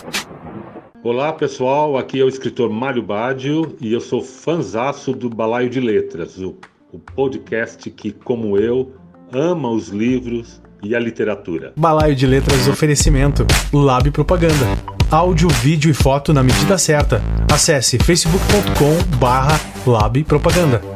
Olá 1.04 1.32
pessoal, 1.32 1.98
aqui 1.98 2.20
é 2.20 2.24
o 2.24 2.28
escritor 2.28 2.70
Mário 2.70 3.02
Badio 3.02 3.74
e 3.80 3.92
eu 3.92 4.00
sou 4.00 4.22
fanzaço 4.22 5.12
do 5.12 5.28
Balaio 5.28 5.68
de 5.68 5.80
Letras, 5.80 6.38
o, 6.38 6.54
o 6.92 6.98
podcast 7.00 7.90
que, 7.90 8.12
como 8.12 8.56
eu, 8.56 8.94
ama 9.32 9.68
os 9.68 9.88
livros 9.88 10.62
e 10.80 10.94
a 10.94 11.00
literatura. 11.00 11.72
Balaio 11.76 12.14
de 12.14 12.24
Letras 12.24 12.68
oferecimento 12.68 13.44
Lab 13.72 14.12
Propaganda. 14.12 14.78
Áudio, 15.10 15.48
vídeo 15.48 15.90
e 15.90 15.94
foto 15.94 16.32
na 16.32 16.42
medida 16.44 16.78
certa. 16.78 17.20
Acesse 17.52 17.98
facebook.com 17.98 19.18
barra 19.18 19.58
Lab 19.84 20.22
Propaganda. 20.22 20.91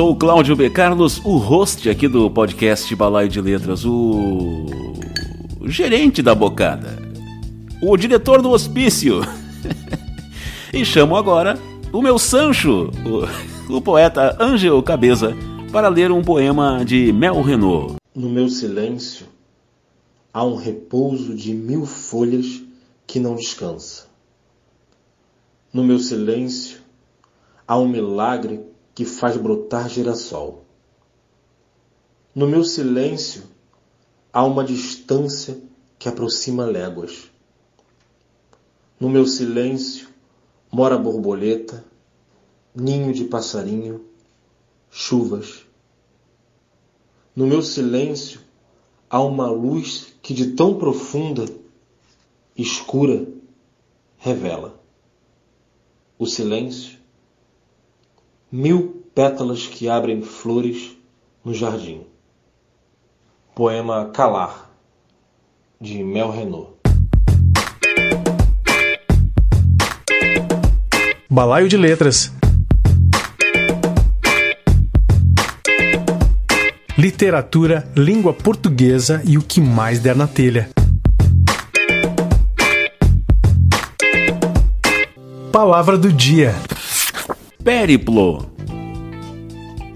Sou 0.00 0.12
o 0.12 0.16
Cláudio 0.16 0.56
B. 0.56 0.70
Carlos, 0.70 1.20
o 1.26 1.36
host 1.36 1.86
aqui 1.90 2.08
do 2.08 2.30
podcast 2.30 2.96
Balaio 2.96 3.28
de 3.28 3.38
Letras, 3.38 3.84
o 3.84 4.64
gerente 5.66 6.22
da 6.22 6.34
bocada, 6.34 6.96
o 7.82 7.94
diretor 7.98 8.40
do 8.40 8.48
hospício. 8.48 9.20
e 10.72 10.86
chamo 10.86 11.14
agora 11.14 11.58
o 11.92 12.00
meu 12.00 12.18
Sancho, 12.18 12.90
o, 13.68 13.76
o 13.76 13.82
poeta 13.82 14.42
Ângelo 14.42 14.82
Cabeza, 14.82 15.36
para 15.70 15.88
ler 15.88 16.10
um 16.10 16.24
poema 16.24 16.82
de 16.82 17.12
Mel 17.12 17.42
Renault. 17.42 17.96
No 18.14 18.30
meu 18.30 18.48
silêncio 18.48 19.26
há 20.32 20.42
um 20.42 20.56
repouso 20.56 21.36
de 21.36 21.52
mil 21.52 21.84
folhas 21.84 22.62
que 23.06 23.20
não 23.20 23.34
descansa. 23.34 24.06
No 25.70 25.84
meu 25.84 25.98
silêncio 25.98 26.78
há 27.68 27.78
um 27.78 27.86
milagre 27.86 28.69
que 28.94 29.04
faz 29.04 29.36
brotar 29.36 29.88
girassol. 29.88 30.64
No 32.34 32.46
meu 32.46 32.64
silêncio 32.64 33.42
há 34.32 34.44
uma 34.44 34.64
distância 34.64 35.60
que 35.98 36.08
aproxima 36.08 36.64
léguas. 36.64 37.30
No 38.98 39.08
meu 39.08 39.26
silêncio 39.26 40.08
mora 40.70 40.96
borboleta 40.96 41.84
ninho 42.74 43.12
de 43.12 43.24
passarinho, 43.24 44.04
chuvas. 44.90 45.66
No 47.34 47.46
meu 47.46 47.62
silêncio 47.62 48.40
há 49.08 49.20
uma 49.20 49.50
luz 49.50 50.14
que 50.22 50.32
de 50.32 50.52
tão 50.52 50.78
profunda, 50.78 51.44
escura, 52.56 53.26
revela. 54.18 54.80
O 56.18 56.26
silêncio, 56.26 56.99
mil 58.52 59.06
pétalas 59.14 59.66
que 59.66 59.88
abrem 59.88 60.22
flores 60.22 60.96
no 61.44 61.54
jardim. 61.54 62.00
Poema 63.54 64.10
Calar, 64.12 64.70
de 65.80 66.02
Mel 66.02 66.30
Renault. 66.30 66.70
Balaio 71.30 71.68
de 71.68 71.76
Letras. 71.76 72.32
Literatura, 76.98 77.88
língua 77.96 78.34
portuguesa 78.34 79.22
e 79.24 79.38
o 79.38 79.42
que 79.42 79.60
mais 79.60 80.00
der 80.00 80.16
na 80.16 80.26
telha. 80.26 80.68
Palavra 85.52 85.96
do 85.96 86.12
dia: 86.12 86.54
Périplo. 87.64 88.46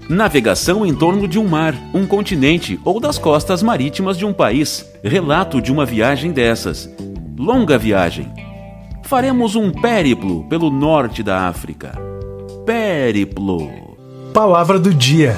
Navegação 0.07 0.85
em 0.85 0.93
torno 0.93 1.27
de 1.27 1.39
um 1.39 1.47
mar, 1.47 1.73
um 1.95 2.05
continente 2.05 2.79
ou 2.85 2.99
das 2.99 3.17
costas 3.17 3.63
marítimas 3.63 4.19
de 4.19 4.25
um 4.25 4.31
país. 4.31 4.87
Relato 5.03 5.59
de 5.59 5.71
uma 5.71 5.83
viagem 5.83 6.31
dessas. 6.31 6.87
Longa 7.35 7.75
viagem. 7.75 8.31
Faremos 9.03 9.55
um 9.55 9.71
périplo 9.71 10.43
pelo 10.43 10.69
norte 10.69 11.23
da 11.23 11.47
África. 11.47 11.99
Périplo. 12.67 13.67
Palavra 14.31 14.77
do 14.77 14.93
dia: 14.93 15.35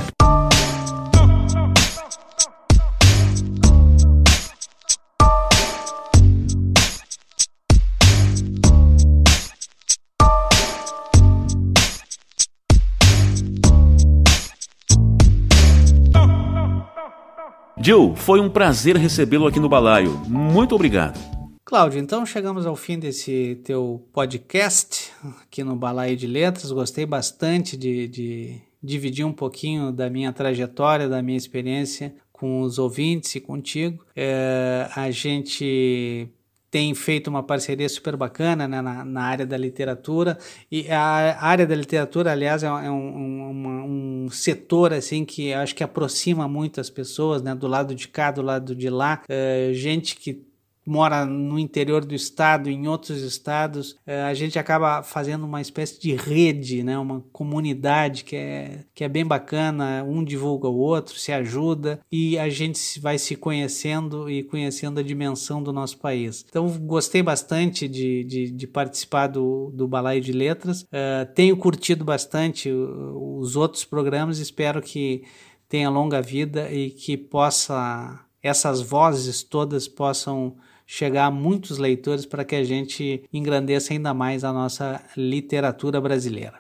Jill, 17.88 18.18
foi 18.18 18.42
um 18.42 18.50
prazer 18.50 18.98
recebê-lo 18.98 19.48
aqui 19.48 19.62
no 19.62 19.70
Balaio. 19.70 20.12
Muito 20.28 20.76
obrigado. 20.76 21.18
Cláudio, 21.64 22.02
então 22.02 22.26
chegamos 22.26 22.66
ao 22.66 22.76
fim 22.76 23.00
desse 23.00 23.62
teu 23.64 24.06
podcast 24.12 25.14
aqui 25.42 25.64
no 25.64 25.74
Balaio 25.74 26.18
de 26.18 26.28
Letras. 26.28 26.70
Gostei 26.74 27.06
bastante 27.06 27.78
de, 27.78 28.10
de 28.10 28.62
dividir 28.84 29.26
um 29.26 29.32
pouquinho 29.32 29.90
da 29.90 30.10
minha 30.10 30.34
trajetória, 30.34 31.08
da 31.08 31.22
minha 31.22 31.38
experiência 31.38 32.14
com 32.30 32.60
os 32.60 32.78
ouvintes 32.78 33.34
e 33.36 33.40
contigo. 33.40 34.06
É, 34.14 34.90
a 34.94 35.10
gente 35.10 36.28
tem 36.70 36.94
feito 36.94 37.30
uma 37.30 37.42
parceria 37.42 37.88
super 37.88 38.16
bacana 38.16 38.68
né, 38.68 38.82
na, 38.82 39.06
na, 39.06 39.22
área 39.22 39.46
da 39.46 39.58
literatura. 39.58 40.38
E 40.72 40.90
a 40.90 41.38
área 41.42 41.66
da 41.66 41.76
literatura 41.76 42.32
aliás 42.32 42.64
é, 42.64 42.72
um, 42.72 42.94
um, 42.94 44.26
um, 44.26 44.30
setor 44.30 44.94
assim 44.94 45.24
que 45.24 45.54
acho 45.54 45.74
que 45.74 45.84
aproxima 45.84 46.48
muito 46.48 46.82
as 46.82 46.90
pessoas 46.90 47.42
né, 47.42 47.56
do 47.56 47.68
lado 47.68 47.96
de 47.96 48.08
cá 48.08 48.32
do 48.32 48.42
lado 48.42 48.76
de 48.76 48.90
lá. 48.90 49.22
É, 49.30 49.72
gente 49.74 50.16
que 50.16 50.46
mora 50.88 51.26
no 51.26 51.60
interior 51.60 52.06
do 52.06 52.16
estado, 52.16 52.70
em 52.70 52.88
outros 52.88 53.22
estados, 53.22 53.98
é, 54.06 54.22
a 54.24 54.34
gente 54.34 54.58
acaba 54.58 55.04
fazendo 55.04 55.46
uma 55.46 55.60
espécie 55.60 56.00
de 56.00 56.16
rede, 56.16 56.82
né? 56.82 56.98
uma 56.98 57.22
comunidade 57.34 58.24
que 58.24 58.38
é, 58.38 58.86
que 58.96 59.04
é 59.04 59.10
bem 59.10 59.26
bacana, 59.26 60.02
um 60.08 60.24
divulga 60.24 60.70
o 60.70 60.78
outro, 60.78 61.20
se 61.20 61.34
ajuda 61.34 62.00
e 62.10 62.40
a 62.40 62.48
gente 62.48 63.00
vai 63.02 63.18
se 63.18 63.36
conhecendo 63.36 64.30
e 64.30 64.44
conhecendo 64.44 65.02
a 65.02 65.04
dimensão 65.04 65.62
do 65.62 65.74
nosso 65.74 65.98
país. 65.98 66.46
Então, 66.48 66.66
gostei 66.80 67.22
bastante 67.22 67.86
de, 67.86 68.24
de, 68.24 68.52
de 68.52 68.68
participar 68.68 69.28
do, 69.28 69.70
do 69.74 69.90
Balaio 69.90 70.22
de 70.22 70.32
Letras, 70.32 70.84
uh, 70.84 71.28
tenho 71.36 71.58
curtido 71.58 72.06
bastante 72.06 72.72
os 72.72 73.58
outros 73.58 73.84
programas, 73.84 74.40
espero 74.40 74.82
que 74.82 75.24
tenha 75.68 75.90
longa 75.90 76.22
vida 76.22 76.72
e 76.72 76.92
que 76.92 77.18
possa 77.18 78.24
essas 78.42 78.82
vozes 78.82 79.44
todas 79.44 79.88
possam 79.88 80.56
chegar 80.88 81.26
a 81.26 81.32
muitos 81.32 81.78
leitores 81.78 82.26
para 82.26 82.46
que 82.46 82.56
a 82.56 82.64
gente 82.64 83.22
engrandeça 83.34 83.92
ainda 83.94 84.14
mais 84.14 84.46
a 84.46 84.54
nossa 84.54 85.02
literatura 85.18 86.00
brasileira. 86.00 86.54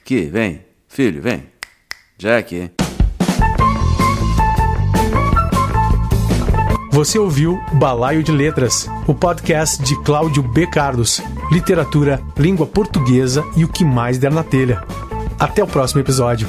Aqui, 0.00 0.22
vem. 0.22 0.64
Filho, 0.88 1.20
vem. 1.20 1.44
Jack. 2.16 2.70
Você 6.90 7.18
ouviu 7.18 7.60
Balaio 7.74 8.22
de 8.22 8.32
Letras, 8.32 8.88
o 9.06 9.14
podcast 9.14 9.82
de 9.82 10.02
Cláudio 10.02 10.42
B. 10.42 10.66
Carlos. 10.66 11.20
Literatura, 11.52 12.22
língua 12.38 12.66
portuguesa 12.66 13.44
e 13.54 13.66
o 13.66 13.68
que 13.68 13.84
mais 13.84 14.16
der 14.16 14.32
na 14.32 14.42
telha. 14.42 14.82
Até 15.38 15.62
o 15.62 15.66
próximo 15.66 16.00
episódio. 16.00 16.48